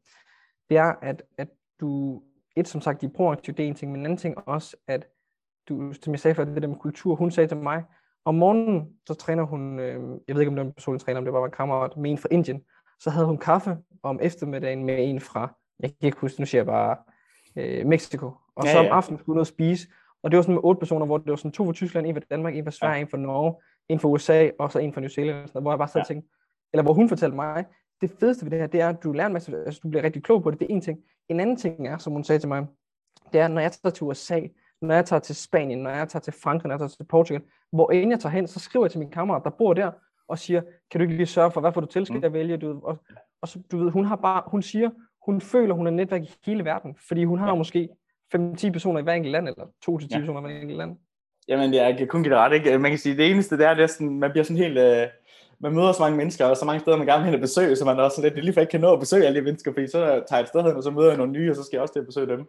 Det 0.70 0.78
er, 0.78 0.94
at, 1.02 1.24
at 1.38 1.48
du, 1.84 2.22
et 2.56 2.68
som 2.68 2.82
sagt, 2.82 3.02
de 3.02 3.06
er 3.06 3.10
proaktive, 3.16 3.56
det 3.56 3.64
er 3.64 3.68
en 3.68 3.76
ting, 3.76 3.92
men 3.92 4.00
en 4.00 4.06
anden 4.06 4.18
ting 4.18 4.48
også, 4.48 4.78
at 4.88 5.08
du, 5.70 5.94
som 5.94 6.14
jeg 6.14 6.20
sagde 6.20 6.36
før, 6.36 6.46
det 6.46 6.62
der 6.62 6.68
med 6.68 6.76
kultur, 6.76 7.16
hun 7.16 7.32
sagde 7.32 7.48
til 7.48 7.58
mig, 7.58 7.84
om 8.26 8.36
morgenen, 8.36 8.90
så 9.08 9.14
træner 9.14 9.44
hun, 9.44 9.80
øh, 9.80 10.20
jeg 10.28 10.36
ved 10.36 10.42
ikke 10.42 10.50
om 10.50 10.56
det 10.56 10.64
var 10.64 10.70
en 10.70 10.74
personlig 10.74 11.02
træner, 11.02 11.18
om 11.18 11.26
det 11.26 11.34
var 11.34 11.46
en 11.46 11.52
kammerat, 11.52 11.98
med 11.98 12.12
en 12.12 12.18
fra 12.18 12.28
Indien, 12.32 12.62
så 13.00 13.10
havde 13.10 13.26
hun 13.26 13.38
kaffe, 13.38 13.78
om 14.04 14.20
eftermiddagen 14.22 14.86
med 14.86 15.10
en 15.10 15.20
fra, 15.20 15.56
jeg 15.80 15.90
kan 15.90 16.08
ikke 16.08 16.18
huske, 16.18 16.42
nu 16.42 16.46
siger 16.46 16.60
jeg 16.60 16.66
bare, 16.66 16.98
øh, 17.56 17.86
Mexico, 17.86 18.32
og 18.56 18.66
ja, 18.66 18.72
så 18.72 18.80
om 18.80 18.86
ja. 18.86 18.92
aftenen 18.92 19.20
skulle 19.20 19.34
hun 19.34 19.38
ud 19.38 19.42
og 19.42 19.48
spise, 19.48 19.88
og 20.24 20.32
det 20.32 20.38
var 20.38 20.44
sådan 20.44 20.56
med 20.56 20.64
otte 20.64 20.80
personer, 20.80 21.06
hvor 21.06 21.18
det 21.18 21.30
var 21.30 21.36
sådan 21.36 21.52
to 21.52 21.66
fra 21.66 21.74
Tyskland, 21.74 22.08
en 22.08 22.16
fra 22.16 22.22
Danmark, 22.30 22.56
en 22.56 22.64
fra 22.64 22.72
Sverige, 22.72 22.96
ja. 22.96 23.02
en 23.02 23.08
fra 23.08 23.18
Norge, 23.18 23.56
en 23.90 24.00
fra 24.00 24.10
USA, 24.10 24.50
og 24.60 24.72
så 24.72 24.80
en 24.80 24.94
fra 24.94 25.02
New 25.02 25.10
Zealand, 25.10 25.48
sådan, 25.48 25.62
hvor 25.62 25.72
jeg 25.72 25.78
bare 25.78 25.88
sad 25.88 26.00
ja. 26.00 26.04
og 26.04 26.08
tænkte, 26.08 26.30
eller 26.74 26.84
hvor 26.84 26.94
hun 26.94 27.10
fortalte 27.10 27.36
mig, 27.36 27.66
det 28.02 28.12
fedeste 28.20 28.46
ved 28.46 28.52
det 28.52 28.60
her, 28.60 28.68
det 28.68 28.82
er, 28.82 28.90
at 28.90 29.04
du 29.04 29.12
lærer 29.12 29.28
en 29.28 29.34
masse, 29.34 29.64
altså 29.66 29.80
du 29.84 29.90
bliver 29.90 30.04
rigtig 30.04 30.24
klog 30.24 30.44
på 30.44 30.52
det, 30.52 30.60
det 30.60 30.66
er 30.70 30.74
en 30.74 30.82
ting. 30.82 31.00
En 31.30 31.40
anden 31.40 31.58
ting 31.58 31.88
er, 31.88 31.98
som 31.98 32.14
hun 32.14 32.24
sagde 32.24 32.40
til 32.40 32.48
mig, 32.48 32.66
det 33.34 33.42
er, 33.42 33.48
når 33.48 33.62
jeg 33.62 33.72
tager 33.72 33.92
til 33.92 34.04
USA, 34.04 34.40
når 34.82 34.96
jeg 34.96 35.06
tager 35.06 35.20
til 35.20 35.36
Spanien, 35.36 35.80
når 35.80 35.90
jeg 35.90 36.10
tager 36.10 36.22
til 36.22 36.34
Frankrig, 36.44 36.68
når 36.68 36.74
jeg 36.74 36.80
tager 36.80 36.88
til 36.88 37.04
Portugal, 37.04 37.42
hvor 37.72 37.92
inden 37.92 38.12
jeg 38.12 38.20
tager 38.20 38.34
hen, 38.34 38.48
så 38.48 38.60
skriver 38.60 38.86
jeg 38.86 38.92
til 38.92 39.00
min 39.00 39.12
kammerat, 39.12 39.44
der 39.44 39.50
bor 39.50 39.74
der, 39.74 39.92
og 40.28 40.40
siger, 40.40 40.62
kan 40.92 41.00
du 41.00 41.04
ikke 41.04 41.16
lige 41.16 41.26
sørge 41.26 41.52
for, 41.52 41.62
hvad 41.62 41.74
får 41.74 41.82
du 41.82 41.88
til, 41.88 42.06
skal 42.06 42.18
mm. 42.18 42.24
jeg 42.24 42.34
vælge? 42.34 42.58
Du, 42.58 42.80
og, 42.84 42.98
og 43.42 43.48
så, 43.48 43.60
du 43.72 43.78
ved, 43.78 43.92
hun 43.92 44.06
har 44.06 44.16
bare, 44.16 44.44
hun 44.46 44.62
siger, 44.62 44.90
hun 45.26 45.42
føler, 45.42 45.76
hun 45.76 45.88
er 45.88 45.92
netværk 45.92 46.22
i 46.22 46.34
hele 46.46 46.66
verden, 46.66 46.96
fordi 47.08 47.24
hun 47.24 47.40
har 47.40 47.48
ja. 47.48 47.56
måske 47.56 47.90
5-10 48.36 48.72
personer 48.72 49.00
i 49.00 49.04
hver 49.04 49.14
enkelt 49.14 49.32
land, 49.32 49.48
eller 49.48 49.66
2-10 49.66 50.08
ja. 50.12 50.20
personer 50.20 50.40
i 50.40 50.44
hver 50.44 50.62
enkelt 50.62 50.78
land. 50.78 50.98
Jamen, 51.48 51.74
jeg 51.74 51.98
kan 51.98 52.08
kun 52.08 52.24
give 52.24 52.34
det 52.34 52.40
ret, 52.40 52.54
ikke? 52.54 52.78
Man 52.78 52.92
kan 52.92 52.98
sige, 52.98 53.18
det 53.18 53.32
eneste, 53.32 53.58
det 53.58 53.66
er, 53.66 53.74
det 53.74 53.84
er 53.84 53.88
sådan, 53.88 54.20
man 54.20 54.32
bliver 54.32 54.44
sådan 54.44 54.58
helt, 54.58 54.78
øh, 54.78 55.08
man 55.60 55.74
møder 55.74 55.92
så 55.92 56.02
mange 56.02 56.18
mennesker, 56.18 56.46
og 56.46 56.58
så 56.58 56.66
mange 56.66 56.80
steder, 56.80 56.98
man 56.98 57.08
gerne 57.08 57.24
vil 57.24 57.26
hen 57.26 57.36
og 57.36 57.42
besøge, 57.42 57.76
så 57.76 57.86
man 57.86 58.00
også 58.00 58.22
lidt, 58.22 58.44
lige 58.44 58.54
for 58.54 58.62
ikke 58.62 58.72
kan 58.72 58.82
nå 58.82 58.94
at 58.94 59.00
besøge 59.00 59.26
alle 59.26 59.40
de 59.40 59.46
mennesker, 59.46 59.74
fordi 59.74 59.88
så 59.88 60.00
tager 60.00 60.24
jeg 60.32 60.42
et 60.42 60.48
sted 60.48 60.62
hen, 60.62 60.76
og 60.76 60.84
så 60.84 60.92
møder 60.92 61.08
jeg 61.08 61.18
nogle 61.18 61.32
nye, 61.32 61.50
og 61.50 61.56
så 61.56 61.64
skal 61.64 61.78
jeg 61.78 61.82
også 61.82 61.94
til 61.94 62.00
at 62.00 62.06
besøge 62.06 62.28
dem. 62.28 62.48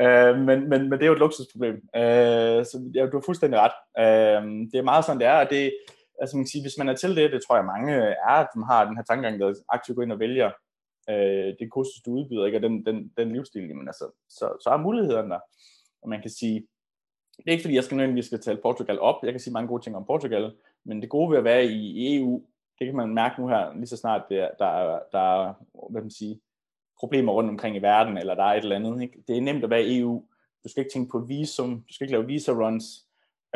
Øh, 0.00 0.38
men, 0.38 0.68
men, 0.68 0.80
men 0.88 0.92
det 0.92 1.02
er 1.02 1.06
jo 1.06 1.12
et 1.12 1.18
luksusproblem. 1.18 1.74
Øh, 1.74 2.64
så 2.70 2.90
ja, 2.94 3.06
du 3.06 3.16
har 3.16 3.22
fuldstændig 3.26 3.60
ret. 3.60 3.76
Øh, 4.02 4.42
det 4.72 4.78
er 4.78 4.90
meget 4.90 5.04
sådan, 5.04 5.20
det 5.20 5.26
er, 5.26 5.38
og 5.44 5.50
det, 5.50 5.72
altså 6.20 6.36
man 6.36 6.44
kan 6.44 6.50
sige, 6.50 6.64
hvis 6.64 6.78
man 6.78 6.88
er 6.88 6.94
til 6.94 7.16
det, 7.16 7.32
det 7.32 7.42
tror 7.42 7.56
jeg 7.56 7.64
mange 7.64 7.92
er, 8.32 8.46
de 8.54 8.64
har 8.70 8.84
den 8.84 8.96
her 8.96 9.04
tankegang, 9.04 9.40
der 9.40 9.54
aktivt 9.68 9.96
går 9.96 10.02
ind 10.02 10.12
og 10.12 10.18
vælger 10.18 10.50
øh, 11.10 11.54
det 11.58 11.70
kursus, 11.70 12.02
du 12.06 12.10
udbyder, 12.10 12.46
ikke, 12.46 12.58
og 12.58 12.62
den, 12.62 12.86
den, 12.86 13.12
den 13.16 13.32
livsstil, 13.32 13.68
jamen 13.68 13.88
altså, 13.88 14.06
så, 14.28 14.46
så 14.62 14.70
er 14.70 14.76
mulighederne 14.76 15.30
der. 15.30 15.40
Og 16.02 16.08
man 16.08 16.20
kan 16.20 16.30
sige, 16.30 16.66
det 17.36 17.46
er 17.46 17.52
ikke 17.52 17.62
fordi, 17.62 17.74
jeg 17.74 17.84
skal 17.84 17.96
nødvendigvis 17.96 18.26
skal 18.26 18.40
tale 18.40 18.60
Portugal 18.62 19.00
op. 19.00 19.16
Jeg 19.22 19.32
kan 19.32 19.40
sige 19.40 19.52
mange 19.52 19.68
gode 19.68 19.82
ting 19.82 19.96
om 19.96 20.06
Portugal, 20.06 20.52
men 20.84 21.02
det 21.02 21.08
gode 21.08 21.30
ved 21.30 21.38
at 21.38 21.44
være 21.44 21.64
i, 21.64 22.16
EU, 22.16 22.42
det 22.78 22.86
kan 22.86 22.96
man 22.96 23.14
mærke 23.14 23.40
nu 23.40 23.48
her, 23.48 23.74
lige 23.74 23.86
så 23.86 23.96
snart 23.96 24.22
det, 24.28 24.50
der, 24.58 24.66
er, 24.66 25.00
der 25.12 25.18
er 25.18 25.54
hvad 25.90 26.02
man 26.02 26.10
sige, 26.10 26.40
problemer 26.98 27.32
rundt 27.32 27.50
omkring 27.50 27.76
i 27.76 27.82
verden, 27.82 28.18
eller 28.18 28.34
der 28.34 28.42
er 28.42 28.54
et 28.54 28.62
eller 28.62 28.76
andet. 28.76 29.02
Ikke? 29.02 29.22
Det 29.28 29.36
er 29.36 29.40
nemt 29.40 29.64
at 29.64 29.70
være 29.70 29.82
i 29.82 29.98
EU. 29.98 30.24
Du 30.64 30.68
skal 30.68 30.80
ikke 30.80 30.92
tænke 30.92 31.10
på 31.10 31.18
visum, 31.18 31.84
du 31.88 31.94
skal 31.94 32.04
ikke 32.04 32.12
lave 32.12 32.26
visa 32.26 32.52
runs. 32.52 32.84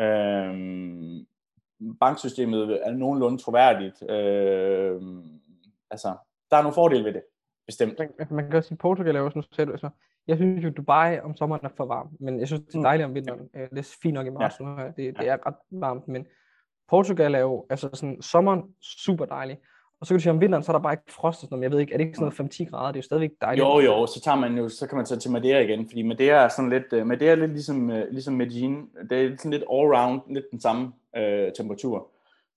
Øhm, 0.01 1.25
banksystemet 1.99 2.87
er 2.87 2.91
nogenlunde 2.91 3.37
troværdigt. 3.37 4.09
Øhm, 4.09 5.39
altså, 5.91 6.15
der 6.51 6.57
er 6.57 6.61
nogle 6.61 6.75
fordele 6.75 7.03
ved 7.05 7.13
det, 7.13 7.23
bestemt. 7.65 7.99
Man 8.31 8.45
kan 8.45 8.55
også 8.55 8.67
sige, 8.67 8.77
Portugal 8.77 9.15
er 9.15 9.21
også, 9.21 9.37
nu 9.37 9.65
du, 9.65 9.71
altså, 9.71 9.89
jeg 10.27 10.37
synes 10.37 10.65
jo, 10.65 10.69
Dubai 10.69 11.19
om 11.19 11.35
sommeren 11.37 11.65
er 11.65 11.69
for 11.77 11.85
varmt, 11.85 12.21
men 12.21 12.39
jeg 12.39 12.47
synes, 12.47 12.61
det 12.65 12.73
er 12.73 12.79
mm. 12.79 12.83
dejligt 12.83 13.05
om 13.05 13.15
vinteren. 13.15 13.39
Mm. 13.39 13.69
Det 13.69 13.79
er 13.79 13.97
fint 14.01 14.13
nok 14.13 14.27
i 14.27 14.29
marts 14.29 14.59
ja. 14.59 14.65
nu 14.65 14.75
her. 14.75 14.91
Det, 14.91 15.17
det 15.19 15.27
er 15.27 15.47
ret 15.47 15.55
varmt, 15.71 16.07
men 16.07 16.25
Portugal 16.89 17.35
er 17.35 17.39
jo, 17.39 17.65
altså 17.69 17.89
sådan, 17.93 18.21
sommeren 18.21 18.63
super 18.81 19.25
dejlig. 19.25 19.57
Og 19.99 20.07
så 20.07 20.13
kan 20.13 20.17
du 20.17 20.21
sige, 20.21 20.31
om 20.31 20.41
vinteren, 20.41 20.63
så 20.63 20.71
er 20.71 20.75
der 20.75 20.83
bare 20.83 20.93
ikke 20.93 21.13
frost 21.13 21.37
og 21.37 21.41
sådan 21.41 21.49
noget. 21.55 21.63
Jeg 21.63 21.71
ved 21.71 21.79
ikke, 21.79 21.93
er 21.93 21.97
det 21.97 22.05
ikke 22.05 22.17
sådan 22.17 22.33
noget 22.37 22.53
5-10 22.53 22.69
grader? 22.69 22.91
Det 22.91 22.95
er 22.95 22.99
jo 22.99 23.03
stadigvæk 23.03 23.31
dejligt. 23.41 23.65
Jo, 23.65 23.79
jo, 23.79 24.05
så 24.05 24.21
tager 24.21 24.37
man 24.37 24.57
jo, 24.57 24.69
så 24.69 24.87
kan 24.87 24.95
man 24.95 25.05
tage 25.05 25.19
til 25.19 25.31
Madeira 25.31 25.59
igen, 25.59 25.89
fordi 25.89 26.01
Madeira 26.01 26.43
er 26.43 26.47
sådan 26.47 26.69
lidt, 26.69 26.93
uh, 26.93 27.07
Madeira 27.07 27.31
er 27.31 27.35
lidt 27.35 27.51
ligesom, 27.51 27.89
uh, 27.89 28.01
ligesom 28.11 28.33
Medellin. 28.33 28.87
Det 29.09 29.25
er 29.25 29.37
sådan 29.37 29.51
lidt 29.51 29.63
all-round, 29.71 30.33
lidt 30.33 30.45
den 30.51 30.61
samme 30.61 30.85
uh, 31.17 31.53
temperatur. 31.57 32.07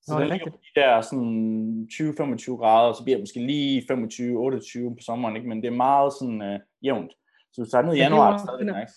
Så 0.03 0.15
Nå, 0.15 0.21
den 0.21 0.29
ligger 0.29 0.51
på 0.51 0.57
de 0.57 0.81
der 0.81 1.01
sådan 1.01 1.89
20-25 1.93 2.57
grader, 2.57 2.93
så 2.93 3.05
bliver 3.05 3.17
det 3.17 3.23
måske 3.23 3.47
lige 3.47 3.81
25-28 3.81 4.95
på 4.95 5.01
sommeren, 5.01 5.37
ikke? 5.37 5.49
men 5.49 5.63
det 5.63 5.67
er 5.67 5.77
meget 5.77 6.13
sådan 6.13 6.43
uh, 6.43 6.59
jævnt. 6.85 7.13
Så 7.53 7.63
du 7.63 7.71
tager 7.71 7.83
ned 7.83 7.95
i 7.95 7.99
januar, 7.99 8.33
det 8.33 8.41
er 8.41 8.47
stadig 8.47 8.81
nice. 8.81 8.95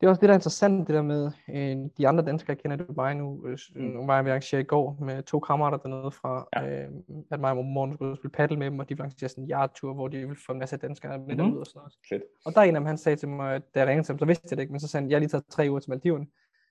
Det 0.00 0.06
er 0.06 0.10
også 0.10 0.20
det, 0.20 0.28
der 0.28 0.34
er 0.34 0.38
interessant, 0.38 0.86
det 0.86 0.94
der 0.94 1.02
med 1.02 1.30
øh, 1.48 1.76
de 1.98 2.08
andre 2.08 2.24
danskere, 2.24 2.50
jeg 2.50 2.58
kender 2.58 2.76
det 2.76 2.96
bare 2.96 3.14
nu. 3.14 3.46
Øh, 3.46 3.58
mm. 3.74 3.82
Nu 3.82 4.06
var 4.06 4.14
jeg 4.14 4.24
ved 4.24 4.32
arrangere 4.32 4.60
i 4.60 4.64
går 4.64 4.98
med 5.00 5.22
to 5.22 5.40
kammerater 5.40 5.78
dernede 5.78 6.10
fra, 6.10 6.48
ja. 6.56 6.66
øh, 6.68 6.88
at 7.30 7.40
mig 7.40 7.50
og 7.50 7.64
morgen 7.64 7.94
skulle 7.94 8.16
spille 8.16 8.32
paddle 8.32 8.58
med 8.58 8.66
dem, 8.66 8.78
og 8.78 8.88
de 8.88 8.94
ville 8.94 9.02
arrangere 9.02 9.28
sådan 9.28 9.44
en 9.44 9.50
yard-tur, 9.50 9.94
hvor 9.94 10.08
de 10.08 10.16
ville 10.16 10.36
få 10.46 10.52
en 10.52 10.58
masse 10.58 10.76
danskere 10.76 11.18
med 11.18 11.36
mm-hmm. 11.36 11.56
og 11.56 11.66
sådan 11.66 11.78
noget. 11.78 11.92
Fedt. 12.08 12.22
Og 12.46 12.54
der 12.54 12.60
er 12.60 12.64
en 12.64 12.76
af 12.76 12.80
dem, 12.80 12.86
han 12.86 12.98
sagde 12.98 13.16
til 13.16 13.28
mig, 13.28 13.60
da 13.74 13.80
jeg 13.80 13.88
ringede 13.88 14.06
til 14.06 14.12
ham, 14.12 14.18
så 14.18 14.24
vidste 14.24 14.48
jeg 14.50 14.56
det 14.56 14.62
ikke, 14.62 14.72
men 14.72 14.80
så 14.80 14.88
sagde 14.88 15.02
han, 15.02 15.10
jeg 15.10 15.16
har 15.16 15.20
lige 15.20 15.28
taget 15.28 15.44
tre 15.50 15.66
uger 15.70 15.80
til 15.80 15.90
Maldiverne. 15.90 16.26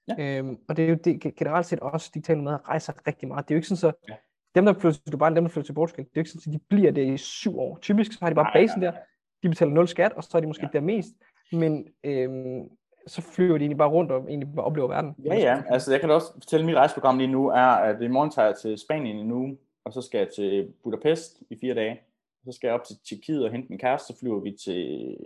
Ja. 0.08 0.38
Øhm, 0.38 0.58
og 0.70 0.78
det 0.78 0.86
er 0.86 0.90
jo 0.90 0.98
det, 1.04 1.36
generelt 1.36 1.66
set 1.66 1.80
også 1.80 2.12
digitale 2.14 2.42
med 2.42 2.54
at 2.54 2.60
rejse 2.68 2.94
rigtig 3.08 3.28
meget. 3.28 3.48
Det 3.48 3.54
er 3.54 3.56
jo 3.56 3.58
ikke 3.58 3.68
sådan 3.68 3.78
så, 3.78 3.92
ja. 4.10 4.16
dem 4.56 4.66
der 4.66 4.74
flytter 4.74 5.00
til 5.00 5.12
Dubai, 5.12 5.36
dem 5.36 5.44
der 5.44 5.50
flytter 5.50 5.68
til 5.68 5.74
Portugal, 5.74 6.06
det 6.06 6.10
er 6.10 6.14
jo 6.16 6.22
ikke 6.22 6.32
sådan, 6.32 6.54
at 6.54 6.60
de 6.60 6.66
bliver 6.70 6.92
der 6.92 7.14
i 7.14 7.18
syv 7.18 7.60
år. 7.60 7.78
Typisk 7.82 8.14
så 8.14 8.18
har 8.22 8.30
de 8.30 8.36
bare 8.36 8.52
basen 8.54 8.80
nej, 8.80 8.92
nej. 8.92 9.00
der, 9.00 9.06
de 9.44 9.50
betaler 9.50 9.72
nul 9.72 9.88
skat, 9.88 10.14
og 10.14 10.24
så 10.24 10.38
er 10.38 10.42
de 10.42 10.48
måske 10.48 10.70
ja. 10.74 10.80
der 10.80 10.86
mest. 10.86 11.14
Men 11.52 11.88
øhm, 12.04 12.70
så 13.08 13.22
flyver 13.22 13.58
de 13.58 13.64
egentlig 13.64 13.78
bare 13.78 13.90
rundt 13.90 14.12
og 14.12 14.30
egentlig 14.30 14.56
bare 14.56 14.66
oplever 14.66 14.88
verden. 14.88 15.16
Ja, 15.26 15.36
ja. 15.36 15.62
Altså, 15.70 15.92
jeg 15.92 16.00
kan 16.00 16.10
da 16.10 16.16
også 16.16 16.34
fortælle, 16.34 16.64
at 16.64 16.66
mit 16.66 16.76
rejseprogram 16.76 17.18
lige 17.18 17.32
nu 17.32 17.48
er, 17.48 17.58
at 17.58 18.02
i 18.02 18.08
morgen 18.08 18.32
tager 18.32 18.46
jeg 18.46 18.56
til 18.56 18.78
Spanien 18.78 19.18
i 19.18 19.24
nu, 19.24 19.58
og 19.86 19.94
så 19.94 20.02
skal 20.02 20.18
jeg 20.18 20.30
til 20.30 20.74
Budapest 20.84 21.44
i 21.50 21.58
fire 21.62 21.74
dage. 21.74 22.02
Så 22.46 22.52
skal 22.52 22.68
jeg 22.68 22.74
op 22.74 22.84
til 22.84 22.96
Tjekkiet 23.10 23.46
og 23.46 23.52
hente 23.52 23.70
min 23.70 23.80
kæreste, 23.80 24.08
så 24.08 24.20
flyver 24.20 24.40
vi 24.40 24.52
til 24.64 25.18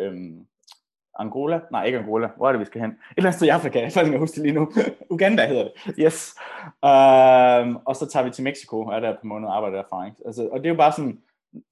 øhm, 0.00 0.46
Angola. 1.18 1.60
Nej, 1.70 1.84
ikke 1.84 1.98
Angola. 1.98 2.28
Hvor 2.36 2.48
er 2.48 2.52
det, 2.52 2.60
vi 2.60 2.64
skal 2.64 2.80
hen? 2.80 2.90
Et 2.90 2.96
eller 3.16 3.28
andet 3.28 3.34
sted 3.34 3.46
i 3.46 3.50
Afrika. 3.50 3.80
Jeg 3.82 3.92
kan 3.92 4.18
huske 4.18 4.34
det 4.34 4.42
lige 4.42 4.54
nu. 4.54 4.72
Uganda 5.14 5.46
hedder 5.46 5.62
det. 5.62 5.72
Yes. 5.98 6.34
Øhm, 6.84 7.76
og 7.76 7.96
så 7.96 8.08
tager 8.12 8.24
vi 8.24 8.30
til 8.30 8.44
Mexico 8.44 8.80
og 8.82 8.94
er 8.94 9.00
der 9.00 9.12
på 9.20 9.26
måned 9.26 9.48
og 9.48 9.56
arbejder 9.56 9.76
derfra. 9.76 10.06
Ikke? 10.06 10.16
Altså, 10.26 10.48
og 10.48 10.58
det 10.58 10.66
er 10.66 10.70
jo 10.70 10.76
bare 10.76 10.92
sådan, 10.92 11.20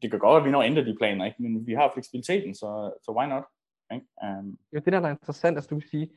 det 0.03 0.11
kan 0.11 0.21
godt 0.21 0.31
være, 0.31 0.41
at 0.41 0.45
vi 0.45 0.51
når 0.51 0.63
ændre 0.63 0.85
de 0.85 0.97
planer, 0.99 1.25
ikke? 1.25 1.43
men 1.43 1.67
vi 1.67 1.75
har 1.75 1.91
fleksibiliteten, 1.95 2.55
så, 2.55 2.93
så 3.03 3.13
why 3.13 3.29
not? 3.29 3.45
Ikke? 3.95 4.07
Um, 4.23 4.59
jo, 4.73 4.81
det 4.85 4.93
der, 4.93 5.01
der 5.01 5.07
er 5.07 5.13
interessant, 5.13 5.57
altså 5.57 5.69
du 5.69 5.81
kan 5.81 5.89
sige, 5.89 6.11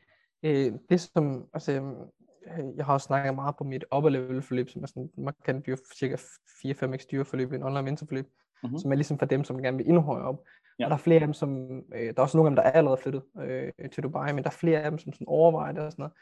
øh, 0.44 0.74
det 0.90 1.02
som, 1.02 1.48
altså, 1.54 1.72
øh, 1.72 2.66
jeg 2.78 2.86
har 2.86 2.94
også 2.94 3.06
snakket 3.06 3.36
meget 3.36 3.56
på 3.58 3.64
mit 3.64 3.86
upper 3.96 4.10
level 4.10 4.42
forløb, 4.42 4.70
som 4.70 4.84
er 4.84 4.88
sådan 4.88 5.10
markant 5.18 5.66
dyr, 5.66 5.76
cirka 5.96 6.16
4-5x 6.16 7.06
dyre 7.12 7.26
forløb, 7.26 7.52
en 7.52 7.64
online 7.64 7.84
mentorforløb, 7.84 8.28
mm-hmm. 8.64 8.78
som 8.78 8.92
er 8.92 8.96
ligesom 8.96 9.20
for 9.20 9.26
dem, 9.26 9.44
som 9.44 9.62
gerne 9.62 9.78
vil 9.78 9.88
endnu 9.88 10.02
højere 10.02 10.28
op. 10.28 10.44
Ja. 10.80 10.86
Og 10.86 10.90
der 10.90 10.96
er 10.96 11.00
flere 11.00 11.20
af 11.22 11.28
dem, 11.28 11.34
som, 11.34 11.68
øh, 11.96 12.08
der 12.08 12.14
er 12.18 12.22
også 12.22 12.38
nogle 12.38 12.48
af 12.48 12.52
dem, 12.52 12.56
der 12.56 12.64
er 12.64 12.72
allerede 12.72 13.02
flyttet 13.02 13.24
øh, 13.42 13.90
til 13.92 14.04
Dubai, 14.04 14.34
men 14.34 14.44
der 14.44 14.50
er 14.50 14.54
flere 14.54 14.82
af 14.82 14.92
dem, 14.92 15.00
som 15.00 15.14
sådan 15.14 15.28
overvejer 15.28 15.72
det 15.72 15.84
og 15.84 15.92
sådan 15.92 16.04
noget. 16.04 16.14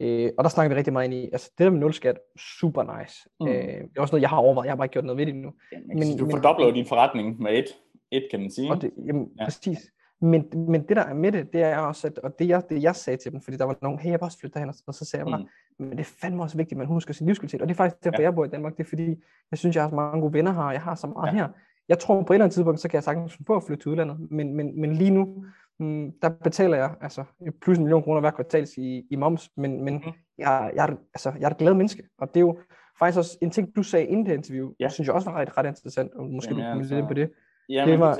Øh, 0.00 0.30
og 0.38 0.44
der 0.44 0.50
snakker 0.50 0.74
vi 0.74 0.78
rigtig 0.78 0.92
meget 0.92 1.04
ind 1.04 1.14
i, 1.14 1.28
altså 1.32 1.50
det 1.58 1.64
der 1.64 1.70
med 1.70 1.80
nulskat, 1.80 2.18
super 2.38 2.98
nice. 2.98 3.28
Mm. 3.40 3.48
Øh, 3.48 3.54
det 3.54 3.96
er 3.96 4.00
også 4.00 4.14
noget, 4.14 4.22
jeg 4.22 4.30
har 4.30 4.36
overvejet, 4.36 4.66
jeg 4.66 4.72
har 4.72 4.76
bare 4.76 4.84
ikke 4.84 4.92
gjort 4.92 5.04
noget 5.04 5.18
ved 5.18 5.26
det 5.26 5.34
endnu. 5.34 5.52
Ja, 5.72 5.78
men, 5.86 6.18
du 6.18 6.30
fordobler 6.30 6.66
jo 6.66 6.72
din 6.72 6.86
forretning 6.86 7.42
med 7.42 7.58
et, 7.58 7.66
et 8.10 8.28
kan 8.30 8.40
man 8.40 8.50
sige. 8.50 8.70
Og 8.70 8.82
det, 8.82 8.90
jamen, 9.06 9.30
ja. 9.38 9.44
præcis. 9.44 9.78
Men, 10.20 10.44
men 10.68 10.88
det 10.88 10.96
der 10.96 11.02
er 11.02 11.14
med 11.14 11.32
det, 11.32 11.52
det 11.52 11.62
er 11.62 11.78
også, 11.78 12.06
at, 12.06 12.18
og 12.18 12.38
det 12.38 12.48
jeg, 12.48 12.62
det 12.70 12.82
jeg 12.82 12.96
sagde 12.96 13.16
til 13.16 13.32
dem, 13.32 13.40
fordi 13.40 13.56
der 13.56 13.64
var 13.64 13.76
nogen, 13.82 13.98
hey, 13.98 14.10
jeg 14.10 14.20
vil 14.20 14.22
også 14.22 14.38
flytte 14.38 14.54
derhen, 14.54 14.74
og 14.86 14.94
så 14.94 15.04
sagde 15.04 15.24
jeg 15.24 15.32
bare, 15.32 15.46
mm. 15.78 15.86
men 15.86 15.98
det 15.98 16.00
er 16.00 16.10
fandme 16.20 16.42
også 16.42 16.56
vigtigt, 16.56 16.72
at 16.72 16.78
man 16.78 16.86
husker 16.86 17.14
sin 17.14 17.26
livskvalitet, 17.26 17.62
og 17.62 17.68
det 17.68 17.74
er 17.74 17.76
faktisk 17.76 18.04
derfor, 18.04 18.20
ja. 18.20 18.22
jeg 18.22 18.34
bor 18.34 18.44
i 18.44 18.48
Danmark, 18.48 18.76
det 18.76 18.84
er 18.84 18.88
fordi, 18.88 19.08
jeg 19.50 19.58
synes, 19.58 19.76
jeg 19.76 19.82
har 19.82 19.90
så 19.90 19.96
mange 19.96 20.20
gode 20.20 20.32
venner 20.32 20.52
her, 20.52 20.62
og 20.62 20.72
jeg 20.72 20.82
har 20.82 20.94
så 20.94 21.06
meget 21.06 21.32
ja. 21.32 21.32
her, 21.32 21.48
jeg 21.88 21.98
tror 21.98 22.22
på 22.22 22.32
et 22.32 22.36
eller 22.36 22.44
andet 22.44 22.54
tidspunkt, 22.54 22.80
så 22.80 22.88
kan 22.88 22.94
jeg 22.94 23.04
sagtens 23.04 23.38
på 23.46 23.56
at 23.56 23.62
flytte 23.62 23.82
til 23.82 23.90
udlandet, 23.90 24.30
men, 24.30 24.54
men, 24.54 24.80
men 24.80 24.94
lige 24.94 25.10
nu, 25.10 25.44
mm, 25.78 26.12
der 26.22 26.28
betaler 26.28 26.76
jeg 26.76 26.94
altså 27.00 27.24
plus 27.62 27.78
en 27.78 27.84
million 27.84 28.02
kroner 28.02 28.20
hver 28.20 28.30
kvartal 28.30 28.66
i, 28.76 29.06
i 29.10 29.16
moms, 29.16 29.50
men, 29.56 29.84
men 29.84 29.94
mm. 29.94 30.12
jeg, 30.38 30.72
jeg, 30.74 30.88
er, 30.88 30.96
altså, 31.14 31.32
jeg 31.38 31.46
er 31.46 31.50
et 31.50 31.56
glad 31.56 31.74
menneske, 31.74 32.02
og 32.18 32.28
det 32.28 32.36
er 32.36 32.40
jo 32.40 32.58
faktisk 32.98 33.18
også 33.18 33.38
en 33.42 33.50
ting, 33.50 33.76
du 33.76 33.82
sagde 33.82 34.06
inden 34.06 34.26
det 34.26 34.34
interview, 34.34 34.72
ja. 34.80 34.88
synes 34.88 35.06
jeg 35.06 35.14
også 35.14 35.30
var 35.30 35.38
ret, 35.38 35.56
ret 35.58 35.66
interessant, 35.66 36.14
og 36.14 36.26
måske 36.26 36.50
Jamen, 36.50 36.64
du 36.64 36.72
kunne 36.72 36.80
altså, 36.80 36.94
lidt 36.94 37.08
på 37.08 37.14
det. 37.14 37.30
Jamen, 37.68 37.92
det, 37.92 38.00
var, 38.00 38.18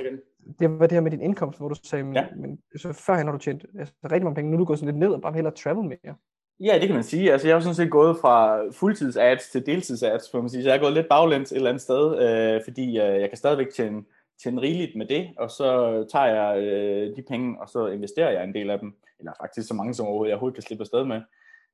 det 0.59 0.71
var 0.71 0.87
det 0.87 0.93
her 0.93 1.01
med 1.01 1.11
din 1.11 1.21
indkomst, 1.21 1.59
hvor 1.59 1.69
du 1.69 1.75
sagde, 1.83 2.05
men, 2.05 2.15
ja. 2.15 2.27
men 2.37 2.59
så 2.77 2.93
førhen 2.93 3.27
har 3.27 3.33
du 3.33 3.39
tjent 3.39 3.67
altså, 3.79 3.95
rigtig 4.05 4.25
mange 4.25 4.35
penge, 4.35 4.51
nu 4.51 4.57
er 4.57 4.59
du 4.59 4.65
gået 4.65 4.79
sådan 4.79 4.95
lidt 4.95 5.01
ned 5.01 5.13
og 5.13 5.23
bare 5.23 5.33
hellere 5.33 5.55
travel 5.55 5.89
mere. 5.89 6.15
Ja, 6.61 6.79
det 6.79 6.87
kan 6.87 6.95
man 6.95 7.05
sige. 7.05 7.33
Altså, 7.33 7.49
jeg 7.49 7.57
har 7.57 7.61
sådan 7.61 7.75
set 7.75 7.91
gået 7.91 8.17
fra 8.21 8.63
fuldtids-ads 8.71 9.51
til 9.53 9.67
deltids-ads, 9.67 10.31
for 10.31 10.41
man 10.41 10.51
sige. 10.51 10.63
Så 10.63 10.69
jeg 10.69 10.79
har 10.79 10.85
gået 10.85 10.93
lidt 10.93 11.09
baglæns 11.09 11.53
et 11.53 11.57
eller 11.57 11.71
andet 11.71 11.83
sted, 11.83 12.05
øh, 12.23 12.61
fordi 12.65 12.89
øh, 12.89 13.21
jeg 13.21 13.29
kan 13.29 13.37
stadigvæk 13.37 13.71
tjene, 13.77 14.03
tjene 14.43 14.61
rigeligt 14.61 14.97
med 14.97 15.07
det, 15.07 15.29
og 15.39 15.51
så 15.51 15.69
tager 16.13 16.27
jeg 16.27 16.63
øh, 16.63 17.17
de 17.17 17.23
penge, 17.29 17.61
og 17.61 17.69
så 17.69 17.87
investerer 17.87 18.31
jeg 18.31 18.45
en 18.45 18.55
del 18.55 18.71
af 18.71 18.79
dem, 18.79 18.95
eller 19.19 19.33
faktisk 19.41 19.69
så 19.69 19.75
mange 19.75 19.95
som 19.95 20.07
overhovedet, 20.07 20.31
jeg 20.31 20.35
overhovedet 20.35 20.55
kan 20.57 20.63
slippe 20.63 20.83
afsted 20.83 21.05
med. 21.05 21.21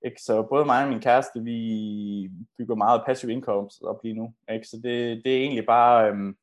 Ikke? 0.05 0.23
Så 0.23 0.43
både 0.43 0.65
mig 0.65 0.83
og 0.83 0.89
min 0.89 1.01
kæreste, 1.01 1.43
vi 1.43 2.31
bygger 2.59 2.75
meget 2.75 3.03
passive 3.07 3.33
income 3.33 3.69
op 3.83 4.01
lige 4.05 4.15
nu. 4.15 4.35
Ikke? 4.53 4.67
Så 4.69 4.77
det, 4.77 5.25
det 5.25 5.33
er 5.37 5.41
egentlig 5.41 5.67
bare, 5.67 6.11
øh, 6.11 6.35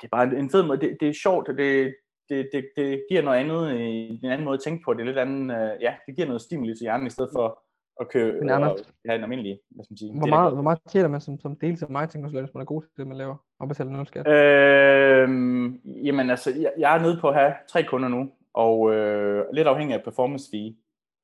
det 0.00 0.06
er 0.12 0.16
bare 0.16 0.36
en 0.38 0.50
fed 0.50 0.62
måde. 0.66 0.80
Det, 0.80 0.96
det 1.00 1.08
er 1.08 1.12
sjovt, 1.12 1.48
og 1.48 1.58
det, 1.58 1.94
det, 2.28 2.48
det, 2.52 2.68
det 2.76 3.04
giver 3.10 3.22
noget 3.22 3.38
andet, 3.38 3.80
en 4.22 4.30
anden 4.30 4.44
måde 4.44 4.54
at 4.54 4.60
tænke 4.60 4.84
på. 4.84 4.94
Det 4.94 5.00
er 5.00 5.04
lidt 5.04 5.18
anden, 5.18 5.50
øh, 5.50 5.72
ja, 5.80 5.94
det 6.06 6.16
giver 6.16 6.26
noget 6.26 6.42
stimuli 6.42 6.74
til 6.74 6.84
hjernen, 6.84 7.06
i 7.06 7.10
stedet 7.10 7.30
for 7.34 7.62
at 8.00 8.08
købe 8.08 8.40
Men 8.40 8.50
og 8.50 8.78
have 9.06 9.16
en 9.16 9.22
almindelig, 9.22 9.60
hvad 9.70 9.84
skal 9.84 9.92
man 9.92 9.98
sige. 9.98 10.18
Hvor 10.18 10.26
meget, 10.26 10.52
hvor 10.52 10.62
meget 10.62 10.78
tjener 10.88 11.08
man 11.08 11.20
som, 11.20 11.40
som 11.40 11.56
del 11.56 11.76
til 11.76 11.90
marketingkonsulent, 11.90 12.46
hvis 12.46 12.54
man 12.54 12.60
er 12.60 12.64
god 12.64 12.82
til 12.82 12.90
det, 12.96 13.06
man 13.06 13.16
laver, 13.16 13.36
og 13.58 13.68
betaler 13.68 13.90
noget 13.90 14.08
skat? 14.08 14.28
Øhm, 14.28 15.80
jamen 16.04 16.30
altså, 16.30 16.50
jeg, 16.50 16.72
jeg 16.78 16.96
er 16.96 17.02
nede 17.02 17.18
på 17.20 17.28
at 17.28 17.34
have 17.34 17.54
tre 17.68 17.84
kunder 17.84 18.08
nu, 18.08 18.30
og 18.54 18.94
øh, 18.94 19.44
lidt 19.52 19.68
afhængig 19.68 19.96
af 19.96 20.04
performance 20.04 20.50
fee. 20.52 20.76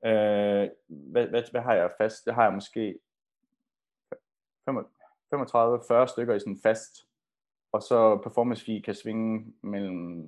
Øh, 0.06 0.68
hvad, 0.88 1.26
hvad, 1.26 1.42
hvad 1.50 1.60
har 1.60 1.74
jeg 1.74 1.90
fast? 2.00 2.24
Det 2.24 2.34
har 2.34 2.42
jeg 2.42 2.52
måske 2.54 2.98
35-40 5.34 6.06
stykker 6.06 6.34
i 6.34 6.40
sådan 6.40 6.60
fast, 6.62 7.05
og 7.76 7.82
så 7.82 8.18
performance 8.22 8.64
fee 8.64 8.82
kan 8.82 8.94
svinge 8.94 9.44
mellem 9.62 10.24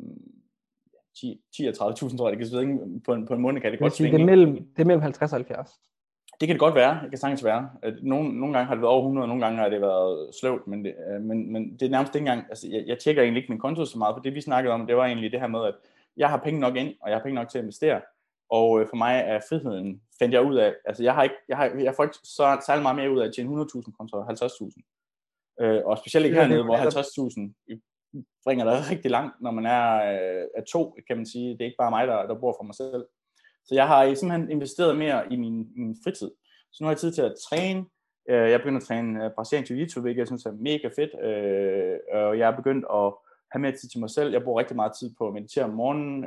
10, 1.21 1.41
10 1.57 1.67
og 1.67 1.91
30.000, 1.91 2.17
tror 2.17 2.29
jeg, 2.29 2.39
det 2.39 2.47
kan 2.47 2.57
svinge 2.57 3.01
på 3.07 3.13
en, 3.13 3.27
på 3.27 3.35
en 3.35 3.41
måned, 3.41 3.61
kan 3.61 3.73
det 3.73 3.81
godt 3.81 3.97
svinge. 3.97 4.17
Det 4.17 4.23
er 4.23 4.27
mellem, 4.27 4.55
det 4.55 4.83
er 4.83 4.85
mellem 4.85 5.03
50 5.03 5.33
og 5.33 5.37
70. 5.37 5.71
Det 6.41 6.49
kan 6.49 6.55
det 6.55 6.61
godt 6.61 6.75
være. 6.75 7.01
Det 7.03 7.11
kan 7.11 7.19
sagtens 7.19 7.45
være. 7.45 7.71
Nogle, 8.03 8.41
nogle 8.41 8.55
gange 8.55 8.67
har 8.67 8.75
det 8.75 8.83
været 8.83 8.93
over 8.93 9.03
100, 9.03 9.25
og 9.25 9.29
nogle 9.29 9.45
gange 9.45 9.59
har 9.59 9.69
det 9.69 9.81
været 9.81 10.35
sløvt, 10.41 10.67
men 10.67 10.85
det, 10.85 10.95
øh, 11.11 11.21
men, 11.21 11.53
men 11.53 11.73
det 11.73 11.83
er 11.83 11.91
nærmest 11.91 12.15
ikke 12.15 12.23
engang, 12.29 12.47
altså 12.49 12.69
jeg, 12.71 12.85
jeg 12.87 12.99
tjekker 12.99 13.23
egentlig 13.23 13.41
ikke 13.41 13.53
min 13.53 13.61
konto 13.61 13.85
så 13.85 13.99
meget, 13.99 14.15
for 14.15 14.23
det 14.23 14.35
vi 14.35 14.41
snakkede 14.41 14.75
om, 14.75 14.87
det 14.87 14.97
var 14.97 15.07
egentlig 15.07 15.33
det 15.33 15.41
her 15.41 15.47
med, 15.47 15.65
at 15.65 15.75
jeg 16.17 16.29
har 16.29 16.37
penge 16.37 16.61
nok 16.61 16.77
ind, 16.77 16.95
og 17.01 17.11
jeg 17.11 17.17
har 17.19 17.23
penge 17.23 17.35
nok 17.35 17.49
til 17.49 17.59
at 17.59 17.65
investere, 17.65 18.01
og 18.51 18.81
øh, 18.81 18.87
for 18.89 18.97
mig 18.97 19.23
er 19.27 19.41
friheden, 19.49 20.01
fandt 20.19 20.35
jeg 20.35 20.45
ud 20.45 20.57
af, 20.57 20.75
altså 20.85 21.03
jeg 21.03 21.15
har 21.15 21.23
ikke, 21.23 21.37
jeg, 21.49 21.57
har, 21.57 21.67
jeg 21.67 21.95
får 21.95 22.05
ikke 22.05 22.17
så 22.25 22.63
særlig 22.67 22.83
meget 22.83 22.97
mere 22.97 23.11
ud 23.11 23.21
af 23.21 23.27
at 23.27 23.35
tjene 23.35 23.63
100.000 23.63 23.93
kontra 23.99 24.27
50.000. 24.33 24.98
Øh, 25.61 25.81
og 25.85 25.99
specielt 25.99 26.27
ikke 26.27 26.41
hernede, 26.41 26.65
hvor 26.65 26.77
50.000 26.77 27.85
bringer 28.45 28.65
dig 28.65 28.75
rigtig 28.93 29.11
langt, 29.11 29.35
når 29.41 29.51
man 29.51 29.67
er, 29.67 29.87
øh, 30.13 30.45
er 30.57 30.65
to, 30.73 30.97
kan 31.07 31.17
man 31.17 31.27
sige. 31.27 31.49
Det 31.53 31.61
er 31.61 31.65
ikke 31.65 31.77
bare 31.79 31.91
mig, 31.91 32.07
der, 32.07 32.27
der 32.27 32.41
bor 32.41 32.55
for 32.59 32.65
mig 32.65 32.75
selv. 32.75 33.07
Så 33.67 33.75
jeg 33.75 33.87
har 33.87 34.15
simpelthen 34.15 34.51
investeret 34.51 34.99
mere 34.99 35.33
i 35.33 35.37
min, 35.37 35.67
min 35.77 35.97
fritid. 36.05 36.31
Så 36.73 36.77
nu 36.81 36.87
har 36.87 36.93
jeg 36.93 36.99
tid 36.99 37.13
til 37.13 37.23
at 37.23 37.35
træne. 37.49 37.85
Øh, 38.31 38.51
jeg 38.51 38.61
begynder 38.61 38.81
at 38.81 38.87
træne 38.87 39.25
øh, 39.25 39.31
brasiliansk 39.35 39.73
jiu-jitsu, 39.73 40.01
hvilket 40.01 40.19
jeg 40.19 40.27
synes 40.27 40.47
er 40.47 40.53
mega 40.53 40.89
fedt. 40.99 41.13
Øh, 41.29 41.99
og 42.13 42.39
jeg 42.39 42.51
er 42.51 42.57
begyndt 42.57 42.85
at 42.95 43.13
have 43.53 43.61
mere 43.61 43.73
tid 43.73 43.89
til 43.89 44.01
mig 44.01 44.11
selv. 44.11 44.33
Jeg 44.33 44.43
bruger 44.43 44.61
rigtig 44.61 44.77
meget 44.77 44.93
tid 45.01 45.11
på 45.19 45.29
at 45.29 45.35
meditere 45.35 45.65
om 45.65 45.71
morgenen. 45.71 46.25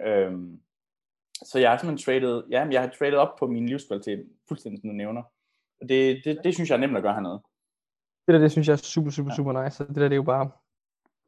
Så 1.49 1.59
jeg 1.59 1.69
har 1.69 1.77
simpelthen 1.77 2.05
traded, 2.05 2.43
ja, 2.51 2.67
jeg 2.71 2.81
har 2.81 2.89
traded 2.89 3.17
op 3.17 3.35
på 3.39 3.47
min 3.47 3.69
livskvalitet, 3.69 4.29
fuldstændig 4.47 4.81
som 4.81 4.89
du 4.89 4.95
nævner. 4.95 5.23
Og 5.81 5.89
det, 5.89 6.21
det, 6.25 6.39
det 6.43 6.53
synes 6.53 6.69
jeg 6.69 6.75
er 6.75 6.79
nemt 6.79 6.97
at 6.97 7.03
gøre 7.03 7.13
hernede. 7.13 7.41
Det 8.27 8.33
der, 8.33 8.39
det 8.39 8.51
synes 8.51 8.67
jeg 8.67 8.73
er 8.73 8.77
super, 8.77 9.11
super, 9.11 9.31
super 9.35 9.63
nice. 9.63 9.83
Det 9.83 9.95
der, 9.95 10.01
det 10.01 10.11
er 10.11 10.15
jo 10.15 10.23
bare, 10.23 10.49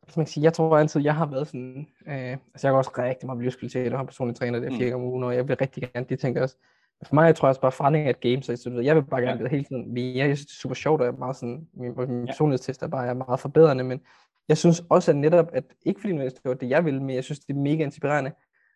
hvis 0.03 0.17
man 0.17 0.25
kan 0.25 0.31
sige, 0.31 0.43
jeg 0.43 0.53
tror 0.53 0.77
altid, 0.77 1.01
jeg 1.01 1.15
har 1.15 1.25
været 1.25 1.47
sådan, 1.47 1.87
øh, 2.07 2.31
altså 2.31 2.67
jeg 2.67 2.71
går 2.71 2.77
også 2.77 2.91
rigtig 2.97 3.25
meget 3.25 3.41
livskvalitet, 3.41 3.93
og 3.93 3.99
har 3.99 4.05
personlig 4.05 4.35
træner 4.35 4.59
der 4.59 4.69
mm. 4.69 4.75
fire 4.75 4.89
gange 4.89 5.05
om 5.05 5.11
ugen, 5.11 5.23
og 5.23 5.35
jeg 5.35 5.47
vil 5.47 5.57
rigtig 5.57 5.83
gerne, 5.93 6.05
de 6.09 6.15
tænker 6.15 6.41
også, 6.41 6.55
for 7.03 7.15
mig 7.15 7.25
jeg 7.25 7.35
tror 7.35 7.47
jeg 7.47 7.49
også 7.49 7.61
bare, 7.61 7.71
forandring 7.71 8.05
af 8.05 8.09
et 8.09 8.19
game, 8.19 8.43
så 8.43 8.81
jeg 8.83 8.95
vil 8.95 9.03
bare 9.03 9.21
gerne 9.21 9.43
ja. 9.43 9.49
hele 9.49 9.63
tiden 9.63 9.93
mere. 9.93 10.27
Jeg 10.27 10.37
synes, 10.37 10.45
det 10.45 10.53
er 10.53 10.61
super 10.61 10.75
sjovt, 10.75 11.01
og 11.01 11.07
jeg 11.07 11.13
er 11.13 11.17
meget 11.17 11.35
sådan, 11.35 11.67
min, 11.73 11.93
min 11.97 12.25
personlighedstest 12.25 12.83
er 12.83 12.87
bare 12.87 13.07
er 13.07 13.13
meget 13.13 13.39
forbedrende, 13.39 13.83
men 13.83 14.01
jeg 14.47 14.57
synes 14.57 14.83
også 14.89 15.11
at 15.11 15.17
netop, 15.17 15.49
at 15.53 15.63
ikke 15.85 16.01
fordi 16.01 16.13
det 16.13 16.39
var 16.45 16.53
det, 16.53 16.69
jeg 16.69 16.85
vil, 16.85 17.01
men 17.01 17.15
jeg 17.15 17.23
synes, 17.23 17.39
det 17.39 17.55
er 17.55 17.59
mega 17.59 17.83
inspirerende, 17.83 18.31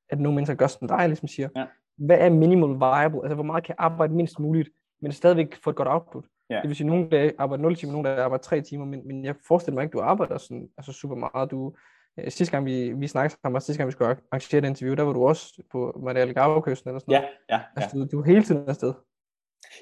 at 0.09 0.19
nogle 0.19 0.35
mennesker 0.35 0.55
gør 0.55 0.67
som 0.67 0.87
dig, 0.87 1.07
ligesom 1.07 1.27
siger, 1.27 1.49
ja. 1.55 1.65
hvad 1.97 2.17
er 2.19 2.29
minimal 2.29 2.69
viable? 2.69 3.19
Altså, 3.23 3.35
hvor 3.35 3.43
meget 3.43 3.63
kan 3.63 3.75
jeg 3.77 3.85
arbejde 3.85 4.13
mindst 4.13 4.39
muligt, 4.39 4.69
men 5.01 5.11
stadigvæk 5.11 5.55
få 5.63 5.69
et 5.69 5.75
godt 5.75 5.87
output? 5.87 6.25
Ja. 6.49 6.55
Det 6.61 6.67
vil 6.67 6.75
sige, 6.75 6.85
at 6.85 6.91
nogle 6.91 7.09
dage 7.09 7.33
arbejder 7.37 7.61
0 7.61 7.75
timer, 7.75 7.91
nogle 7.93 8.09
dage 8.09 8.21
arbejder 8.21 8.41
3 8.41 8.61
timer, 8.61 8.85
men, 8.85 9.07
men 9.07 9.25
jeg 9.25 9.35
forestiller 9.47 9.75
mig 9.75 9.83
ikke, 9.83 9.89
at 9.89 9.93
du 9.93 10.01
arbejder 10.01 10.37
sådan, 10.37 10.69
altså 10.77 10.91
super 10.91 11.15
meget. 11.15 11.51
Du, 11.51 11.73
øh, 12.19 12.31
sidste 12.31 12.51
gang 12.51 12.65
vi, 12.65 12.93
vi 12.93 13.07
snakkede 13.07 13.39
sammen, 13.41 13.61
sidste 13.61 13.77
gang 13.77 13.87
vi 13.87 13.91
skulle 13.91 14.09
arrangere 14.09 14.59
et 14.59 14.65
interview, 14.65 14.95
der 14.95 15.03
var 15.03 15.13
du 15.13 15.27
også 15.27 15.63
på, 15.71 16.09
Algarve-kysten 16.15 16.89
eller 16.89 16.99
sådan 16.99 17.11
noget? 17.11 17.27
Ja, 17.49 17.55
ja. 17.55 17.61
Altså, 17.75 17.97
du, 17.97 18.05
du 18.11 18.21
er 18.21 18.25
hele 18.25 18.43
tiden 18.43 18.69
afsted. 18.69 18.93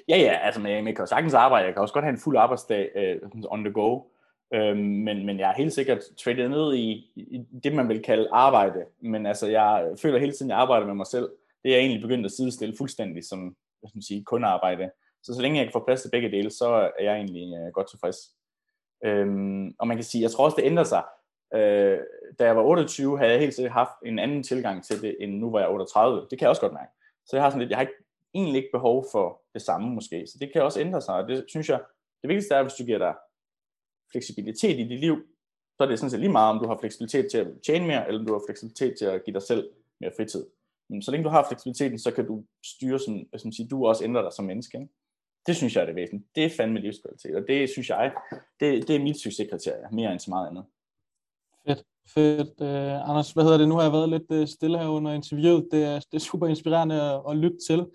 Ja, 0.08 0.16
ja, 0.16 0.38
altså, 0.42 0.60
men 0.60 0.72
jeg, 0.72 0.84
jeg 0.84 0.96
kan 0.96 1.02
jo 1.02 1.06
sagtens 1.06 1.34
arbejde. 1.34 1.66
Jeg 1.66 1.74
kan 1.74 1.82
også 1.82 1.94
godt 1.94 2.04
have 2.04 2.12
en 2.12 2.20
fuld 2.20 2.36
arbejdsdag 2.36 2.90
uh, 3.24 3.52
on 3.52 3.64
the 3.64 3.72
go. 3.72 4.00
Øhm, 4.54 4.78
men, 4.78 5.26
men 5.26 5.38
jeg 5.38 5.50
er 5.50 5.54
helt 5.54 5.72
sikkert 5.72 6.02
traded 6.24 6.48
ned 6.48 6.74
i, 6.74 7.12
i 7.16 7.44
det, 7.64 7.74
man 7.74 7.88
vil 7.88 8.02
kalde 8.02 8.28
arbejde. 8.32 8.84
Men 9.02 9.26
altså, 9.26 9.46
jeg 9.46 9.88
føler 10.02 10.18
hele 10.18 10.32
tiden, 10.32 10.50
at 10.50 10.54
jeg 10.54 10.62
arbejder 10.62 10.86
med 10.86 10.94
mig 10.94 11.06
selv. 11.06 11.28
Det 11.62 11.70
er 11.70 11.76
jeg 11.76 11.80
egentlig 11.80 12.02
begyndt 12.02 12.26
at 12.26 12.32
sidestille 12.32 12.74
fuldstændig 12.78 13.24
som 13.24 13.56
hvad 13.80 13.88
skal 13.88 13.96
man 13.96 14.02
sige, 14.02 14.24
kun 14.24 14.44
arbejde. 14.44 14.90
Så 15.26 15.34
så 15.34 15.42
længe 15.42 15.58
jeg 15.58 15.66
kan 15.66 15.72
få 15.72 15.84
plads 15.84 16.02
til 16.02 16.10
begge 16.10 16.30
dele, 16.30 16.50
så 16.50 16.68
er 16.98 17.04
jeg 17.04 17.16
egentlig 17.16 17.58
øh, 17.58 17.72
godt 17.72 17.90
tilfreds. 17.90 18.16
Øhm, 19.04 19.74
og 19.78 19.88
man 19.88 19.96
kan 19.96 20.04
sige, 20.04 20.22
jeg 20.22 20.30
tror 20.30 20.44
også, 20.44 20.56
det 20.56 20.64
ændrer 20.64 20.84
sig. 20.84 21.02
Øh, 21.54 21.98
da 22.38 22.44
jeg 22.44 22.56
var 22.56 22.62
28, 22.62 23.18
havde 23.18 23.32
jeg 23.32 23.40
helt 23.40 23.54
sikkert 23.54 23.72
haft 23.72 23.90
en 24.04 24.18
anden 24.18 24.42
tilgang 24.42 24.84
til 24.84 25.02
det, 25.02 25.16
end 25.20 25.32
nu 25.38 25.50
var 25.50 25.60
jeg 25.60 25.68
38. 25.68 26.20
Det 26.30 26.38
kan 26.38 26.40
jeg 26.40 26.48
også 26.48 26.62
godt 26.62 26.72
mærke. 26.72 26.92
Så 27.26 27.36
jeg 27.36 27.42
har 27.42 27.50
sådan 27.50 27.60
lidt, 27.60 27.70
jeg 27.70 27.78
har 27.78 27.82
ikke, 27.82 27.94
egentlig 28.34 28.56
ikke 28.56 28.72
behov 28.72 29.06
for 29.12 29.42
det 29.54 29.62
samme 29.62 29.94
måske. 29.94 30.26
Så 30.26 30.38
det 30.40 30.52
kan 30.52 30.62
også 30.62 30.80
ændre 30.80 31.00
sig, 31.02 31.14
og 31.14 31.28
det 31.28 31.44
synes 31.48 31.68
jeg, 31.68 31.80
det 32.22 32.28
vigtigste 32.28 32.54
er, 32.54 32.62
hvis 32.62 32.74
du 32.74 32.84
giver 32.84 32.98
dig 32.98 33.14
fleksibilitet 34.12 34.78
i 34.78 34.88
dit 34.88 35.00
liv, 35.00 35.16
så 35.76 35.84
er 35.84 35.86
det 35.86 35.98
sådan 35.98 36.10
set 36.10 36.20
lige 36.20 36.32
meget, 36.32 36.54
om 36.54 36.62
du 36.62 36.68
har 36.68 36.78
fleksibilitet 36.80 37.30
til 37.30 37.38
at 37.38 37.48
tjene 37.66 37.86
mere, 37.86 38.06
eller 38.06 38.20
om 38.20 38.26
du 38.26 38.32
har 38.32 38.42
fleksibilitet 38.46 38.98
til 38.98 39.04
at 39.04 39.24
give 39.24 39.34
dig 39.34 39.42
selv 39.42 39.70
mere 40.00 40.12
fritid. 40.16 40.46
Men 40.88 41.02
så 41.02 41.10
længe 41.10 41.24
du 41.24 41.28
har 41.28 41.46
fleksibiliteten, 41.48 41.98
så 41.98 42.10
kan 42.10 42.26
du 42.26 42.44
styre 42.64 42.98
sådan, 42.98 43.28
som 43.36 43.52
siger, 43.52 43.68
du 43.68 43.86
også 43.86 44.04
ændrer 44.04 44.22
dig 44.22 44.32
som 44.32 44.44
menneske. 44.44 44.78
Ikke? 44.78 44.92
Det 45.46 45.56
synes 45.56 45.74
jeg 45.74 45.82
er 45.82 45.86
det 45.86 45.96
væsentlige. 45.96 46.26
Det 46.34 46.44
er 46.44 46.50
fandme 46.56 46.80
livskvalitet, 46.80 47.36
og 47.36 47.42
det 47.48 47.68
synes 47.70 47.88
jeg, 47.88 48.12
det, 48.60 48.88
det 48.88 48.96
er 48.96 49.00
mit 49.00 49.20
succeskriterie, 49.20 49.84
mere 49.92 50.12
end 50.12 50.20
så 50.20 50.30
meget 50.30 50.48
andet. 50.48 50.64
Fedt, 51.66 51.82
fedt. 52.14 52.60
Uh, 52.60 53.10
Anders, 53.10 53.32
hvad 53.32 53.44
hedder 53.44 53.58
det? 53.58 53.68
Nu 53.68 53.74
har 53.74 53.82
jeg 53.82 53.92
været 53.92 54.08
lidt 54.08 54.32
øh, 54.32 54.46
stille 54.46 54.78
her 54.78 54.88
under 54.88 55.12
interviewet. 55.12 55.68
Det 55.72 55.84
er, 55.84 55.94
det 55.94 56.14
er 56.14 56.18
super 56.18 56.46
inspirerende 56.46 57.02
at, 57.02 57.22
at 57.30 57.36
lytte 57.36 57.56
til. 57.68 57.86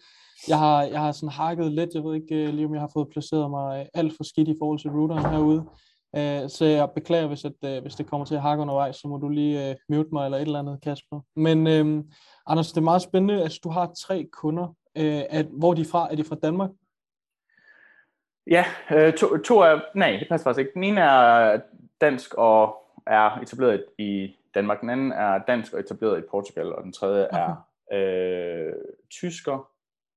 Jeg 0.48 0.60
har, 0.60 0.84
jeg 0.84 1.00
har 1.00 1.12
sådan 1.12 1.30
hakket 1.30 1.72
lidt. 1.72 1.94
Jeg 1.94 2.04
ved 2.04 2.16
ikke 2.16 2.48
uh, 2.48 2.54
lige, 2.54 2.66
om 2.66 2.74
jeg 2.74 2.82
har 2.82 2.92
fået 2.94 3.10
placeret 3.10 3.50
mig 3.50 3.90
alt 3.94 4.14
for 4.18 4.24
skidt 4.24 4.48
i 4.48 4.56
forhold 4.60 4.80
til 4.80 4.92
routeren 4.92 5.26
herude. 5.32 5.66
Uh, 6.18 6.50
så 6.50 6.66
jeg 6.66 6.90
beklager, 6.96 7.28
hvis, 7.28 7.46
at, 7.46 7.82
hvis 7.82 7.96
det 7.96 8.06
kommer 8.06 8.26
til 8.26 8.36
at 8.36 8.42
hakke 8.42 8.62
undervejs, 8.62 8.96
så 8.96 9.08
må 9.08 9.18
du 9.18 9.30
lige 9.30 9.70
uh, 9.70 9.96
mute 9.96 10.10
mig 10.12 10.26
eller 10.26 10.38
et 10.38 10.42
eller 10.42 10.60
andet, 10.60 10.82
Kasper. 10.84 11.20
Men 11.36 11.60
uh, 11.68 12.04
Anders, 12.48 12.68
det 12.72 12.78
er 12.78 12.82
meget 12.82 13.02
spændende, 13.02 13.34
at 13.34 13.42
altså, 13.42 13.60
du 13.64 13.70
har 13.70 13.94
tre 14.00 14.28
kunder. 14.32 14.68
Uh, 15.00 15.24
at, 15.30 15.46
hvor 15.60 15.72
er 15.72 15.76
de 15.76 15.86
fra? 15.86 16.12
Er 16.12 16.16
de 16.16 16.24
fra 16.24 16.36
Danmark? 16.36 16.70
Ja, 18.48 18.66
øh, 18.96 19.14
to, 19.14 19.38
to 19.38 19.60
er, 19.60 19.80
nej, 19.96 20.12
det 20.20 20.28
passer 20.30 20.44
faktisk 20.44 20.60
ikke. 20.60 20.74
Den 20.74 20.84
ene 20.84 21.02
er 21.02 21.60
dansk 22.02 22.34
og 22.34 22.76
er 23.08 23.40
etableret 23.42 23.86
i 23.98 24.36
Danmark. 24.56 24.82
Den 24.82 24.90
anden 24.90 25.12
er 25.12 25.38
dansk 25.48 25.74
og 25.74 25.80
etableret 25.80 26.20
i 26.20 26.28
Portugal, 26.32 26.74
og 26.74 26.84
den 26.84 26.94
tredje 26.94 27.28
okay. 27.28 27.40
er 27.40 27.68
øh, 27.94 28.74
tysker 29.10 29.68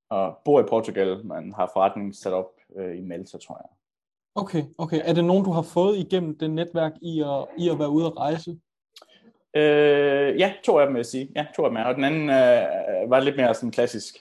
og 0.09 0.37
bor 0.45 0.59
i 0.59 0.63
Portugal, 0.69 1.25
men 1.25 1.53
har 1.53 1.69
forretning 1.73 2.15
sat 2.15 2.33
op 2.33 2.51
øh, 2.77 2.97
i 2.97 3.01
Malta, 3.01 3.37
tror 3.37 3.61
jeg. 3.63 3.69
Okay, 4.35 4.63
okay. 4.77 5.01
Er 5.03 5.13
det 5.13 5.25
nogen, 5.25 5.45
du 5.45 5.51
har 5.51 5.61
fået 5.61 5.97
igennem 5.97 6.37
det 6.37 6.51
netværk 6.51 6.91
i 7.01 7.21
at, 7.21 7.45
i 7.57 7.69
at 7.69 7.79
være 7.79 7.89
ude 7.89 8.05
at 8.05 8.17
rejse? 8.17 8.57
Øh, 9.55 10.39
ja, 10.39 10.53
to 10.63 10.79
af 10.79 10.85
dem 10.85 10.93
vil 10.93 10.99
jeg 10.99 11.05
sige. 11.05 11.31
Ja, 11.35 11.45
to 11.55 11.63
af 11.63 11.69
dem 11.69 11.77
er. 11.77 11.83
Og 11.83 11.95
den 11.95 12.03
anden 12.03 12.29
øh, 12.29 13.09
var 13.09 13.19
lidt 13.19 13.37
mere 13.37 13.53
sådan 13.53 13.71
klassisk 13.71 14.15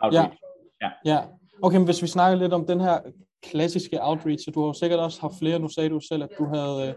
outreach. 0.00 0.38
Ja. 0.80 0.90
ja. 1.04 1.12
ja. 1.14 1.20
Okay, 1.62 1.76
men 1.76 1.84
hvis 1.84 2.02
vi 2.02 2.06
snakker 2.06 2.38
lidt 2.38 2.52
om 2.52 2.66
den 2.66 2.80
her 2.80 2.98
klassiske 3.42 3.98
outreach, 4.02 4.44
så 4.44 4.50
du 4.50 4.60
har 4.60 4.66
jo 4.66 4.72
sikkert 4.72 5.00
også 5.00 5.20
haft 5.20 5.38
flere, 5.38 5.58
nu 5.58 5.68
sagde 5.68 5.88
du 5.88 6.00
selv, 6.00 6.22
at 6.22 6.28
du 6.38 6.44
havde, 6.44 6.88
øh, 6.88 6.94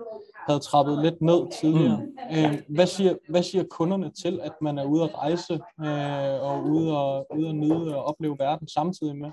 havde 0.48 0.60
trappet 0.60 1.04
lidt 1.04 1.22
ned 1.22 1.60
tidligere. 1.62 1.98
Mm. 1.98 2.38
Øh, 2.38 2.62
hvad, 2.68 2.88
siger, 2.88 3.14
hvad 3.30 3.44
siger 3.44 3.64
kunderne 3.64 4.12
til, 4.24 4.40
at 4.44 4.54
man 4.62 4.78
er 4.78 4.86
ude 4.86 5.04
at 5.04 5.16
rejse 5.16 5.54
øh, 5.54 6.50
og 6.50 6.64
ude 6.64 6.98
og, 6.98 7.28
ude 7.38 7.50
at 7.50 7.56
nyde 7.56 7.96
og 7.96 8.04
opleve 8.04 8.36
verden 8.40 8.68
samtidig 8.68 9.16
med? 9.16 9.32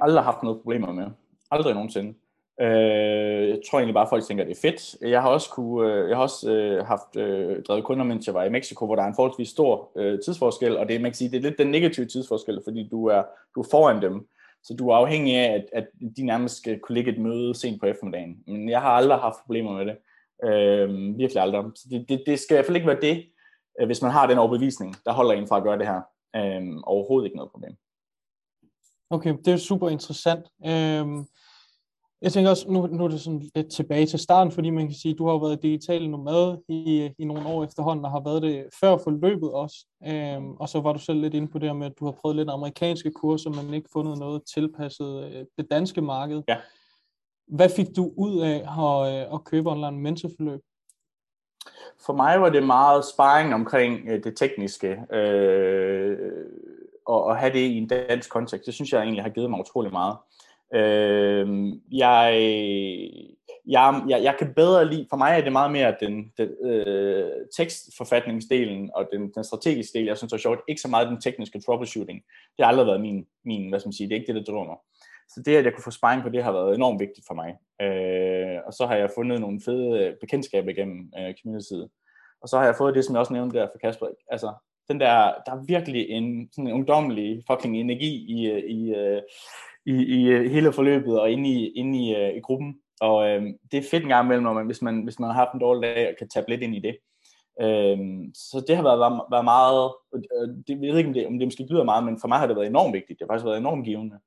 Aldrig 0.00 0.24
haft 0.24 0.42
noget 0.42 0.58
problemer 0.58 0.92
med. 0.92 1.06
Aldrig 1.50 1.74
nogensinde. 1.74 2.14
Øh, 2.60 3.48
jeg 3.48 3.60
tror 3.70 3.78
egentlig 3.78 3.94
bare, 3.94 4.02
at 4.04 4.08
folk 4.08 4.24
tænker, 4.24 4.44
at 4.44 4.48
det 4.48 4.56
er 4.56 4.70
fedt. 4.70 4.96
Jeg 5.00 5.22
har 5.22 5.28
også, 5.28 5.50
kunne, 5.50 5.92
øh, 5.92 6.08
jeg 6.08 6.16
har 6.16 6.22
også 6.22 6.50
øh, 6.52 6.86
haft 6.86 7.16
øh, 7.16 7.62
drevet 7.62 7.84
kunder, 7.84 8.04
mens 8.04 8.26
jeg 8.26 8.34
var 8.34 8.44
i 8.44 8.50
Mexico, 8.50 8.86
hvor 8.86 8.96
der 8.96 9.02
er 9.02 9.06
en 9.06 9.14
forholdsvis 9.14 9.48
stor 9.48 9.90
øh, 9.96 10.18
tidsforskel, 10.24 10.78
og 10.78 10.88
det, 10.88 11.00
man 11.00 11.10
kan 11.10 11.16
sige, 11.16 11.30
det 11.30 11.36
er 11.36 11.42
lidt 11.42 11.58
den 11.58 11.70
negative 11.70 12.06
tidsforskel, 12.06 12.60
fordi 12.64 12.88
du 12.90 13.06
er, 13.06 13.22
du 13.54 13.60
er 13.60 13.66
foran 13.70 14.02
dem. 14.02 14.26
Så 14.62 14.74
du 14.78 14.88
er 14.88 14.96
afhængig 14.96 15.36
af, 15.36 15.54
at, 15.54 15.64
at 15.72 15.88
de 16.16 16.26
nærmest 16.26 16.56
skal 16.56 16.80
kunne 16.80 16.94
ligge 16.94 17.12
et 17.12 17.18
møde 17.18 17.54
sent 17.54 17.80
på 17.80 17.86
eftermiddagen. 17.86 18.42
Men 18.46 18.68
jeg 18.68 18.80
har 18.80 18.90
aldrig 18.90 19.18
haft 19.18 19.36
problemer 19.44 19.72
med 19.72 19.86
det. 19.86 19.96
Øh, 20.44 21.18
virkelig 21.18 21.42
aldrig. 21.42 21.64
Så 21.74 21.88
det, 21.90 22.08
det, 22.08 22.22
det 22.26 22.38
skal 22.38 22.54
i 22.54 22.56
hvert 22.56 22.66
fald 22.66 22.76
ikke 22.76 22.88
være 22.88 23.00
det, 23.00 23.26
øh, 23.80 23.86
hvis 23.86 24.02
man 24.02 24.10
har 24.10 24.26
den 24.26 24.38
overbevisning, 24.38 24.96
der 25.04 25.12
holder 25.12 25.32
en 25.32 25.48
fra 25.48 25.56
at 25.56 25.62
gøre 25.62 25.78
det 25.78 25.86
her. 25.86 26.00
Øh, 26.36 26.80
overhovedet 26.82 27.26
ikke 27.26 27.36
noget 27.36 27.52
problem. 27.52 27.76
Okay, 29.10 29.34
det 29.44 29.52
er 29.52 29.56
super 29.56 29.88
interessant. 29.88 30.46
Øh, 30.66 31.06
jeg 32.22 32.32
tænker 32.32 32.50
også, 32.50 32.70
nu, 32.70 32.86
nu 32.86 33.04
er 33.04 33.08
det 33.08 33.20
sådan 33.20 33.42
lidt 33.54 33.70
tilbage 33.70 34.06
til 34.06 34.18
starten, 34.18 34.52
fordi 34.52 34.70
man 34.70 34.86
kan 34.86 34.96
sige, 34.96 35.12
at 35.12 35.18
du 35.18 35.26
har 35.26 35.38
været 35.38 35.62
digital 35.62 36.10
nomad 36.10 36.58
i, 36.68 37.10
i 37.18 37.24
nogle 37.24 37.46
år 37.46 37.64
efterhånden, 37.64 38.04
og 38.04 38.10
har 38.10 38.22
været 38.24 38.42
det 38.42 38.64
før 38.80 38.96
forløbet 38.96 39.52
også. 39.52 39.86
Øhm, 40.06 40.50
og 40.52 40.68
så 40.68 40.80
var 40.80 40.92
du 40.92 40.98
selv 40.98 41.20
lidt 41.20 41.34
inde 41.34 41.48
på 41.48 41.58
det 41.58 41.68
her 41.68 41.74
med, 41.74 41.86
at 41.86 41.98
du 41.98 42.04
har 42.04 42.12
prøvet 42.12 42.36
lidt 42.36 42.50
amerikanske 42.50 43.10
kurser, 43.10 43.50
men 43.50 43.74
ikke 43.74 43.88
fundet 43.92 44.18
noget 44.18 44.42
tilpasset 44.54 45.24
øh, 45.24 45.44
det 45.58 45.70
danske 45.70 46.00
marked. 46.00 46.42
Ja. 46.48 46.56
Hvad 47.46 47.68
fik 47.68 47.86
du 47.96 48.12
ud 48.16 48.40
af 48.40 48.56
at, 48.78 49.14
øh, 49.14 49.34
at 49.34 49.44
købe 49.44 49.70
online 49.70 50.00
mentorforløb? 50.00 50.60
For 52.06 52.12
mig 52.12 52.40
var 52.40 52.48
det 52.48 52.66
meget 52.66 53.04
sparring 53.04 53.54
omkring 53.54 54.08
øh, 54.08 54.24
det 54.24 54.36
tekniske, 54.36 55.14
øh, 55.16 56.18
og 57.06 57.30
at 57.30 57.38
have 57.38 57.52
det 57.52 57.58
i 57.58 57.78
en 57.78 57.88
dansk 57.88 58.30
kontekst. 58.30 58.66
Det 58.66 58.74
synes 58.74 58.92
jeg 58.92 59.02
egentlig 59.02 59.22
har 59.22 59.30
givet 59.30 59.50
mig 59.50 59.60
utrolig 59.60 59.92
meget. 59.92 60.16
Øh, 60.74 61.71
jeg, 61.92 62.32
jeg, 63.66 64.02
jeg, 64.08 64.22
jeg 64.22 64.36
kan 64.38 64.54
bedre 64.54 64.90
lide, 64.90 65.06
for 65.10 65.16
mig 65.16 65.38
er 65.38 65.40
det 65.40 65.52
meget 65.52 65.72
mere 65.72 65.96
den, 66.00 66.32
den 66.38 66.48
øh, 66.62 67.30
tekstforfatningsdelen 67.56 68.90
og 68.94 69.08
den, 69.12 69.32
den 69.34 69.44
strategiske 69.44 69.98
del, 69.98 70.06
jeg 70.06 70.16
synes 70.16 70.32
er 70.32 70.36
sjovt, 70.36 70.60
ikke 70.68 70.80
så 70.80 70.88
meget 70.88 71.08
den 71.08 71.20
tekniske 71.20 71.60
troubleshooting. 71.60 72.22
Det 72.56 72.64
har 72.64 72.66
aldrig 72.66 72.86
været 72.86 73.00
min, 73.00 73.26
min 73.44 73.68
hvad 73.68 73.80
skal 73.80 73.88
man 73.88 73.92
sige, 73.92 74.08
det 74.08 74.14
er 74.14 74.20
ikke 74.20 74.32
det, 74.32 74.46
der 74.46 74.52
driver 74.52 74.64
mig. 74.64 74.76
Så 75.28 75.42
det, 75.44 75.56
at 75.56 75.64
jeg 75.64 75.74
kunne 75.74 75.84
få 75.84 75.90
sparring 75.90 76.22
på 76.22 76.28
det, 76.28 76.44
har 76.44 76.52
været 76.52 76.74
enormt 76.74 77.00
vigtigt 77.00 77.26
for 77.26 77.34
mig. 77.34 77.50
Øh, 77.82 78.58
og 78.66 78.72
så 78.72 78.86
har 78.86 78.96
jeg 78.96 79.10
fundet 79.14 79.40
nogle 79.40 79.60
fede 79.64 79.98
øh, 79.98 80.14
bekendtskaber 80.20 80.70
igennem 80.70 81.12
øh, 81.18 81.34
community 81.42 81.72
Og 82.42 82.48
så 82.48 82.58
har 82.58 82.64
jeg 82.64 82.76
fået 82.76 82.94
det, 82.94 83.04
som 83.04 83.14
jeg 83.14 83.20
også 83.20 83.32
nævnte 83.32 83.58
der 83.58 83.68
for 83.72 83.78
Kasper. 83.78 84.06
Altså, 84.30 84.52
den 84.88 85.00
der, 85.00 85.32
der 85.46 85.52
er 85.52 85.64
virkelig 85.66 86.10
en, 86.10 86.48
sådan 86.52 86.66
en 86.66 86.74
ungdommelig 86.74 87.42
fucking 87.50 87.76
energi 87.76 88.26
i, 88.28 88.50
øh, 88.50 88.62
øh, 88.96 89.22
i, 89.86 89.92
i, 89.92 90.44
i 90.44 90.48
hele 90.48 90.72
forløbet 90.72 91.20
og 91.20 91.30
inde 91.30 91.48
i, 91.48 91.68
inde 91.68 91.98
i, 91.98 92.36
i 92.36 92.40
gruppen. 92.40 92.78
Og 93.00 93.28
øh, 93.28 93.42
det 93.72 93.78
er 93.78 93.88
fedt 93.90 94.02
en 94.02 94.08
gang 94.08 94.26
imellem, 94.26 94.42
når 94.42 94.52
man, 94.52 94.66
hvis, 94.66 94.82
man, 94.82 95.02
hvis 95.02 95.18
man 95.18 95.30
har 95.30 95.34
haft 95.34 95.52
en 95.54 95.60
dårlig 95.60 95.82
dag 95.82 96.08
og 96.08 96.14
kan 96.18 96.28
tabe 96.28 96.50
lidt 96.50 96.62
ind 96.62 96.74
i 96.74 96.80
det. 96.80 96.96
Øh, 97.60 97.98
så 98.34 98.64
det 98.68 98.76
har 98.76 98.82
været, 98.82 99.00
været, 99.00 99.22
været 99.30 99.44
meget, 99.44 99.92
det, 100.66 100.82
jeg 100.82 100.92
ved 100.92 100.98
ikke, 100.98 101.08
om 101.08 101.14
det, 101.14 101.26
om 101.26 101.38
det 101.38 101.46
måske 101.46 101.66
lyder 101.70 101.84
meget, 101.84 102.04
men 102.04 102.20
for 102.20 102.28
mig 102.28 102.38
har 102.38 102.46
det 102.46 102.56
været 102.56 102.66
enormt 102.66 102.94
vigtigt. 102.94 103.18
Det 103.18 103.26
har 103.26 103.34
faktisk 103.34 103.46
været 103.46 103.58
enormt 103.58 103.84
givende, 103.84 104.18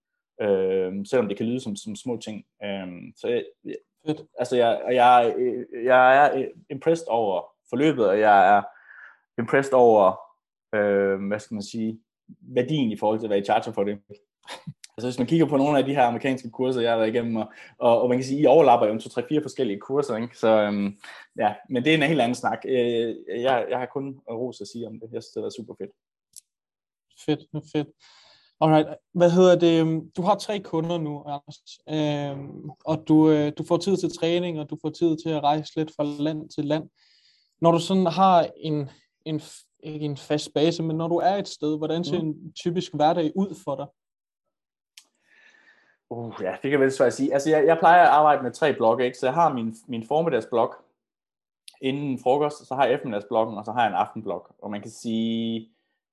øh, 0.41 1.05
selvom 1.09 1.27
det 1.27 1.37
kan 1.37 1.45
lyde 1.45 1.59
som, 1.59 1.75
som 1.75 1.95
små 1.95 2.17
ting. 2.17 2.45
Øh, 2.63 2.87
så 3.15 3.27
jeg, 3.27 3.43
Fedt. 4.05 4.21
altså 4.39 4.55
jeg, 4.55 4.81
jeg, 4.91 5.35
jeg 5.83 6.25
er 6.25 6.45
impressed 6.69 7.07
over 7.09 7.41
forløbet, 7.69 8.07
og 8.09 8.19
jeg 8.19 8.57
er 8.57 8.61
impressed 9.37 9.73
over, 9.73 10.24
øh, 10.75 11.27
hvad 11.27 11.39
skal 11.39 11.55
man 11.55 11.63
sige, 11.63 11.99
værdien 12.41 12.91
i 12.91 12.97
forhold 12.97 13.19
til 13.19 13.25
at 13.25 13.29
være 13.29 13.39
i 13.39 13.43
charter 13.43 13.71
for 13.71 13.83
det. 13.83 13.97
Altså 14.97 15.07
hvis 15.07 15.17
man 15.17 15.27
kigger 15.27 15.45
på 15.45 15.57
nogle 15.57 15.77
af 15.77 15.85
de 15.85 15.95
her 15.95 16.03
amerikanske 16.03 16.49
kurser, 16.49 16.81
jeg 16.81 16.91
har 16.91 16.97
været 16.97 17.09
igennem, 17.09 17.35
og, 17.35 17.51
og, 17.79 18.01
og 18.01 18.09
man 18.09 18.17
kan 18.17 18.25
sige, 18.25 18.41
I 18.41 18.45
overlapper 18.45 18.87
jo 18.87 18.99
to, 18.99 19.09
tre, 19.09 19.27
fire 19.29 19.41
forskellige 19.41 19.79
kurser, 19.79 20.15
ikke? 20.15 20.37
Så 20.37 20.47
øhm, 20.47 20.97
ja, 21.39 21.53
men 21.69 21.83
det 21.83 21.93
er 21.93 21.97
en 21.97 22.03
helt 22.03 22.21
anden 22.21 22.35
snak. 22.35 22.59
Øh, 22.67 23.15
jeg, 23.27 23.65
jeg 23.69 23.79
har 23.79 23.89
kun 23.93 24.19
ros 24.29 24.61
at 24.61 24.67
sige 24.67 24.87
om 24.87 24.93
det. 24.99 25.09
Jeg 25.11 25.23
synes, 25.23 25.33
det 25.33 25.43
er 25.43 25.49
super 25.49 25.75
fedt. 25.79 25.91
Fedt, 27.25 27.71
fedt. 27.73 27.87
Alright, 28.61 28.87
hvad 29.13 29.31
hedder 29.31 29.55
det? 29.59 30.03
Du 30.17 30.21
har 30.21 30.35
tre 30.35 30.59
kunder 30.59 30.97
nu, 30.97 31.23
Anders, 31.23 31.79
øhm, 31.89 32.69
og 32.85 33.03
du, 33.07 33.29
øh, 33.29 33.51
du 33.57 33.63
får 33.63 33.77
tid 33.77 33.97
til 33.97 34.17
træning, 34.17 34.59
og 34.59 34.69
du 34.69 34.77
får 34.81 34.89
tid 34.89 35.17
til 35.23 35.29
at 35.29 35.43
rejse 35.43 35.75
lidt 35.75 35.91
fra 35.95 36.03
land 36.23 36.49
til 36.49 36.65
land. 36.65 36.89
Når 37.61 37.71
du 37.71 37.79
sådan 37.79 38.05
har 38.05 38.47
en, 38.57 38.89
en 39.25 39.41
ikke 39.85 40.05
en 40.05 40.17
fast 40.17 40.53
base, 40.53 40.83
men 40.83 40.97
når 40.97 41.07
du 41.07 41.15
er 41.15 41.35
et 41.35 41.47
sted, 41.47 41.77
hvordan 41.77 42.03
ser 42.03 42.21
mm. 42.21 42.27
en 42.27 42.53
typisk 42.53 42.93
hverdag 42.93 43.31
ud 43.35 43.55
for 43.63 43.75
dig? 43.75 43.85
Uh, 46.09 46.33
ja, 46.41 46.55
det 46.63 46.71
kan 46.71 46.79
vel 46.79 46.91
svært 46.91 47.07
at 47.07 47.13
sige. 47.13 47.33
Altså, 47.33 47.49
jeg, 47.49 47.65
jeg 47.65 47.77
plejer 47.79 48.03
at 48.03 48.09
arbejde 48.09 48.43
med 48.43 48.51
tre 48.51 48.73
blogge, 48.73 49.05
ikke? 49.05 49.17
så 49.17 49.25
jeg 49.25 49.33
har 49.33 49.53
min, 49.53 49.75
min 49.87 50.07
formiddagsblog 50.07 50.73
inden 51.81 52.19
frokost, 52.19 52.67
så 52.67 52.75
har 52.75 52.85
jeg 52.85 52.93
eftermiddagsbloggen, 52.93 53.57
og 53.57 53.65
så 53.65 53.71
har 53.71 53.81
jeg 53.81 53.89
en 53.89 53.95
aftenblog. 53.95 54.47
Og 54.61 54.71
man 54.71 54.81
kan 54.81 54.91
sige, 54.91 55.69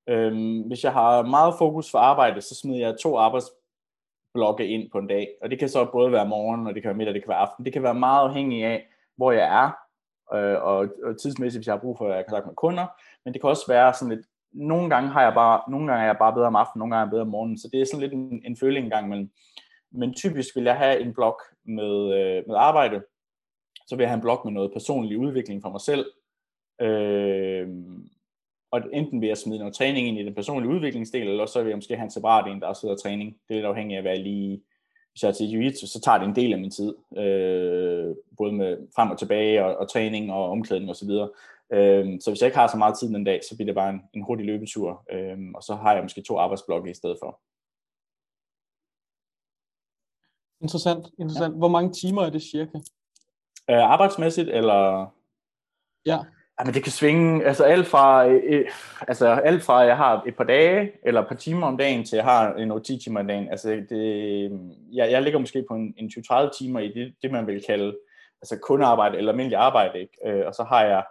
øhm, 0.06 0.60
hvis 0.60 0.84
jeg 0.84 0.92
har 0.92 1.22
meget 1.22 1.54
fokus 1.58 1.90
for 1.90 1.98
arbejde, 1.98 2.40
så 2.40 2.54
smider 2.54 2.86
jeg 2.86 2.98
to 2.98 3.16
arbejdsblogge 3.16 4.66
ind 4.66 4.90
på 4.90 4.98
en 4.98 5.06
dag. 5.06 5.28
Og 5.42 5.50
det 5.50 5.58
kan 5.58 5.68
så 5.68 5.88
både 5.92 6.12
være 6.12 6.28
morgen, 6.28 6.66
og 6.66 6.74
det 6.74 6.82
kan 6.82 6.88
være 6.88 6.96
middag, 6.96 7.14
det 7.14 7.22
kan 7.22 7.28
være 7.28 7.38
aften. 7.38 7.64
Det 7.64 7.72
kan 7.72 7.82
være 7.82 7.94
meget 7.94 8.28
afhængig 8.28 8.64
af, 8.64 8.88
hvor 9.16 9.32
jeg 9.32 9.64
er, 9.64 9.81
øh, 10.34 10.62
og, 10.62 10.78
og 11.04 11.20
tidsmæssigt, 11.20 11.58
hvis 11.58 11.66
jeg 11.66 11.74
har 11.74 11.80
brug 11.80 11.98
for, 11.98 12.06
at 12.08 12.14
have 12.14 12.24
kontakt 12.28 12.46
med 12.46 12.54
kunder. 12.54 12.86
Men 13.24 13.32
det 13.32 13.40
kan 13.40 13.50
også 13.50 13.66
være 13.68 13.94
sådan 13.94 14.14
lidt, 14.14 14.26
nogle 14.52 14.90
gange 14.90 15.08
har 15.08 15.22
jeg 15.22 15.34
bare, 15.34 15.70
nogle 15.70 15.86
gange 15.86 16.02
er 16.02 16.06
jeg 16.06 16.18
bare 16.18 16.32
bedre 16.32 16.46
om 16.46 16.56
aftenen, 16.56 16.80
nogle 16.80 16.94
gange 16.94 17.02
er 17.02 17.06
jeg 17.06 17.10
bedre 17.10 17.22
om 17.22 17.28
morgenen. 17.28 17.58
Så 17.58 17.68
det 17.72 17.80
er 17.80 17.84
sådan 17.84 18.00
lidt 18.00 18.12
en, 18.12 18.42
en 18.44 18.56
føling 18.56 18.84
engang 18.84 19.10
gang 19.10 19.30
men 19.92 20.14
typisk 20.14 20.56
vil 20.56 20.64
jeg 20.64 20.76
have 20.76 21.00
en 21.00 21.14
blog 21.14 21.40
med, 21.64 22.14
øh, 22.14 22.42
med 22.46 22.56
arbejde, 22.56 23.02
så 23.86 23.96
vil 23.96 24.02
jeg 24.02 24.10
have 24.10 24.16
en 24.16 24.22
blog 24.22 24.40
med 24.44 24.52
noget 24.52 24.72
personlig 24.72 25.18
udvikling 25.18 25.62
for 25.62 25.70
mig 25.70 25.80
selv, 25.80 26.06
øh, 26.80 27.68
og 28.70 28.80
enten 28.92 29.20
vil 29.20 29.26
jeg 29.26 29.38
smide 29.38 29.58
noget 29.58 29.74
træning 29.74 30.08
ind 30.08 30.18
i 30.18 30.24
den 30.24 30.34
personlige 30.34 30.72
udviklingsdel, 30.72 31.28
eller 31.28 31.46
så 31.46 31.62
vil 31.62 31.68
jeg 31.68 31.76
måske 31.76 31.96
have 31.96 32.04
en 32.04 32.10
separat 32.10 32.52
en, 32.52 32.60
der 32.60 32.66
også 32.66 32.88
og 32.88 33.02
træning. 33.02 33.30
Det 33.48 33.54
er 33.54 33.54
lidt 33.54 33.66
afhængigt 33.66 33.96
af, 33.96 34.02
hvad 34.02 34.12
jeg 34.12 34.22
lige... 34.22 34.62
Hvis 35.12 35.22
jeg 35.22 35.28
er 35.28 35.32
til 35.32 35.50
jiu 35.50 35.70
så 35.74 36.00
tager 36.04 36.18
det 36.18 36.28
en 36.28 36.36
del 36.36 36.52
af 36.52 36.58
min 36.58 36.70
tid, 36.70 36.94
øh, 37.16 38.16
både 38.36 38.52
med 38.52 38.78
frem 38.96 39.10
og 39.10 39.18
tilbage, 39.18 39.64
og, 39.64 39.76
og 39.76 39.90
træning 39.90 40.32
og 40.32 40.50
omklædning 40.50 40.90
osv. 40.90 41.10
Øhm, 41.72 42.20
så 42.20 42.30
hvis 42.30 42.40
jeg 42.40 42.46
ikke 42.46 42.58
har 42.58 42.66
så 42.66 42.76
meget 42.76 42.98
tid 42.98 43.08
den 43.08 43.24
dag, 43.24 43.40
så 43.48 43.56
bliver 43.56 43.66
det 43.66 43.74
bare 43.74 43.90
en, 43.90 44.02
en 44.14 44.22
hurtig 44.22 44.46
løbetur, 44.46 45.04
øhm, 45.12 45.54
og 45.54 45.62
så 45.62 45.74
har 45.74 45.94
jeg 45.94 46.02
måske 46.02 46.22
to 46.22 46.38
arbejdsblokke 46.38 46.90
i 46.90 46.94
stedet 46.94 47.16
for. 47.22 47.40
Interessant, 50.60 51.06
interessant. 51.18 51.54
Ja. 51.54 51.58
Hvor 51.58 51.68
mange 51.68 51.92
timer 51.92 52.22
er 52.22 52.30
det 52.30 52.42
cirka? 52.42 52.78
Øh, 53.70 53.92
arbejdsmæssigt, 53.94 54.48
eller? 54.48 55.06
Ja. 56.06 56.18
Men 56.64 56.74
det 56.74 56.82
kan 56.82 56.92
svinge, 56.92 57.44
altså 57.44 57.64
alt 57.64 57.86
fra, 57.86 58.28
øh, 58.28 58.68
altså 59.08 59.26
alt 59.26 59.62
fra, 59.62 59.78
jeg 59.78 59.96
har 59.96 60.22
et 60.26 60.36
par 60.36 60.44
dage, 60.44 60.92
eller 61.04 61.20
et 61.22 61.28
par 61.28 61.34
timer 61.34 61.66
om 61.66 61.76
dagen, 61.76 62.04
til 62.04 62.16
jeg 62.16 62.24
har 62.24 62.54
en 62.54 62.82
10 62.82 62.98
timer 62.98 63.20
om 63.20 63.26
dagen. 63.26 63.48
Altså 63.48 63.70
det, 63.88 64.50
jeg, 64.92 65.10
jeg 65.10 65.22
ligger 65.22 65.38
måske 65.38 65.64
på 65.68 65.74
en, 65.74 65.94
en 65.96 66.12
20-30 66.32 66.58
timer 66.58 66.80
i 66.80 66.88
det, 66.88 67.14
det, 67.22 67.30
man 67.30 67.46
vil 67.46 67.64
kalde 67.66 67.96
altså 68.42 68.58
kundearbejde 68.62 69.18
eller 69.18 69.32
almindelig 69.32 69.58
arbejde, 69.58 70.00
ikke? 70.00 70.18
Øh, 70.26 70.46
og 70.46 70.54
så 70.54 70.62
har 70.62 70.84
jeg 70.84 71.04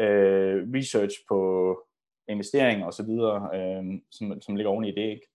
øh, 0.00 0.66
research 0.74 1.16
på 1.28 1.38
investeringer 2.28 3.02
videre, 3.06 3.48
øh, 3.54 4.00
som, 4.10 4.40
som 4.40 4.56
ligger 4.56 4.70
oven 4.72 4.84
i 4.84 4.90
det, 4.90 5.10
ikke? 5.10 5.26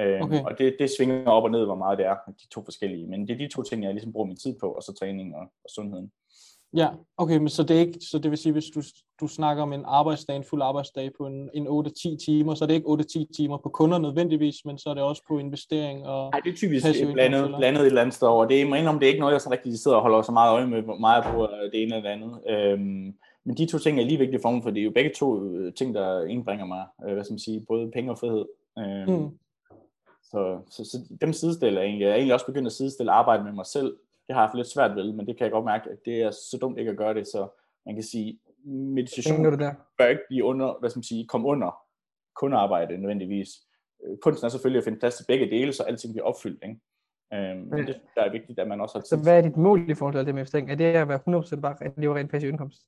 Øh, 0.00 0.22
okay. 0.22 0.42
Og 0.44 0.58
det, 0.58 0.76
det 0.78 0.90
svinger 0.98 1.30
op 1.30 1.44
og 1.44 1.50
ned, 1.50 1.64
hvor 1.64 1.74
meget 1.74 1.98
det 1.98 2.06
er, 2.06 2.16
de 2.26 2.48
to 2.48 2.64
forskellige. 2.64 3.06
Men 3.06 3.28
det 3.28 3.34
er 3.34 3.38
de 3.38 3.54
to 3.54 3.62
ting, 3.62 3.84
jeg 3.84 3.92
ligesom 3.92 4.12
bruger 4.12 4.26
min 4.26 4.36
tid 4.36 4.58
på, 4.60 4.72
og 4.72 4.82
så 4.82 4.94
træning 5.00 5.36
og, 5.36 5.40
og 5.40 5.70
sundheden. 5.74 6.12
Ja, 6.76 6.88
okay, 7.16 7.36
men 7.38 7.48
så 7.48 7.62
det, 7.62 7.76
er 7.76 7.80
ikke, 7.80 7.98
så 8.10 8.18
det 8.18 8.30
vil 8.30 8.38
sige, 8.38 8.52
hvis 8.52 8.64
du, 8.74 8.82
du 9.20 9.26
snakker 9.26 9.62
om 9.62 9.72
en 9.72 9.82
arbejdsdag, 9.86 10.36
en 10.36 10.44
fuld 10.44 10.62
arbejdsdag 10.62 11.10
på 11.18 11.26
en, 11.26 11.50
en 11.54 11.66
8-10 11.68 12.24
timer, 12.24 12.54
så 12.54 12.64
er 12.64 12.66
det 12.66 12.74
ikke 12.74 12.88
8-10 12.88 13.24
timer 13.36 13.56
på 13.56 13.68
kunder 13.68 13.98
nødvendigvis, 13.98 14.56
men 14.64 14.78
så 14.78 14.90
er 14.90 14.94
det 14.94 15.02
også 15.02 15.22
på 15.28 15.38
investering 15.38 16.06
og... 16.06 16.30
Nej, 16.30 16.40
det 16.40 16.52
er 16.52 16.56
typisk 16.56 16.86
blandet, 17.12 17.54
blandet 17.58 17.80
et 17.80 17.86
eller 17.86 18.00
andet 18.00 18.14
sted 18.14 18.28
over. 18.28 18.44
Det 18.44 18.62
er, 18.62 18.88
om 18.88 18.98
det 18.98 19.06
er 19.06 19.10
ikke 19.10 19.20
noget, 19.20 19.32
jeg 19.32 19.40
så 19.40 19.50
rigtig 19.50 19.78
sidder 19.78 19.96
og 19.96 20.02
holder 20.02 20.22
så 20.22 20.32
meget 20.32 20.52
øje 20.52 20.66
med, 20.66 20.82
meget 21.00 21.24
bruger 21.32 21.46
det 21.46 21.82
ene 21.82 21.96
eller 21.96 22.00
det 22.00 22.16
andet. 22.16 22.40
Øhm, 22.48 23.14
men 23.44 23.56
de 23.56 23.66
to 23.66 23.78
ting 23.78 24.00
er 24.00 24.04
lige 24.04 24.18
vigtige 24.18 24.40
for 24.42 24.50
mig, 24.50 24.62
for 24.62 24.70
det 24.70 24.80
er 24.80 24.84
jo 24.84 24.90
begge 24.94 25.10
to 25.16 25.44
øh, 25.44 25.74
ting, 25.74 25.94
der 25.94 26.24
indbringer 26.24 26.66
mig, 26.66 26.84
øh, 27.06 27.14
hvad 27.14 27.24
skal 27.24 27.32
man 27.32 27.38
sige, 27.38 27.64
både 27.68 27.90
penge 27.90 28.10
og 28.10 28.18
frihed. 28.18 28.44
Øhm, 28.78 29.10
mm. 29.10 29.38
så, 30.22 30.58
så, 30.70 30.84
så, 30.84 30.98
dem 31.20 31.32
sidestiller 31.32 31.80
jeg 31.80 31.88
egentlig. 31.88 32.04
Jeg 32.04 32.10
er 32.10 32.14
egentlig 32.14 32.34
også 32.34 32.46
begyndt 32.46 32.66
at 32.66 32.72
sidestille 32.72 33.12
arbejde 33.12 33.44
med 33.44 33.52
mig 33.52 33.66
selv. 33.66 33.96
Det 34.28 34.34
har 34.34 34.42
jeg 34.42 34.48
haft 34.48 34.56
lidt 34.56 34.66
svært 34.66 34.96
ved, 34.96 35.12
men 35.12 35.26
det 35.26 35.36
kan 35.36 35.44
jeg 35.44 35.52
godt 35.52 35.64
mærke, 35.64 35.90
at 35.90 35.98
det 36.04 36.22
er 36.22 36.30
så 36.30 36.58
dumt 36.60 36.78
ikke 36.78 36.90
at 36.90 36.96
gøre 36.96 37.14
det, 37.14 37.26
så 37.26 37.48
man 37.86 37.94
kan 37.94 38.04
sige, 38.04 38.40
meditation 38.64 39.44
det 39.44 39.58
der. 39.58 39.74
bør 39.98 40.06
ikke 40.06 40.22
blive 40.28 40.44
under, 40.44 40.78
hvad 40.80 40.90
skal 40.90 40.98
man 40.98 41.04
sige, 41.04 41.26
komme 41.26 41.48
under 41.48 41.88
kundearbejde 42.36 42.98
nødvendigvis. 42.98 43.48
Øh, 44.04 44.18
kunsten 44.22 44.46
er 44.46 44.48
selvfølgelig 44.48 44.78
at 44.78 44.84
finde 44.84 44.98
plads 44.98 45.16
til 45.16 45.24
begge 45.28 45.50
dele, 45.50 45.72
så 45.72 45.82
alting 45.82 46.14
bliver 46.14 46.24
opfyldt. 46.24 46.62
Ikke? 46.62 46.80
Øhm, 47.34 47.60
men 47.60 47.86
det 47.86 48.00
der 48.14 48.22
er 48.22 48.32
vigtigt, 48.32 48.58
at 48.58 48.68
man 48.68 48.80
også 48.80 48.98
har 48.98 49.02
tid. 49.02 49.18
Så 49.18 49.22
hvad 49.22 49.38
er 49.38 49.42
dit 49.42 49.56
mål 49.56 49.90
i 49.90 49.94
forhold 49.94 50.14
til 50.14 50.26
det 50.26 50.34
med 50.34 50.40
investering? 50.40 50.70
Er 50.70 50.74
det 50.74 50.84
at 50.84 51.08
være 51.08 51.20
100% 51.56 51.60
bare 51.60 51.76
leve 51.96 52.16
rent 52.16 52.30
passiv 52.30 52.48
indkomst? 52.48 52.82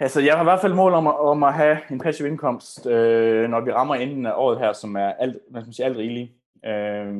Altså, 0.00 0.20
jeg 0.20 0.34
har 0.34 0.40
i 0.40 0.44
hvert 0.44 0.60
fald 0.60 0.74
mål 0.74 0.92
om 0.92 1.06
at, 1.06 1.18
om 1.18 1.42
at 1.42 1.54
have 1.54 1.78
en 1.90 1.98
passiv 1.98 2.26
indkomst, 2.26 2.86
øh, 2.86 3.50
når 3.50 3.60
vi 3.60 3.72
rammer 3.72 3.94
enden 3.94 4.26
af 4.26 4.32
året 4.36 4.58
her, 4.58 4.72
som 4.72 4.96
er 4.96 5.12
alt, 5.12 5.36
hvad 5.50 5.62
skal 5.62 5.74
sige, 5.74 5.86
alt 5.86 5.96
rigeligt. 5.96 6.32
Øh, 6.64 7.14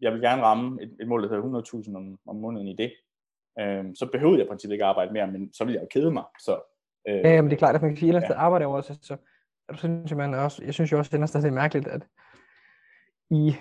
jeg 0.00 0.12
vil 0.12 0.20
gerne 0.20 0.42
ramme 0.42 0.82
et, 0.82 0.96
et 1.00 1.08
mål, 1.08 1.22
der 1.22 1.28
hedder 1.28 1.60
100.000 1.86 1.96
om, 1.96 2.18
om 2.26 2.36
måneden 2.36 2.68
i 2.68 2.76
det. 2.76 2.92
Øh, 3.60 3.84
så 3.94 4.08
behøvede 4.12 4.38
jeg 4.38 4.46
i 4.46 4.48
princippet 4.48 4.74
ikke 4.74 4.84
arbejde 4.84 5.12
mere, 5.12 5.26
men 5.26 5.52
så 5.52 5.64
ville 5.64 5.74
jeg 5.74 5.82
jo 5.82 6.00
kede 6.00 6.10
mig. 6.10 6.24
Så, 6.40 6.60
øh, 7.08 7.14
ja, 7.14 7.42
men 7.42 7.50
det 7.50 7.56
er 7.56 7.58
klart, 7.58 7.74
at 7.74 7.82
man 7.82 7.90
kan 7.90 7.98
sige, 7.98 8.16
at 8.16 8.22
ja. 8.22 8.34
arbejde 8.34 8.66
over 8.66 8.76
også, 8.76 8.98
så 9.02 9.16
jeg 9.68 9.78
synes, 9.78 10.14
man 10.14 10.34
også, 10.34 10.64
jeg 10.64 10.74
synes 10.74 10.92
jo 10.92 10.98
også, 10.98 11.16
det 11.16 11.44
er 11.44 11.50
mærkeligt, 11.50 11.88
at 11.88 12.06
i, 13.30 13.56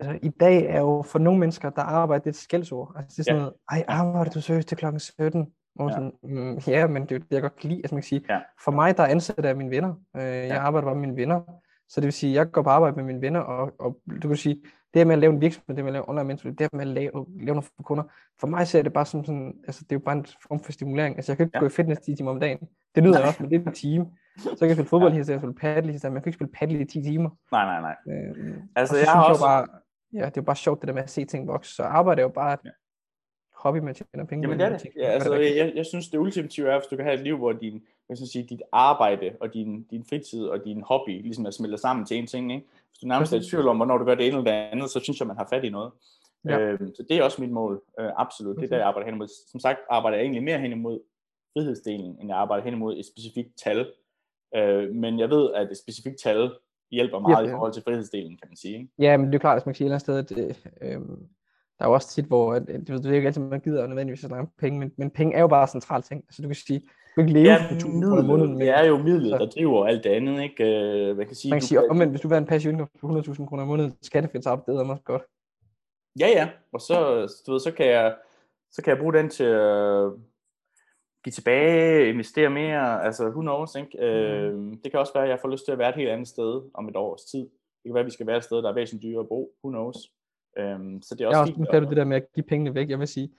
altså, 0.00 0.18
i 0.22 0.28
dag 0.28 0.66
er 0.66 0.80
jo 0.80 1.02
for 1.02 1.18
nogle 1.18 1.40
mennesker, 1.40 1.70
der 1.70 1.82
arbejder, 1.82 2.22
det 2.22 2.30
et 2.30 2.36
skældsord. 2.36 2.94
Altså, 2.96 3.16
det 3.16 3.18
er 3.18 3.22
sådan 3.22 3.36
ja. 3.36 3.40
noget, 3.40 3.54
ej, 3.70 3.84
arbejder 3.88 4.30
du 4.30 4.40
seriøst 4.40 4.68
til 4.68 4.76
klokken 4.76 5.00
17? 5.00 5.52
Og 5.78 5.88
ja. 5.88 5.94
Sådan, 5.94 6.12
mm, 6.22 6.58
ja, 6.66 6.86
men 6.86 7.02
det 7.02 7.14
er 7.14 7.18
det, 7.18 7.26
jeg 7.30 7.42
godt 7.42 7.56
kan 7.56 7.70
lide. 7.70 7.80
Altså, 7.80 7.94
man 7.94 8.02
kan 8.02 8.08
sige, 8.08 8.24
ja. 8.28 8.40
For 8.64 8.70
mig, 8.70 8.96
der 8.96 9.02
er 9.02 9.06
ansat 9.06 9.44
af 9.44 9.56
mine 9.56 9.70
venner. 9.70 9.94
Øh, 10.16 10.22
jeg 10.22 10.48
ja. 10.48 10.58
arbejder 10.58 10.86
bare 10.86 10.94
med 10.94 11.06
mine 11.06 11.16
venner. 11.16 11.40
Så 11.88 12.00
det 12.00 12.04
vil 12.04 12.12
sige, 12.12 12.30
at 12.30 12.36
jeg 12.36 12.52
går 12.52 12.62
på 12.62 12.70
arbejde 12.70 12.96
med 12.96 13.04
mine 13.04 13.20
venner, 13.20 13.40
og, 13.40 13.72
og 13.78 14.00
du 14.22 14.28
kan 14.28 14.36
sige, 14.36 14.62
det 14.94 15.06
med 15.06 15.14
at 15.14 15.18
lave 15.18 15.32
en 15.32 15.40
virksomhed, 15.40 15.76
det 15.76 15.84
med 15.84 15.90
at 15.90 15.92
lave 15.92 16.08
online 16.08 16.24
mentor, 16.24 16.50
det 16.50 16.72
med 16.72 16.80
at 16.80 16.86
lave, 16.86 17.26
lave 17.40 17.54
noget 17.54 17.64
for 17.64 17.82
kunder, 17.82 18.04
for 18.40 18.46
mig 18.46 18.68
ser 18.68 18.82
det 18.82 18.92
bare 18.92 19.06
som 19.06 19.24
sådan, 19.24 19.54
altså 19.66 19.84
det 19.84 19.92
er 19.92 19.96
jo 19.96 20.04
bare 20.04 20.16
en 20.16 20.26
form 20.48 20.60
for 20.60 20.72
stimulering. 20.72 21.16
Altså 21.16 21.32
jeg 21.32 21.36
kan 21.36 21.46
ikke 21.46 21.56
ja. 21.56 21.60
gå 21.60 21.66
i 21.66 21.70
fitness 21.70 22.00
10 22.00 22.14
timer 22.14 22.30
om 22.30 22.40
dagen. 22.40 22.58
Det 22.94 23.02
nyder 23.02 23.18
jeg 23.18 23.28
også, 23.28 23.42
men 23.42 23.50
det 23.50 23.62
er 23.62 23.66
en 23.66 23.74
time. 23.74 24.06
Så 24.38 24.56
kan 24.58 24.68
jeg 24.68 24.76
spille 24.76 24.88
fodbold 24.88 25.12
ja. 25.12 25.16
her, 25.16 25.24
så 25.24 25.32
jeg 25.32 25.40
spille 25.40 25.54
paddle 25.54 25.92
her, 25.92 25.98
men 26.02 26.14
jeg 26.14 26.22
kan 26.22 26.30
ikke 26.30 26.36
spille 26.36 26.52
paddle 26.52 26.80
i 26.80 26.84
10 26.84 27.02
timer. 27.02 27.30
Nej, 27.52 27.64
nej, 27.64 27.80
nej. 27.80 28.14
Øh, 28.14 28.56
altså 28.76 28.96
jeg 28.96 29.06
har 29.06 29.24
også... 29.24 29.44
Bare, 29.44 29.66
ja, 30.12 30.18
det 30.18 30.26
er 30.26 30.32
jo 30.36 30.42
bare 30.42 30.56
sjovt 30.56 30.80
det 30.80 30.88
der 30.88 30.94
med 30.94 31.02
at 31.02 31.10
se 31.10 31.24
ting 31.24 31.48
vokse. 31.48 31.74
Så 31.74 31.82
arbejde 31.82 32.20
er 32.20 32.24
jo 32.24 32.28
bare, 32.28 32.56
ja 32.64 32.70
hobby, 33.58 33.78
man 33.78 33.94
tjener 33.94 34.24
penge. 34.24 34.42
Jamen 34.42 34.58
det 34.58 34.66
er 34.66 34.78
det. 34.78 34.86
Ja, 34.96 35.06
altså, 35.06 35.34
jeg, 35.34 35.72
jeg 35.74 35.86
synes, 35.86 36.08
det 36.08 36.18
ultimative 36.18 36.70
er, 36.70 36.78
hvis 36.78 36.86
du 36.86 36.96
kan 36.96 37.04
have 37.04 37.14
et 37.14 37.24
liv, 37.24 37.36
hvor 37.36 37.52
din, 37.52 37.82
hvad 38.08 38.16
skal 38.16 38.28
sige, 38.28 38.46
dit 38.50 38.62
arbejde 38.72 39.36
og 39.40 39.54
din, 39.54 39.82
din 39.82 40.04
fritid 40.04 40.44
og 40.44 40.64
din 40.64 40.82
hobby 40.82 41.22
ligesom 41.22 41.46
er 41.46 41.50
smeltet 41.50 41.80
sammen 41.80 42.06
til 42.06 42.16
en 42.16 42.26
ting. 42.26 42.52
Ikke? 42.52 42.66
Hvis 42.88 42.98
du 42.98 43.06
nærmest 43.06 43.32
er 43.32 43.40
i 43.40 43.44
tvivl 43.44 43.68
om, 43.68 43.76
hvornår 43.76 43.98
du 43.98 44.04
gør 44.04 44.14
det 44.14 44.26
ene 44.26 44.38
eller 44.38 44.50
det 44.50 44.58
andet, 44.72 44.90
så 44.90 45.00
synes 45.00 45.20
jeg, 45.20 45.26
man 45.26 45.36
har 45.36 45.46
fat 45.50 45.64
i 45.64 45.70
noget. 45.70 45.92
Ja. 46.44 46.58
Øhm, 46.58 46.94
så 46.94 47.04
det 47.08 47.16
er 47.16 47.22
også 47.22 47.40
mit 47.40 47.50
mål, 47.50 47.82
øh, 48.00 48.10
absolut. 48.16 48.56
Det 48.56 48.64
er 48.64 48.68
der, 48.68 48.76
jeg 48.76 48.86
arbejder 48.86 49.06
hen 49.06 49.14
imod. 49.14 49.28
Som 49.50 49.60
sagt 49.60 49.78
arbejder 49.90 50.16
jeg 50.16 50.24
egentlig 50.24 50.42
mere 50.42 50.58
hen 50.58 50.72
imod 50.72 51.00
frihedsdelen, 51.52 52.16
end 52.20 52.28
jeg 52.28 52.36
arbejder 52.36 52.64
hen 52.64 52.74
imod 52.74 52.96
et 52.96 53.06
specifikt 53.06 53.58
tal. 53.64 53.92
Øh, 54.56 54.94
men 54.94 55.18
jeg 55.18 55.30
ved, 55.30 55.54
at 55.54 55.70
et 55.70 55.78
specifikt 55.78 56.18
tal 56.18 56.50
hjælper 56.90 57.18
meget 57.18 57.44
ja, 57.44 57.48
i 57.48 57.50
forhold 57.50 57.72
til 57.72 57.82
frihedsdelen, 57.82 58.36
kan 58.36 58.48
man 58.48 58.56
sige. 58.56 58.74
Ikke? 58.74 58.88
Ja, 58.98 59.16
men 59.16 59.26
det 59.26 59.34
er 59.34 59.38
klart, 59.38 59.56
at 59.56 59.66
man 59.66 59.74
kan 59.74 59.76
sige 59.76 59.86
et 59.86 59.94
eller 59.94 60.10
andet 60.10 60.28
sted, 60.28 60.40
at 60.40 60.82
øh, 60.82 61.00
der 61.78 61.84
er 61.84 61.88
jo 61.88 61.94
også 61.94 62.08
tit, 62.08 62.24
hvor 62.24 62.54
at, 62.54 62.66
det, 62.66 62.88
det 62.88 63.06
er 63.06 63.12
ikke 63.12 63.26
altid, 63.26 63.42
man 63.42 63.60
gider 63.60 63.86
nødvendigvis 63.86 64.24
at 64.24 64.28
snakke 64.28 64.52
penge, 64.58 64.78
men, 64.78 64.92
men 64.96 65.10
penge 65.10 65.34
er 65.34 65.40
jo 65.40 65.46
bare 65.46 65.62
en 65.62 65.68
central 65.68 66.02
ting. 66.02 66.24
Altså 66.28 66.42
du 66.42 66.48
kan 66.48 66.54
sige, 66.54 66.82
du 67.18 67.22
kan 67.22 67.32
leve 67.32 67.52
ja, 67.52 67.66
for 67.68 67.74
1000 67.74 68.02
kroner 68.02 68.18
om 68.18 68.24
måneden. 68.24 68.60
Det 68.60 68.68
er 68.68 68.84
jo 68.84 68.98
midlet, 68.98 69.40
der 69.40 69.46
driver 69.46 69.86
alt 69.86 70.04
det 70.04 70.10
andet, 70.10 70.42
ikke? 70.42 70.64
Man 71.16 71.26
kan 71.26 71.36
sige, 71.36 71.50
man 71.50 71.60
kan 71.60 71.66
sige 71.66 71.90
omvendt, 71.90 72.12
hvis 72.12 72.20
du 72.20 72.28
vil 72.28 72.34
have 72.34 72.42
en 72.42 72.46
passiv 72.46 72.70
indkomst 72.70 73.00
på 73.00 73.06
100.000 73.06 73.46
kroner 73.46 73.62
om 73.62 73.68
måneden, 73.68 73.94
skattefrit, 74.02 74.44
så 74.44 74.58
det 74.66 74.74
er 74.74 75.02
godt. 75.04 75.22
Ja, 76.20 76.28
ja, 76.28 76.48
og 76.72 76.80
så, 76.80 76.96
du 77.46 77.52
ved, 77.52 77.60
så 77.60 77.72
kan 77.72 77.86
jeg, 77.86 78.16
så 78.72 78.82
kan 78.82 78.90
jeg 78.90 78.98
bruge 78.98 79.12
den 79.12 79.28
til 79.28 79.44
at 79.44 80.12
give 81.24 81.32
tilbage, 81.32 82.08
investere 82.08 82.50
mere, 82.50 83.04
altså 83.04 83.28
who 83.28 83.40
knows, 83.40 83.74
ikke? 83.74 84.52
Mm. 84.52 84.68
Uh, 84.68 84.76
det 84.84 84.90
kan 84.90 85.00
også 85.00 85.12
være, 85.14 85.24
at 85.24 85.30
jeg 85.30 85.38
får 85.40 85.48
lyst 85.48 85.64
til 85.64 85.72
at 85.72 85.78
være 85.78 85.88
et 85.88 85.94
helt 85.94 86.10
andet 86.10 86.28
sted 86.28 86.62
om 86.74 86.88
et 86.88 86.96
års 86.96 87.24
tid. 87.24 87.40
Det 87.40 87.84
kan 87.86 87.94
være, 87.94 88.00
at 88.00 88.06
vi 88.06 88.10
skal 88.10 88.26
være 88.26 88.36
et 88.36 88.44
sted, 88.44 88.56
der 88.56 88.68
er 88.68 88.74
væsentligt 88.74 89.02
dyrere 89.02 89.20
at 89.20 89.28
bo, 89.28 89.50
who 89.64 89.70
knows. 89.70 89.96
Øhm, 90.58 91.02
så 91.02 91.14
det 91.14 91.24
er 91.24 91.28
også, 91.28 91.38
ja, 91.38 91.42
også 91.42 91.54
fint. 91.54 91.90
det 91.90 91.96
der 91.96 92.04
med 92.04 92.16
at 92.16 92.32
give 92.34 92.44
pengene 92.44 92.74
væk. 92.74 92.90
Jeg 92.90 92.98
vil 92.98 93.08
sige, 93.08 93.30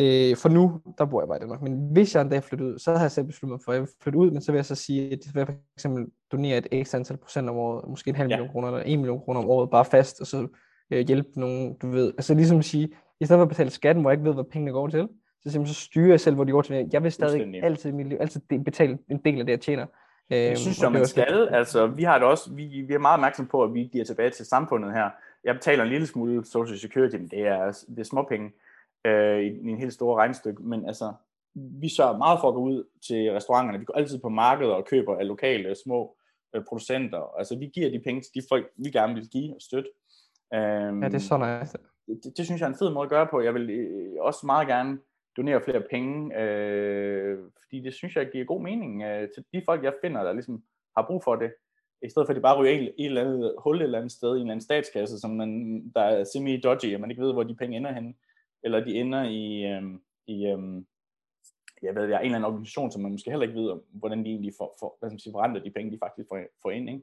øh, 0.00 0.36
for 0.36 0.48
nu, 0.48 0.80
der 0.98 1.04
bor 1.04 1.20
jeg 1.20 1.28
bare 1.28 1.36
i 1.38 1.40
Danmark, 1.40 1.62
men 1.62 1.88
hvis 1.92 2.14
jeg 2.14 2.22
en 2.22 2.28
dag 2.28 2.44
flytter 2.44 2.66
ud, 2.66 2.78
så 2.78 2.92
har 2.92 3.00
jeg 3.00 3.10
selv 3.10 3.26
besluttet 3.26 3.52
mig 3.52 3.60
for, 3.64 3.72
at 3.72 3.76
jeg 3.76 3.82
vil 3.82 3.90
flytte 4.02 4.18
ud, 4.18 4.30
men 4.30 4.42
så 4.42 4.52
vil 4.52 4.58
jeg 4.58 4.64
så 4.64 4.74
sige, 4.74 5.04
at 5.04 5.10
jeg 5.10 5.34
vil 5.34 5.46
for 5.46 5.54
eksempel 5.76 6.06
donere 6.32 6.58
et 6.58 6.66
ekstra 6.72 6.98
antal 6.98 7.16
procent 7.16 7.48
om 7.48 7.56
året, 7.56 7.88
måske 7.88 8.08
en 8.08 8.16
halv 8.16 8.30
ja. 8.30 8.36
million 8.36 8.52
kroner, 8.52 8.68
eller 8.68 8.82
en 8.82 8.98
million 8.98 9.20
kroner 9.20 9.40
om 9.40 9.50
året, 9.50 9.70
bare 9.70 9.84
fast, 9.84 10.20
og 10.20 10.26
så 10.26 10.48
øh, 10.90 11.06
hjælpe 11.06 11.28
nogen, 11.36 11.74
du 11.82 11.90
ved, 11.90 12.12
altså 12.18 12.34
ligesom 12.34 12.58
at 12.58 12.64
sige, 12.64 12.88
i 13.20 13.24
stedet 13.24 13.38
for 13.38 13.42
at 13.42 13.48
betale 13.48 13.70
skatten, 13.70 14.02
hvor 14.02 14.10
jeg 14.10 14.18
ikke 14.18 14.28
ved, 14.28 14.34
hvad 14.34 14.44
pengene 14.44 14.72
går 14.72 14.88
til, 14.88 15.08
så 15.42 15.50
simpelthen 15.52 15.74
så 15.74 15.80
styrer 15.80 16.10
jeg 16.10 16.20
selv, 16.20 16.34
hvor 16.34 16.44
de 16.44 16.52
går 16.52 16.62
til. 16.62 16.88
Jeg 16.92 17.02
vil 17.02 17.12
stadig 17.12 17.64
altid 17.64 17.92
mit 17.92 18.08
liv, 18.08 18.16
altid 18.20 18.40
betale 18.64 18.98
en 19.10 19.20
del 19.24 19.38
af 19.38 19.46
det, 19.46 19.52
jeg 19.52 19.60
tjener. 19.60 19.86
Jeg 20.30 20.48
øhm, 20.48 20.56
synes, 20.56 20.82
at 20.82 20.92
man 20.92 21.06
skal. 21.06 21.48
Altså, 21.50 21.86
vi 21.86 22.02
har 22.02 22.18
det 22.18 22.28
også, 22.28 22.52
vi, 22.52 22.84
vi 22.88 22.94
er 22.94 22.98
meget 22.98 23.14
opmærksom 23.14 23.46
på, 23.46 23.62
at 23.62 23.74
vi 23.74 23.88
giver 23.92 24.04
tilbage 24.04 24.30
til 24.30 24.46
samfundet 24.46 24.92
her 24.92 25.10
jeg 25.46 25.54
betaler 25.54 25.84
en 25.84 25.90
lille 25.90 26.06
smule 26.06 26.44
social 26.44 26.78
security, 26.78 27.16
men 27.16 27.28
det 27.28 27.46
er, 27.46 27.84
det 27.88 27.98
er 27.98 28.04
småpenge 28.04 28.52
øh, 29.06 29.40
i, 29.40 29.46
i 29.46 29.68
en 29.70 29.78
helt 29.78 29.92
stor 29.92 30.16
regnstykke, 30.16 30.62
men 30.62 30.86
altså, 30.86 31.12
vi 31.54 31.88
sørger 31.88 32.16
meget 32.16 32.40
for 32.40 32.48
at 32.48 32.54
gå 32.54 32.60
ud 32.60 32.84
til 33.06 33.32
restauranterne. 33.32 33.78
Vi 33.78 33.84
går 33.84 33.94
altid 33.94 34.18
på 34.18 34.28
markedet 34.28 34.72
og 34.72 34.86
køber 34.86 35.16
af 35.16 35.26
lokale 35.26 35.74
små 35.84 36.16
øh, 36.54 36.64
producenter. 36.68 37.38
Altså, 37.38 37.58
vi 37.58 37.66
giver 37.66 37.90
de 37.90 38.00
penge 38.00 38.20
til 38.20 38.34
de 38.34 38.42
folk, 38.48 38.72
vi 38.76 38.90
gerne 38.90 39.14
vil 39.14 39.28
give 39.28 39.54
og 39.54 39.60
støtte. 39.60 39.90
Um, 40.56 41.02
ja, 41.02 41.08
det 41.08 41.14
er 41.14 41.18
så 41.18 41.58
nice. 41.60 41.78
Det, 42.06 42.36
det 42.36 42.44
synes 42.44 42.60
jeg 42.60 42.66
er 42.66 42.70
en 42.70 42.78
fed 42.78 42.90
måde 42.90 43.04
at 43.04 43.10
gøre 43.10 43.26
på. 43.26 43.40
Jeg 43.40 43.54
vil 43.54 43.70
øh, 43.70 44.12
også 44.20 44.46
meget 44.46 44.68
gerne 44.68 44.98
donere 45.36 45.60
flere 45.64 45.82
penge, 45.90 46.40
øh, 46.40 47.38
fordi 47.62 47.80
det 47.80 47.94
synes 47.94 48.16
jeg 48.16 48.28
giver 48.32 48.44
god 48.44 48.62
mening 48.62 49.02
øh, 49.02 49.28
til 49.34 49.44
de 49.52 49.62
folk, 49.66 49.84
jeg 49.84 49.94
finder, 50.04 50.22
der 50.22 50.32
ligesom 50.32 50.62
har 50.96 51.06
brug 51.06 51.24
for 51.24 51.36
det 51.36 51.50
i 52.02 52.08
stedet 52.10 52.26
for 52.26 52.32
at 52.32 52.36
de 52.36 52.40
bare 52.40 52.58
ryger 52.58 52.72
i 52.72 52.84
et 52.98 53.06
eller 53.06 53.20
andet 53.20 53.54
hul 53.58 53.76
et 53.76 53.82
eller 53.82 53.98
andet 53.98 54.12
sted 54.12 54.28
i 54.28 54.32
en 54.32 54.40
eller 54.40 54.52
anden 54.52 54.64
statskasse, 54.64 55.18
som 55.18 55.30
man, 55.30 55.82
der 55.94 56.00
er 56.00 56.24
semi-dodgy, 56.24 56.94
og 56.94 57.00
man 57.00 57.10
ikke 57.10 57.22
ved, 57.22 57.32
hvor 57.32 57.42
de 57.42 57.54
penge 57.54 57.76
ender 57.76 57.92
hen, 57.92 58.14
eller 58.66 58.84
de 58.84 58.94
ender 59.00 59.22
i, 59.22 59.44
øhm, 59.72 60.02
i 60.26 60.46
øhm, 60.46 60.86
jeg 61.82 61.94
ved, 61.94 62.04
jeg, 62.04 62.18
en 62.20 62.24
eller 62.24 62.36
anden 62.36 62.50
organisation, 62.50 62.90
som 62.90 63.02
man 63.02 63.12
måske 63.12 63.30
heller 63.30 63.46
ikke 63.46 63.60
ved, 63.60 63.80
hvordan 63.92 64.24
de 64.24 64.30
egentlig 64.30 64.52
får, 64.58 64.76
for, 64.80 64.96
hvad 64.98 65.08
skal 65.08 65.14
man 65.14 65.18
sige, 65.18 65.32
forrenter 65.32 65.62
de 65.62 65.70
penge, 65.70 65.92
de 65.92 65.98
faktisk 66.02 66.28
får, 66.28 66.38
får 66.62 66.70
ind. 66.70 66.88
Ikke? 66.90 67.02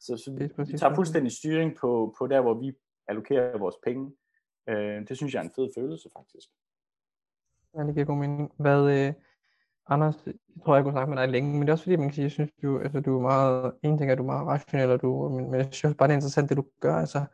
Så, 0.00 0.16
så 0.16 0.30
vi, 0.38 0.44
vi 0.72 0.78
tager 0.78 0.94
fuldstændig 0.94 1.32
styring 1.32 1.76
på, 1.80 2.14
på 2.18 2.26
der, 2.26 2.40
hvor 2.40 2.54
vi 2.54 2.72
allokerer 3.08 3.58
vores 3.58 3.76
penge. 3.86 4.12
Øh, 4.68 5.08
det 5.08 5.16
synes 5.16 5.34
jeg 5.34 5.40
er 5.40 5.44
en 5.44 5.56
fed 5.56 5.68
følelse, 5.76 6.08
faktisk. 6.16 6.48
Ja, 7.74 7.82
det 7.86 7.94
giver 7.94 8.06
god 8.06 8.16
mening. 8.16 8.52
Hvad, 8.58 8.80
øh, 8.96 9.12
Anders, 9.92 10.16
jeg 10.26 10.34
tror, 10.64 10.74
jeg 10.74 10.84
kunne 10.84 10.92
snakke 10.92 11.10
med 11.10 11.22
dig 11.22 11.28
længe, 11.28 11.52
men 11.52 11.62
det 11.62 11.68
er 11.68 11.72
også 11.72 11.84
fordi, 11.84 11.96
man 11.96 12.08
kan 12.08 12.14
sige, 12.14 12.22
jeg 12.22 12.30
synes, 12.30 12.50
du, 12.62 12.78
altså, 12.78 13.00
du 13.00 13.16
er 13.18 13.22
meget, 13.22 13.72
en 13.82 13.98
ting 13.98 14.10
er, 14.10 14.12
at 14.12 14.18
du 14.18 14.22
er 14.22 14.26
meget 14.26 14.46
rationel, 14.46 14.90
og 14.90 15.02
du, 15.02 15.28
men, 15.28 15.50
men 15.50 15.60
jeg 15.60 15.68
synes 15.72 15.96
bare, 15.96 16.08
det 16.08 16.12
er 16.12 16.16
interessant, 16.16 16.48
det 16.48 16.56
du 16.56 16.64
gør, 16.80 16.94
altså, 16.94 17.24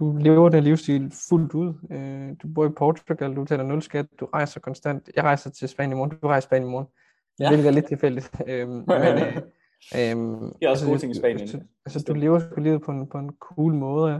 du 0.00 0.16
lever 0.20 0.48
den 0.48 0.64
livsstil 0.64 1.12
fuldt 1.28 1.54
ud. 1.54 1.74
Øh, 1.90 2.36
du 2.42 2.54
bor 2.54 2.66
i 2.66 2.68
Portugal, 2.68 3.36
du 3.36 3.44
taler 3.44 3.64
nul 3.64 3.82
skat, 3.82 4.06
du 4.20 4.24
rejser 4.24 4.60
konstant. 4.60 5.10
Jeg 5.16 5.24
rejser 5.24 5.50
til 5.50 5.68
Spanien 5.68 5.92
i 5.92 5.94
morgen, 5.94 6.18
du 6.22 6.26
rejser 6.26 6.46
i 6.46 6.48
Spanien 6.48 6.68
i 6.68 6.70
morgen. 6.70 6.86
Ja. 7.40 7.48
Hvilket 7.48 7.66
er 7.66 7.72
lidt 7.72 7.86
tilfældigt. 7.86 8.30
Øhm, 8.46 8.70
men, 8.88 8.88
øh, 8.88 9.36
øhm, 9.96 10.52
det 10.60 10.66
er 10.66 10.68
også 10.68 10.68
altså, 10.68 10.86
gode 10.86 10.98
ting 10.98 11.12
i 11.12 11.18
Spanien. 11.18 11.40
Altså, 11.40 11.60
altså, 11.86 12.04
du 12.08 12.14
lever 12.14 12.38
sgu 12.38 12.60
livet 12.60 12.82
på 12.82 12.90
en, 12.90 13.06
på 13.06 13.18
en 13.18 13.30
cool 13.40 13.74
måde. 13.74 14.14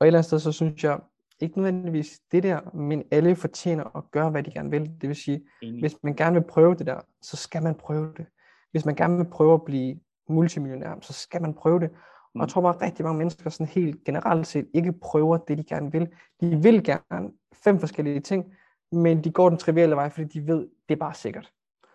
Og 0.00 0.06
et 0.06 0.06
eller 0.06 0.18
andet 0.18 0.24
sted, 0.24 0.38
så 0.38 0.52
synes 0.52 0.84
jeg, 0.84 0.98
ikke 1.40 1.58
nødvendigvis 1.58 2.20
det 2.32 2.42
der, 2.42 2.76
men 2.76 3.02
alle 3.10 3.36
fortjener 3.36 3.96
at 3.96 4.02
gøre, 4.10 4.30
hvad 4.30 4.42
de 4.42 4.50
gerne 4.50 4.70
vil. 4.70 4.90
Det 5.00 5.08
vil 5.08 5.16
sige, 5.16 5.42
Enig. 5.62 5.80
hvis 5.80 5.96
man 6.02 6.14
gerne 6.14 6.34
vil 6.34 6.46
prøve 6.48 6.74
det 6.74 6.86
der, 6.86 7.00
så 7.22 7.36
skal 7.36 7.62
man 7.62 7.74
prøve 7.74 8.12
det. 8.16 8.26
Hvis 8.70 8.84
man 8.84 8.94
gerne 8.94 9.16
vil 9.16 9.30
prøve 9.30 9.54
at 9.54 9.64
blive 9.64 10.00
multimillionær, 10.28 10.94
så 11.00 11.12
skal 11.12 11.42
man 11.42 11.54
prøve 11.54 11.80
det. 11.80 11.90
Og 12.34 12.38
jeg 12.38 12.44
mm. 12.44 12.48
tror 12.48 12.60
bare, 12.60 12.74
at 12.74 12.82
rigtig 12.82 13.04
mange 13.04 13.18
mennesker 13.18 13.50
sådan 13.50 13.66
helt 13.66 14.04
generelt 14.04 14.46
set 14.46 14.68
ikke 14.74 14.92
prøver 14.92 15.36
det, 15.36 15.58
de 15.58 15.64
gerne 15.64 15.92
vil. 15.92 16.08
De 16.40 16.56
vil 16.62 16.84
gerne 16.84 17.30
fem 17.64 17.78
forskellige 17.78 18.20
ting, 18.20 18.54
men 18.92 19.24
de 19.24 19.32
går 19.32 19.48
den 19.48 19.58
trivielle 19.58 19.96
vej, 19.96 20.08
fordi 20.08 20.24
de 20.24 20.46
ved, 20.46 20.68
det 20.88 20.94
er 20.94 20.98
bare 20.98 21.14
sikkert. 21.14 21.52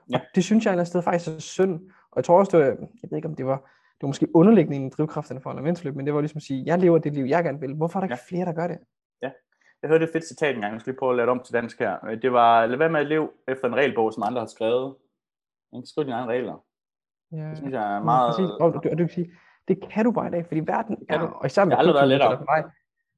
Ja. 0.09 0.15
Og 0.15 0.21
det 0.35 0.43
synes 0.43 0.65
jeg 0.65 0.71
et 0.71 0.73
eller 0.73 0.81
andet 0.81 0.87
sted 0.87 1.01
faktisk 1.01 1.35
er 1.35 1.39
synd. 1.39 1.79
Og 2.11 2.15
jeg 2.15 2.23
tror 2.23 2.39
også, 2.39 2.57
det 2.57 2.65
var, 2.65 2.71
jeg 3.01 3.09
ved 3.09 3.17
ikke 3.17 3.27
om 3.27 3.35
det 3.35 3.45
var, 3.45 3.57
det 3.97 4.01
var 4.01 4.07
måske 4.07 4.35
underliggende 4.35 4.87
i 4.87 4.89
drivkrafterne 4.89 5.41
for 5.41 5.51
en 5.51 5.95
men 5.95 6.05
det 6.05 6.13
var 6.13 6.21
ligesom 6.21 6.37
at 6.37 6.43
sige, 6.43 6.63
jeg 6.65 6.79
lever 6.79 6.97
det 6.97 7.13
liv, 7.13 7.25
jeg 7.25 7.43
gerne 7.43 7.59
vil. 7.59 7.73
Hvorfor 7.73 7.99
er 7.99 8.01
der 8.01 8.05
ikke 8.05 8.21
ja. 8.29 8.35
flere, 8.35 8.45
der 8.45 8.53
gør 8.53 8.67
det? 8.67 8.77
Ja. 9.21 9.31
Jeg 9.81 9.89
hørte 9.89 10.03
et 10.03 10.09
fedt 10.13 10.27
citat 10.27 10.55
engang, 10.55 10.73
jeg 10.73 10.81
skal 10.81 10.91
lige 10.91 10.99
prøve 10.99 11.11
at 11.11 11.15
lade 11.15 11.27
det 11.27 11.31
om 11.31 11.41
til 11.45 11.53
dansk 11.53 11.79
her. 11.79 11.99
Det 12.21 12.33
var, 12.33 12.65
lad 12.65 12.77
være 12.77 12.89
med 12.89 12.99
at 12.99 13.07
leve 13.07 13.29
efter 13.47 13.67
en 13.67 13.75
regelbog, 13.75 14.13
som 14.13 14.23
andre 14.23 14.39
har 14.39 14.47
skrevet. 14.47 14.95
Skriv 15.83 16.05
dine 16.05 16.15
egne 16.15 16.31
regler. 16.31 16.65
Ja. 17.31 17.49
Det 17.49 17.57
synes 17.57 17.73
jeg 17.73 17.95
er 17.95 18.03
meget... 18.03 18.39
Ja, 18.39 18.63
og 18.63 18.73
du, 18.73 18.89
du 18.89 18.95
kan 18.95 19.09
sige, 19.09 19.31
det 19.67 19.89
kan 19.91 20.05
du 20.05 20.11
bare 20.11 20.27
i 20.27 20.31
dag, 20.31 20.45
fordi 20.47 20.59
verden 20.59 20.97
er, 21.09 21.19
og 21.19 21.45
især 21.45 21.65
med 21.65 21.77
det 21.77 21.95
er 21.95 22.05
lettere. 22.05 22.45
Mig, 22.49 22.63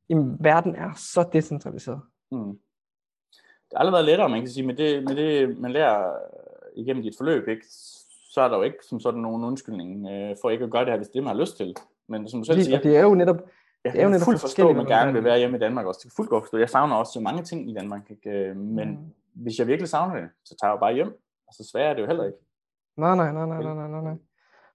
jamen, 0.09 0.37
verden 0.39 0.75
er 0.75 0.91
så 0.95 1.29
decentraliseret. 1.33 2.01
Hmm. 2.31 2.59
Det 3.69 3.75
har 3.75 3.79
aldrig 3.79 3.93
været 3.93 4.05
lettere, 4.05 4.29
man 4.29 4.41
kan 4.41 4.49
sige, 4.49 4.65
med 4.65 4.75
det, 4.75 5.03
med 5.03 5.15
det 5.15 5.57
man 5.57 5.71
lærer 5.71 6.13
igennem 6.75 7.03
dit 7.03 7.13
forløb, 7.17 7.47
ikke? 7.47 7.65
så 8.33 8.41
er 8.41 8.47
der 8.47 8.57
jo 8.57 8.63
ikke 8.63 8.77
som 8.81 8.99
sådan 8.99 9.19
nogen 9.19 9.43
undskyldning 9.43 10.09
øh, 10.09 10.35
for 10.41 10.49
ikke 10.49 10.63
at 10.63 10.71
gøre 10.71 10.85
det 10.85 10.91
her, 10.91 10.97
hvis 10.97 11.09
det 11.09 11.23
man 11.23 11.35
har 11.35 11.41
lyst 11.41 11.57
til. 11.57 11.75
Men 12.07 12.29
som 12.29 12.39
du 12.39 12.45
selv 12.45 12.61
siger, 12.61 12.81
det 12.81 12.97
er 12.97 13.01
jo 13.01 13.15
netop, 13.15 13.37
jeg 13.83 13.93
kan 13.93 14.21
fuldt 14.25 14.41
forstå, 14.41 14.69
at 14.69 14.75
man 14.75 14.85
gerne 14.85 15.13
vil 15.13 15.23
være 15.23 15.37
hjemme 15.37 15.57
i 15.57 15.59
Danmark 15.59 15.85
også. 15.85 15.99
Det 16.03 16.11
kan 16.11 16.15
fuldt 16.15 16.29
godt 16.29 16.43
forstå. 16.43 16.57
Jeg 16.57 16.69
savner 16.69 16.95
også 16.95 17.13
så 17.13 17.19
mange 17.19 17.43
ting 17.43 17.69
i 17.69 17.73
Danmark. 17.73 18.11
Ikke? 18.11 18.29
Øh, 18.29 18.57
men 18.57 18.89
mm. 18.89 19.43
hvis 19.43 19.59
jeg 19.59 19.67
virkelig 19.67 19.89
savner 19.89 20.15
det, 20.15 20.29
så 20.45 20.55
tager 20.61 20.71
jeg 20.71 20.79
bare 20.79 20.93
hjem. 20.93 21.07
Og 21.47 21.53
så 21.53 21.69
svært 21.71 21.89
er 21.89 21.93
det 21.93 22.01
jo 22.01 22.07
heller 22.07 22.25
ikke. 22.25 22.37
Nej, 22.97 23.15
nej, 23.15 23.31
nej, 23.31 23.45
nej, 23.45 23.61
nej, 23.63 23.87
nej, 23.87 24.01
nej. 24.01 24.17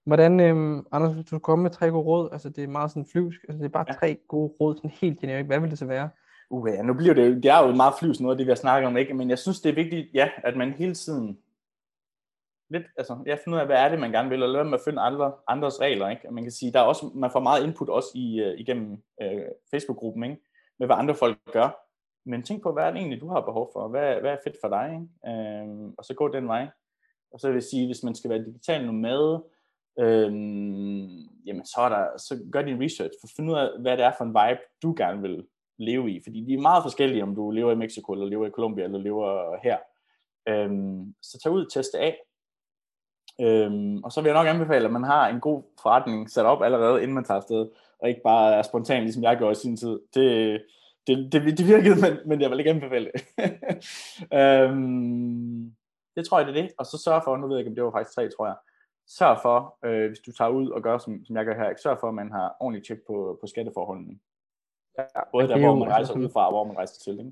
Hvordan, 0.05 0.39
øhm, 0.39 0.85
Anders, 0.91 1.13
hvis 1.13 1.25
du 1.25 1.39
kommer 1.39 1.63
med 1.63 1.71
tre 1.71 1.89
gode 1.91 2.03
råd, 2.03 2.29
altså 2.31 2.49
det 2.49 2.63
er 2.63 2.67
meget 2.67 2.91
sådan 2.91 3.05
flyvsk, 3.11 3.39
altså 3.43 3.57
det 3.57 3.65
er 3.65 3.69
bare 3.69 3.85
ja. 3.87 3.93
tre 3.93 4.17
gode 4.27 4.53
råd, 4.61 4.75
sådan 4.75 4.89
helt 4.89 5.19
generisk, 5.19 5.47
hvad 5.47 5.59
vil 5.59 5.69
det 5.69 5.79
så 5.79 5.85
være? 5.85 6.09
Uh, 6.49 6.69
ja, 6.69 6.81
nu 6.81 6.93
bliver 6.93 7.13
det, 7.13 7.43
det 7.43 7.51
er 7.51 7.67
jo 7.67 7.75
meget 7.75 7.93
flyvsk 7.99 8.21
noget 8.21 8.33
af 8.33 8.37
det, 8.37 8.45
vi 8.45 8.51
har 8.51 8.55
snakket 8.55 8.87
om, 8.87 8.97
ikke? 8.97 9.13
men 9.13 9.29
jeg 9.29 9.39
synes, 9.39 9.61
det 9.61 9.69
er 9.69 9.75
vigtigt, 9.75 10.07
ja, 10.13 10.29
at 10.43 10.57
man 10.57 10.71
hele 10.71 10.93
tiden 10.93 11.39
lidt, 12.69 12.83
altså, 12.97 13.17
jeg 13.25 13.39
finder 13.43 13.57
ud 13.57 13.61
af, 13.61 13.67
hvad 13.67 13.77
er 13.77 13.89
det, 13.89 13.99
man 13.99 14.11
gerne 14.11 14.29
vil, 14.29 14.43
og 14.43 14.49
lade 14.49 14.65
med 14.65 14.73
at 14.73 14.83
finde 14.85 15.01
andre, 15.01 15.33
andres 15.47 15.81
regler, 15.81 16.09
ikke? 16.09 16.31
Man 16.31 16.43
kan 16.43 16.51
sige, 16.51 16.73
der 16.73 16.79
er 16.79 16.83
også, 16.83 17.11
man 17.15 17.31
får 17.31 17.39
meget 17.39 17.63
input 17.63 17.89
også 17.89 18.09
i, 18.15 18.41
uh, 18.41 18.59
igennem 18.59 18.91
uh, 19.23 19.41
Facebook-gruppen, 19.71 20.23
ikke? 20.23 20.37
Med 20.79 20.87
hvad 20.87 20.95
andre 20.95 21.15
folk 21.15 21.37
gør. 21.51 21.69
Men 22.25 22.43
tænk 22.43 22.63
på, 22.63 22.73
hvad 22.73 22.83
er 22.83 22.91
det 22.91 22.97
egentlig, 22.97 23.21
du 23.21 23.29
har 23.29 23.41
behov 23.41 23.69
for? 23.73 23.87
Hvad, 23.87 24.15
hvad 24.21 24.31
er 24.31 24.37
fedt 24.43 24.57
for 24.61 24.69
dig, 24.69 24.85
ikke? 24.93 25.75
Uh, 25.77 25.93
og 25.97 26.05
så 26.05 26.13
gå 26.13 26.27
den 26.27 26.47
vej. 26.47 26.67
Og 27.31 27.39
så 27.39 27.47
vil 27.47 27.55
jeg 27.55 27.63
sige, 27.63 27.85
hvis 27.85 28.03
man 28.03 28.15
skal 28.15 28.29
være 28.29 28.45
digital 28.45 28.85
nomade, 28.85 29.43
øhm, 29.99 31.09
jamen 31.45 31.65
så, 31.65 31.81
er 31.81 31.89
der, 31.89 32.17
så 32.17 32.39
gør 32.51 32.61
din 32.61 32.83
research, 32.83 33.13
for 33.21 33.27
at 33.27 33.33
finde 33.35 33.53
ud 33.53 33.57
af, 33.57 33.69
hvad 33.79 33.97
det 33.97 34.05
er 34.05 34.11
for 34.17 34.23
en 34.23 34.29
vibe, 34.29 34.61
du 34.83 34.95
gerne 34.97 35.21
vil 35.21 35.45
leve 35.77 36.11
i. 36.11 36.21
Fordi 36.23 36.45
de 36.45 36.53
er 36.53 36.61
meget 36.61 36.83
forskellige, 36.83 37.23
om 37.23 37.35
du 37.35 37.51
lever 37.51 37.71
i 37.71 37.75
Mexico, 37.75 38.13
eller 38.13 38.25
lever 38.25 38.47
i 38.47 38.51
Colombia, 38.51 38.83
eller 38.83 38.99
lever 38.99 39.57
her. 39.63 39.77
Øhm, 40.47 41.15
så 41.21 41.39
tag 41.43 41.51
ud 41.51 41.65
og 41.65 41.71
teste 41.71 41.99
af. 41.99 42.17
Øhm, 43.41 44.03
og 44.03 44.11
så 44.11 44.21
vil 44.21 44.29
jeg 44.29 44.43
nok 44.43 44.47
anbefale, 44.47 44.85
at 44.85 44.91
man 44.91 45.03
har 45.03 45.27
en 45.27 45.39
god 45.39 45.63
forretning 45.81 46.29
sat 46.29 46.45
op 46.45 46.63
allerede, 46.63 47.01
inden 47.01 47.15
man 47.15 47.23
tager 47.23 47.37
afsted, 47.37 47.67
og 47.99 48.09
ikke 48.09 48.21
bare 48.23 48.55
er 48.55 48.61
spontan, 48.61 49.03
ligesom 49.03 49.23
jeg 49.23 49.37
gjorde 49.37 49.51
i 49.51 49.55
sin 49.55 49.77
tid. 49.77 49.99
Det, 50.13 50.61
det, 51.07 51.31
det, 51.31 51.57
det 51.57 51.67
virkede, 51.67 52.01
men, 52.01 52.17
men 52.25 52.41
jeg 52.41 52.49
vil 52.49 52.59
ikke 52.59 52.71
anbefale 52.71 53.11
det. 53.13 53.23
øhm, 54.39 55.75
det 56.15 56.25
tror 56.25 56.39
jeg, 56.39 56.47
det 56.47 56.57
er 56.57 56.61
det. 56.61 56.71
Og 56.77 56.85
så 56.85 56.97
sørg 56.97 57.21
for, 57.23 57.37
nu 57.37 57.47
ved 57.47 57.55
jeg 57.55 57.59
ikke, 57.59 57.69
om 57.69 57.75
det 57.75 57.83
var 57.83 57.91
faktisk 57.91 58.15
tre, 58.15 58.29
tror 58.29 58.45
jeg, 58.45 58.55
sørg 59.07 59.37
for, 59.41 59.77
øh, 59.85 60.07
hvis 60.07 60.19
du 60.19 60.31
tager 60.31 60.49
ud 60.49 60.69
og 60.69 60.81
gør, 60.81 60.97
som, 60.97 61.25
som 61.25 61.35
jeg 61.35 61.45
gør 61.45 61.55
her, 61.55 61.69
ikke? 61.69 61.81
sørg 61.81 61.97
for, 61.99 62.07
at 62.07 62.13
man 62.13 62.31
har 62.31 62.55
ordentligt 62.59 62.85
tjek 62.87 62.97
på, 63.07 63.37
på 63.41 63.47
skatteforholdene. 63.47 64.19
Ja, 64.97 65.03
både 65.31 65.47
der, 65.47 65.59
hvor 65.59 65.75
man 65.75 65.87
rejser 65.87 65.97
altså, 65.97 66.13
ud 66.13 66.29
fra, 66.29 66.45
og 66.45 66.51
hvor 66.51 66.63
man 66.63 66.77
rejser 66.77 66.99
til. 67.03 67.19
Ikke? 67.19 67.31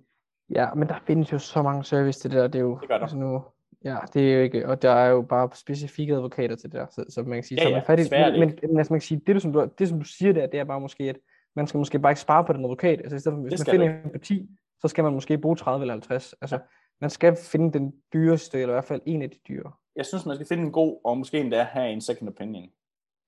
Ja, 0.50 0.74
men 0.74 0.88
der 0.88 0.96
findes 1.08 1.32
jo 1.32 1.40
så 1.40 1.62
mange 1.62 1.84
service 1.84 2.20
til 2.20 2.32
det 2.32 2.40
der. 2.40 2.48
Det 2.48 2.60
er 2.60 2.64
jo, 2.64 2.78
det 2.82 2.88
gør 2.88 2.96
der. 2.96 3.02
Altså 3.02 3.18
nu, 3.18 3.44
ja, 3.84 3.98
det 4.14 4.32
er 4.32 4.36
jo 4.36 4.42
ikke, 4.42 4.68
og 4.68 4.82
der 4.82 4.92
er 4.92 5.10
jo 5.10 5.22
bare 5.22 5.50
specifikke 5.54 6.14
advokater 6.14 6.56
til 6.56 6.72
det 6.72 6.80
der, 6.80 6.86
så, 6.92 7.06
så 7.10 7.24
man 7.24 7.34
kan 7.34 7.44
sige, 7.44 7.62
ja, 7.62 7.64
så 7.64 7.70
man 7.70 7.80
ja, 7.80 7.86
fattig, 7.88 8.08
men, 8.12 8.40
men, 8.40 8.60
men, 8.62 8.78
altså 8.78 8.94
man 8.94 9.00
kan 9.00 9.06
sige, 9.06 9.22
det, 9.28 9.42
som 9.42 9.54
du, 9.54 9.70
det 9.80 9.90
som 9.90 10.00
du 10.00 10.06
siger 10.06 10.34
der, 10.34 10.48
det 10.48 10.60
er 10.60 10.64
bare 10.64 10.80
måske, 10.80 11.04
at 11.04 11.20
man 11.56 11.68
skal 11.68 11.78
måske 11.78 12.00
bare 12.00 12.12
ikke 12.12 12.22
spare 12.22 12.46
på 12.46 12.54
den 12.54 12.66
advokat, 12.66 13.00
altså 13.00 13.16
i 13.16 13.20
stedet 13.20 13.36
for, 13.36 13.42
hvis 13.42 13.68
man 13.68 13.72
finder 13.72 14.04
en 14.06 14.12
parti, 14.12 14.50
så 14.82 14.88
skal 14.88 15.04
man 15.04 15.14
måske 15.14 15.38
bruge 15.38 15.56
30 15.56 15.84
eller 15.84 15.94
50, 15.94 16.36
altså, 16.42 16.56
ja. 16.56 16.62
man 17.02 17.10
skal 17.10 17.36
finde 17.36 17.74
den 17.74 17.94
dyreste, 18.14 18.60
eller 18.60 18.74
i 18.74 18.76
hvert 18.76 18.86
fald 18.86 19.02
en 19.06 19.22
af 19.22 19.30
de 19.30 19.38
dyre 19.48 19.72
jeg 19.96 20.06
synes, 20.06 20.26
man 20.26 20.36
skal 20.36 20.48
finde 20.48 20.64
en 20.64 20.72
god, 20.72 21.00
og 21.04 21.18
måske 21.18 21.40
endda 21.40 21.64
have 21.64 21.92
en 21.92 22.02
second 22.02 22.30
opinion. 22.30 22.70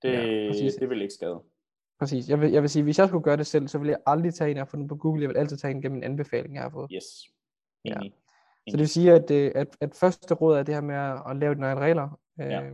Det, 0.02 0.12
ja, 0.12 0.70
det 0.80 0.90
vil 0.90 1.02
ikke 1.02 1.14
skade. 1.14 1.42
Præcis. 1.98 2.28
Jeg 2.28 2.40
vil, 2.40 2.52
jeg 2.52 2.62
vil 2.62 2.70
sige, 2.70 2.82
hvis 2.82 2.98
jeg 2.98 3.08
skulle 3.08 3.24
gøre 3.24 3.36
det 3.36 3.46
selv, 3.46 3.68
så 3.68 3.78
vil 3.78 3.88
jeg 3.88 3.98
aldrig 4.06 4.34
tage 4.34 4.50
en, 4.50 4.56
jeg 4.56 4.60
har 4.64 4.70
fundet 4.70 4.88
på 4.88 4.96
Google. 4.96 5.22
Jeg 5.22 5.28
vil 5.28 5.36
altid 5.36 5.56
tage 5.56 5.70
en 5.70 5.82
gennem 5.82 5.98
en 5.98 6.04
anbefaling, 6.04 6.54
jeg 6.54 6.62
har 6.62 6.70
fået. 6.70 6.90
Yes. 6.94 7.04
Ja. 7.84 7.94
Så 8.68 8.72
det 8.72 8.78
vil 8.78 8.88
sige, 8.88 9.12
at, 9.12 9.30
øh, 9.30 9.52
at, 9.54 9.76
at 9.80 9.94
første 9.94 10.34
råd 10.34 10.58
er 10.58 10.62
det 10.62 10.74
her 10.74 10.82
med 10.82 10.94
at 11.30 11.36
lave 11.36 11.54
dine 11.54 11.66
egne 11.66 11.80
regler. 11.80 12.20
Ja. 12.38 12.62
Øh, 12.62 12.72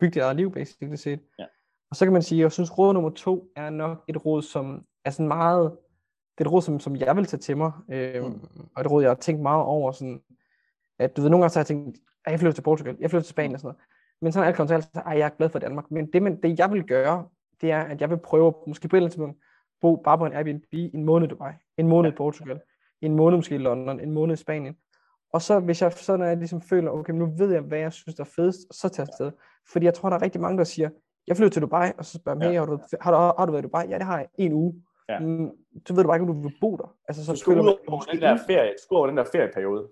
bygge 0.00 0.14
dit 0.14 0.22
eget 0.22 0.36
liv, 0.36 0.52
basically 0.52 0.96
set. 0.96 1.20
Ja. 1.38 1.44
Og 1.90 1.96
så 1.96 2.04
kan 2.04 2.12
man 2.12 2.22
sige, 2.22 2.38
at 2.38 2.42
jeg 2.42 2.52
synes, 2.52 2.78
råd 2.78 2.94
nummer 2.94 3.10
to 3.10 3.48
er 3.56 3.70
nok 3.70 4.04
et 4.08 4.26
råd, 4.26 4.42
som 4.42 4.86
er 5.04 5.10
sådan 5.10 5.28
meget, 5.28 5.70
det 6.38 6.44
er 6.44 6.48
et 6.48 6.52
råd, 6.52 6.62
som, 6.62 6.80
som 6.80 6.96
jeg 6.96 7.16
vil 7.16 7.24
tage 7.24 7.40
til 7.40 7.56
mig, 7.56 7.72
øh, 7.88 8.24
mm. 8.24 8.40
og 8.76 8.80
et 8.80 8.90
råd, 8.90 9.02
jeg 9.02 9.10
har 9.10 9.14
tænkt 9.14 9.42
meget 9.42 9.64
over, 9.64 9.92
sådan, 9.92 10.22
at 10.98 11.16
du 11.16 11.22
ved, 11.22 11.30
nogle 11.30 11.42
gange 11.42 11.50
så 11.50 11.58
har 11.58 11.62
jeg 11.62 11.66
tænkt, 11.66 11.98
at 12.24 12.30
jeg 12.32 12.40
flytter 12.40 12.54
til 12.54 12.62
Portugal, 12.62 12.96
jeg 13.00 13.10
flytter 13.10 13.24
til 13.24 13.30
Spanien 13.30 13.54
og 13.54 13.60
sådan 13.60 13.68
noget. 13.68 13.84
Men 14.20 14.32
sådan 14.32 14.46
alt 14.46 14.56
kommer 14.56 14.80
til, 14.80 14.88
at 15.06 15.18
jeg 15.18 15.26
er 15.26 15.28
glad 15.28 15.48
for 15.48 15.58
Danmark. 15.58 15.90
Men 15.90 16.06
det, 16.12 16.22
men 16.22 16.42
det, 16.42 16.58
jeg 16.58 16.72
vil 16.72 16.84
gøre, 16.84 17.28
det 17.60 17.70
er, 17.70 17.80
at 17.80 18.00
jeg 18.00 18.10
vil 18.10 18.16
prøve, 18.16 18.54
måske 18.66 18.88
på 18.88 18.96
et 18.96 18.98
eller 18.98 19.06
andet 19.06 19.12
tidspunkt, 19.12 19.38
bo 19.80 19.96
bare 19.96 20.18
på 20.18 20.26
en 20.26 20.32
Airbnb 20.32 20.64
en 20.72 21.04
måned 21.04 21.26
i 21.26 21.30
Dubai, 21.30 21.52
en 21.78 21.88
måned 21.88 22.12
i 22.12 22.14
Portugal, 22.14 22.60
en 23.00 23.16
måned 23.16 23.38
måske 23.38 23.54
i 23.54 23.58
London, 23.58 24.00
en 24.00 24.10
måned 24.10 24.34
i 24.34 24.36
Spanien. 24.36 24.76
Og 25.32 25.42
så 25.42 25.60
hvis 25.60 25.82
jeg, 25.82 25.92
så 25.92 26.16
når 26.16 26.24
jeg 26.24 26.36
ligesom 26.36 26.60
føler, 26.60 26.90
okay, 26.90 27.12
nu 27.12 27.26
ved 27.38 27.52
jeg, 27.52 27.60
hvad 27.60 27.78
jeg 27.78 27.92
synes, 27.92 28.14
der 28.14 28.24
er 28.24 28.28
fedest, 28.36 28.74
så 28.74 28.88
tager 28.88 29.04
jeg 29.04 29.12
afsted. 29.12 29.32
Fordi 29.72 29.86
jeg 29.86 29.94
tror, 29.94 30.08
der 30.08 30.16
er 30.16 30.22
rigtig 30.22 30.40
mange, 30.40 30.58
der 30.58 30.64
siger, 30.64 30.90
jeg 31.26 31.36
flytter 31.36 31.50
til 31.50 31.62
Dubai, 31.62 31.90
og 31.98 32.04
så 32.04 32.18
spørger 32.18 32.38
jeg, 32.40 32.50
hey, 32.50 32.58
har 32.58 32.66
du, 32.66 32.78
har, 33.00 33.10
du, 33.10 33.16
har 33.38 33.46
du 33.46 33.52
været 33.52 33.62
i 33.62 33.66
Dubai? 33.66 33.88
Ja, 33.88 33.98
det 33.98 34.06
har 34.06 34.18
jeg 34.18 34.28
en 34.38 34.52
uge. 34.52 34.82
Ja. 35.08 35.18
Mm, 35.18 35.50
så 35.86 35.94
ved 35.94 36.02
du 36.02 36.08
bare 36.08 36.16
ikke, 36.16 36.30
om 36.30 36.34
du 36.34 36.48
vil 36.48 36.54
bo 36.60 36.76
der. 36.76 36.96
Altså, 37.08 37.24
så 37.24 37.32
du 37.32 37.38
skal 37.38 37.60
ud 37.60 37.78
over 37.88 38.00
den 38.00 38.20
der 38.20 38.38
ferie, 38.46 38.68
du 38.68 38.82
skal 38.82 38.94
over 38.94 39.06
den 39.06 39.16
der 39.16 39.24
ferieperiode. 39.32 39.88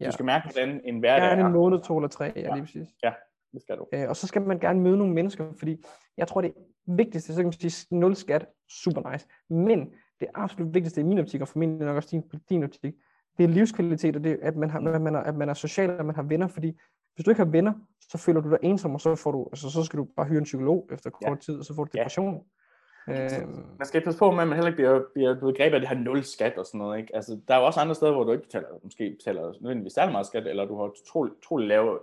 Ja. 0.00 0.06
Du 0.06 0.12
skal 0.12 0.24
mærke, 0.24 0.48
hvordan 0.52 0.80
en 0.84 0.98
hverdag 0.98 1.40
er. 1.40 1.46
en 1.46 1.52
måned, 1.52 1.80
to 1.80 1.96
eller 1.96 2.08
tre, 2.08 2.32
ja, 2.36 2.40
ja. 2.40 2.54
lige 2.54 2.62
præcis. 2.62 2.88
Ja, 3.04 3.12
det 3.52 3.62
skal 3.62 3.76
du. 3.76 3.86
Øh, 3.92 4.08
og 4.08 4.16
så 4.16 4.26
skal 4.26 4.42
man 4.42 4.58
gerne 4.58 4.80
møde 4.80 4.96
nogle 4.96 5.14
mennesker, 5.14 5.52
fordi 5.58 5.84
jeg 6.16 6.28
tror, 6.28 6.40
det 6.40 6.54
vigtigste, 6.86 7.32
så 7.32 7.36
kan 7.36 7.44
man 7.44 7.52
sige, 7.52 7.96
nul 7.96 8.16
skat, 8.16 8.46
super 8.70 9.12
nice. 9.12 9.28
Men 9.50 9.92
det 10.20 10.28
absolut 10.34 10.74
vigtigste 10.74 11.00
i 11.00 11.04
min 11.04 11.18
optik, 11.18 11.40
og 11.40 11.48
formentlig 11.48 11.86
nok 11.86 11.96
også 11.96 12.08
din, 12.12 12.22
din 12.48 12.64
optik, 12.64 12.94
det 13.38 13.44
er 13.44 13.48
livskvalitet, 13.48 14.16
og 14.16 14.24
det 14.24 14.32
er, 14.32 14.36
at 14.42 14.56
man, 14.56 14.70
har, 14.70 14.80
at, 14.80 15.02
man 15.02 15.14
er, 15.14 15.20
at 15.20 15.34
man 15.34 15.48
er 15.48 15.54
social, 15.54 15.90
og 15.90 16.06
man 16.06 16.14
har 16.14 16.22
venner, 16.22 16.46
fordi 16.46 16.78
hvis 17.14 17.24
du 17.24 17.30
ikke 17.30 17.44
har 17.44 17.50
venner, 17.50 17.72
så 18.00 18.18
føler 18.18 18.40
du 18.40 18.50
dig 18.50 18.58
ensom, 18.62 18.94
og 18.94 19.00
så, 19.00 19.14
får 19.14 19.32
du, 19.32 19.48
altså, 19.52 19.70
så 19.70 19.82
skal 19.82 19.98
du 19.98 20.08
bare 20.16 20.26
hyre 20.26 20.38
en 20.38 20.44
psykolog 20.44 20.88
efter 20.92 21.10
kort 21.10 21.30
ja. 21.30 21.36
tid, 21.36 21.58
og 21.58 21.64
så 21.64 21.74
får 21.74 21.84
du 21.84 21.98
depression. 21.98 22.34
Ja. 22.34 22.40
Øhm. 23.08 23.64
Man 23.78 23.86
skal 23.86 24.04
passe 24.04 24.18
på 24.18 24.30
med, 24.30 24.42
at 24.42 24.48
man 24.48 24.56
heller 24.56 24.70
ikke 24.70 24.76
bliver, 24.76 25.02
bliver, 25.14 25.52
grebet 25.52 25.74
af 25.74 25.80
det 25.80 25.88
her 25.88 25.98
nul 25.98 26.22
skat 26.22 26.58
og 26.58 26.66
sådan 26.66 26.78
noget. 26.78 26.98
Ikke? 26.98 27.16
Altså, 27.16 27.40
der 27.48 27.54
er 27.54 27.58
jo 27.58 27.66
også 27.66 27.80
andre 27.80 27.94
steder, 27.94 28.12
hvor 28.12 28.24
du 28.24 28.32
ikke 28.32 28.44
betaler, 28.44 28.68
måske 28.82 29.16
betaler 29.18 29.52
nødvendigvis 29.60 29.92
særlig 29.92 30.12
meget 30.12 30.26
skat, 30.26 30.46
eller 30.46 30.64
du 30.64 30.76
har 30.76 30.92
utrolig, 31.10 31.68
lave 31.68 31.98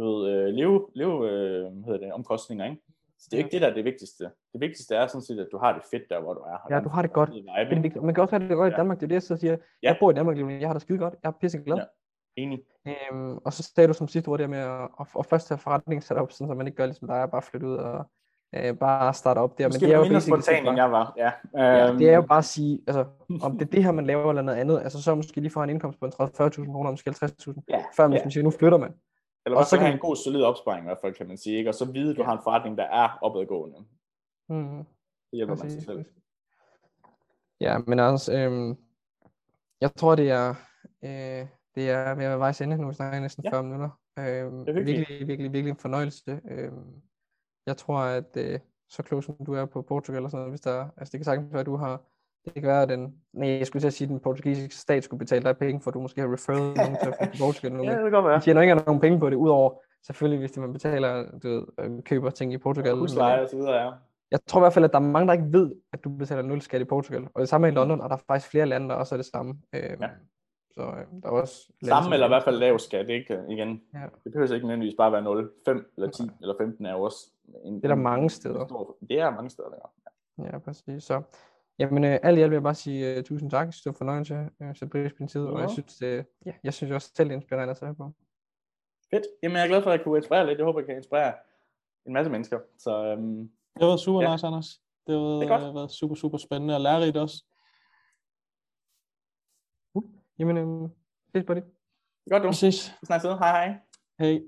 du 0.00 0.04
ved, 0.04 0.30
øh, 0.32 0.54
leve, 0.54 0.86
leve 0.94 1.30
øh, 1.30 1.84
hedder 1.84 1.98
det, 1.98 2.12
omkostninger. 2.12 2.64
Ikke? 2.64 2.82
Så 3.18 3.28
det 3.30 3.36
er 3.36 3.38
ikke 3.44 3.52
det, 3.52 3.60
der 3.60 3.68
er 3.68 3.74
det 3.74 3.84
vigtigste. 3.84 4.24
Det 4.24 4.60
vigtigste 4.60 4.94
er 4.94 5.06
sådan 5.06 5.22
set, 5.22 5.38
at 5.38 5.48
du 5.52 5.58
har 5.58 5.72
det 5.72 5.82
fedt 5.90 6.02
der, 6.10 6.20
hvor 6.20 6.34
du 6.34 6.40
er. 6.40 6.74
Ja, 6.74 6.80
du 6.80 6.88
har 6.88 7.02
det 7.02 7.12
godt. 7.12 7.30
Vibe, 7.30 7.82
det 7.82 8.02
Man 8.02 8.14
kan 8.14 8.22
også 8.22 8.38
have 8.38 8.48
det 8.48 8.56
godt 8.56 8.72
i 8.72 8.76
Danmark. 8.76 9.00
Det 9.00 9.06
er 9.06 9.08
det, 9.08 9.14
jeg 9.14 9.22
så 9.22 9.36
siger. 9.36 9.52
Ja. 9.52 9.58
Jeg 9.82 9.96
bor 10.00 10.10
i 10.10 10.14
Danmark, 10.14 10.36
men 10.36 10.60
jeg 10.60 10.68
har 10.68 10.72
det 10.72 10.82
skide 10.82 10.98
godt. 10.98 11.14
Jeg 11.22 11.28
er 11.28 11.32
pisse 11.40 11.58
glad. 11.58 11.76
Ja. 11.76 11.84
Enig. 12.36 12.62
Øhm, 12.86 13.36
og 13.36 13.52
så 13.52 13.62
sagde 13.62 13.88
du 13.88 13.92
som 13.92 14.08
sidste 14.08 14.28
ord 14.28 14.38
der 14.38 14.46
med 14.46 14.58
at, 14.58 14.88
at, 15.00 15.06
at 15.18 15.26
først 15.26 15.48
have 15.48 15.58
forretning 15.58 16.02
sat 16.02 16.16
op, 16.16 16.32
så 16.32 16.46
man 16.46 16.66
ikke 16.66 16.76
gør 16.76 16.86
ligesom 16.86 17.08
dig, 17.08 17.30
bare 17.30 17.42
flytte 17.42 17.66
ud 17.66 17.76
og 17.76 18.10
øh, 18.54 18.76
bare 18.76 19.14
starte 19.14 19.38
op 19.38 19.58
der. 19.58 19.68
Måske 19.68 19.80
men 19.80 19.88
det 19.88 19.94
er 19.94 19.98
jo 19.98 20.04
mindre 20.04 20.20
spontan, 20.20 20.66
end 20.66 20.76
jeg 20.76 20.92
var. 20.92 21.14
Ja. 21.16 21.32
ja. 21.54 21.92
det 21.92 22.10
er 22.10 22.14
jo 22.14 22.22
bare 22.22 22.38
at 22.38 22.44
sige, 22.44 22.80
altså, 22.86 23.04
om 23.46 23.58
det 23.58 23.66
er 23.66 23.70
det 23.70 23.84
her, 23.84 23.92
man 23.92 24.06
laver 24.06 24.30
eller 24.30 24.42
noget 24.42 24.58
andet, 24.58 24.80
altså 24.80 25.02
så 25.02 25.14
måske 25.14 25.40
lige 25.40 25.50
få 25.50 25.62
en 25.62 25.70
indkomst 25.70 26.00
på 26.00 26.06
en 26.06 26.12
30-40.000 26.12 26.72
kroner, 26.72 26.90
måske 26.90 27.10
50.000, 27.10 27.62
ja. 27.68 27.82
før 27.96 28.08
man 28.08 28.18
ja. 28.18 28.30
siger, 28.30 28.44
nu 28.44 28.50
flytter 28.50 28.78
man. 28.78 28.94
Eller 29.46 29.58
og 29.58 29.64
så 29.64 29.76
kan 29.76 29.86
have 29.86 29.94
en 29.94 30.00
god 30.00 30.16
solid 30.16 30.42
opsparing 30.42 30.84
i 30.84 30.86
hvert 30.86 30.98
fald, 31.00 31.14
kan 31.14 31.28
man 31.28 31.36
sige, 31.36 31.58
ikke? 31.58 31.70
og 31.70 31.74
så 31.74 31.92
vide, 31.92 32.10
at 32.10 32.16
du 32.16 32.22
har 32.22 32.32
en 32.32 32.42
forretning, 32.44 32.78
der 32.78 32.84
er 32.84 33.18
opadgående. 33.22 33.76
Mm. 34.48 34.76
Det 35.30 35.36
hjælper 35.36 35.54
man 35.54 35.70
sig 35.70 35.82
selv. 35.82 36.04
Ja, 37.60 37.78
men 37.86 38.00
altså, 38.00 38.32
øh, 38.32 38.76
jeg 39.80 39.94
tror, 39.94 40.14
det 40.14 40.30
er, 40.30 40.48
øh, 41.04 41.46
det 41.74 41.90
er 41.90 42.14
ved 42.14 42.24
at 42.24 42.30
være 42.30 42.38
vejs 42.38 42.60
ende, 42.60 42.76
nu 42.76 42.88
vi 42.88 42.94
snakker 42.94 43.20
næsten 43.20 43.44
ja. 43.44 43.50
40 43.50 43.62
minutter. 43.62 43.90
Øh, 44.18 44.24
Det 44.24 44.68
er 44.68 44.72
virkelig, 44.72 45.28
virkelig, 45.28 45.52
virkelig 45.52 45.70
en 45.70 45.76
fornøjelse. 45.76 46.40
Øh, 46.50 46.72
jeg 47.66 47.76
tror, 47.76 47.98
at 47.98 48.36
øh, 48.36 48.58
så 48.88 49.02
klog 49.02 49.24
som 49.24 49.34
du 49.46 49.54
er 49.54 49.64
på 49.64 49.82
Portugal 49.82 50.24
og 50.24 50.30
sådan 50.30 50.40
noget, 50.40 50.52
hvis 50.52 50.60
der, 50.60 50.86
altså 50.96 51.12
det 51.12 51.18
kan 51.18 51.24
sagtens 51.24 51.52
være, 51.52 51.60
at 51.60 51.66
du 51.66 51.76
har, 51.76 52.00
det 52.44 52.54
kan 52.54 52.62
være, 52.62 52.82
at 52.82 52.88
den, 52.88 53.14
nej, 53.32 53.48
jeg 53.48 53.66
skulle 53.66 53.80
til 53.82 53.86
at 53.86 53.92
sige, 53.92 54.06
at 54.06 54.10
den 54.10 54.20
portugisiske 54.20 54.74
stat 54.74 55.04
skulle 55.04 55.18
betale 55.18 55.44
dig 55.44 55.56
penge, 55.58 55.80
for 55.80 55.90
at 55.90 55.94
du 55.94 56.00
måske 56.00 56.20
har 56.20 56.32
referred 56.32 56.74
nogen 56.76 56.96
til 57.02 57.12
at 57.20 57.30
Portugal 57.40 57.72
nu. 57.72 57.84
Ja, 57.84 57.90
det 57.90 57.98
kan 58.02 58.10
godt 58.10 58.24
De 58.24 58.28
være. 58.28 58.40
tjener 58.40 58.60
ikke 58.62 58.74
nogen 58.74 59.00
penge 59.00 59.18
på 59.20 59.30
det, 59.30 59.36
udover 59.36 59.74
selvfølgelig, 60.06 60.38
hvis 60.38 60.50
det, 60.52 60.60
man 60.62 60.72
betaler, 60.72 61.24
du 61.42 61.48
ved, 61.48 61.62
øh, 61.80 62.02
køber 62.02 62.30
ting 62.30 62.52
i 62.52 62.58
Portugal. 62.58 62.92
Men, 62.92 63.00
Husleje 63.00 63.42
og 63.42 63.48
så 63.48 63.56
videre, 63.56 63.74
ja. 63.84 63.90
Jeg 64.30 64.40
tror 64.46 64.60
i 64.60 64.62
hvert 64.62 64.72
fald, 64.72 64.84
at 64.84 64.92
der 64.92 64.98
er 64.98 65.02
mange, 65.02 65.26
der 65.26 65.32
ikke 65.32 65.52
ved, 65.52 65.72
at 65.92 66.04
du 66.04 66.08
betaler 66.10 66.42
nul 66.42 66.60
skat 66.60 66.80
i 66.80 66.84
Portugal. 66.84 67.28
Og 67.34 67.40
det 67.40 67.48
samme 67.48 67.68
i 67.68 67.70
London, 67.70 68.00
og 68.00 68.10
der 68.10 68.16
er 68.16 68.20
faktisk 68.26 68.50
flere 68.50 68.66
lande, 68.66 68.88
der 68.88 68.94
også 68.94 69.14
er 69.14 69.16
det 69.16 69.26
samme. 69.26 69.54
Øh, 69.74 69.82
Ja. 70.00 70.08
Så 70.74 70.82
øh, 70.82 71.22
der 71.22 71.28
er 71.28 71.32
også 71.32 71.72
Samme 71.84 72.14
eller 72.14 72.26
i 72.26 72.28
hvert 72.28 72.42
fald 72.44 72.56
lav 72.58 72.78
skat, 72.78 73.08
ikke? 73.08 73.38
Igen. 73.48 73.82
Ja. 73.94 74.00
Det 74.24 74.32
behøver 74.32 74.54
ikke 74.54 74.66
nødvendigvis 74.66 74.96
bare 74.96 75.12
være 75.12 75.22
0, 75.22 75.50
5 75.64 75.92
eller 75.96 76.10
10 76.10 76.22
eller 76.40 76.54
15 76.58 76.86
er 76.86 76.92
jo 76.92 77.02
også 77.02 77.26
en, 77.64 77.74
Det 77.76 77.84
er 77.84 77.88
der 77.88 77.94
mange 77.94 78.22
en 78.22 78.30
steder. 78.30 78.66
Stor, 78.66 78.96
det 79.08 79.18
er 79.20 79.30
mange 79.30 79.50
steder, 79.50 79.68
der. 79.68 79.92
Ja, 80.44 80.58
præcis. 80.58 81.04
Så, 81.04 81.22
jamen, 81.78 82.04
øh, 82.04 82.18
alt 82.22 82.38
i 82.38 82.40
alt 82.42 82.50
vil 82.50 82.56
jeg 82.56 82.62
bare 82.62 82.74
sige 82.74 83.18
uh, 83.18 83.24
tusind 83.24 83.50
tak. 83.50 83.66
Jeg 83.66 83.72
synes, 83.74 83.82
det 83.82 83.86
var 83.86 83.92
en 83.92 83.98
fornøjelse 83.98 84.34
at 84.60 84.76
sætte 84.78 84.92
pris 84.92 85.12
på 85.12 85.16
din 85.18 85.28
tid, 85.28 85.40
og 85.40 85.60
jeg 85.60 85.68
Ja. 85.68 85.72
synes, 85.72 85.96
det, 85.96 86.26
ja, 86.46 86.52
jeg 86.64 86.74
synes 86.74 86.92
også 86.92 87.10
selv, 87.16 87.28
det 87.28 87.34
er 87.34 87.38
inspirerende 87.38 87.70
at 87.70 87.76
se 87.76 87.94
på. 87.98 88.10
Fedt. 89.10 89.26
Jamen, 89.42 89.56
jeg 89.56 89.64
er 89.64 89.68
glad 89.68 89.82
for, 89.82 89.90
at 89.90 89.96
jeg 89.98 90.04
kunne 90.04 90.18
inspirere 90.18 90.46
lidt. 90.46 90.58
Jeg 90.58 90.64
håber, 90.64 90.80
jeg 90.80 90.86
kan 90.86 90.96
inspirere 90.96 91.32
en 92.06 92.12
masse 92.12 92.30
mennesker. 92.30 92.58
Så 92.78 93.04
øhm, 93.04 93.50
Det 93.80 93.86
var 93.86 93.96
super 93.96 94.22
Ja. 94.22 94.32
nice, 94.32 94.46
Anders. 94.46 94.80
Det 95.06 95.48
har 95.48 95.72
været 95.72 95.90
super, 95.90 96.14
super 96.14 96.38
spændende 96.38 96.74
og 96.74 96.80
lærerigt 96.80 97.16
også. 97.16 97.44
Jamen, 100.40 100.56
øh, 100.56 100.88
ses 101.34 101.44
på 101.46 101.54
det. 101.54 101.64
godt 102.30 102.42
du. 102.42 102.48
Vi 102.48 102.54
ses. 102.54 102.92
Vi 103.00 103.06
snakkes 103.06 103.28
ved. 103.28 103.38
Hej 103.38 103.50
hej. 103.50 103.78
Hej. 104.18 104.40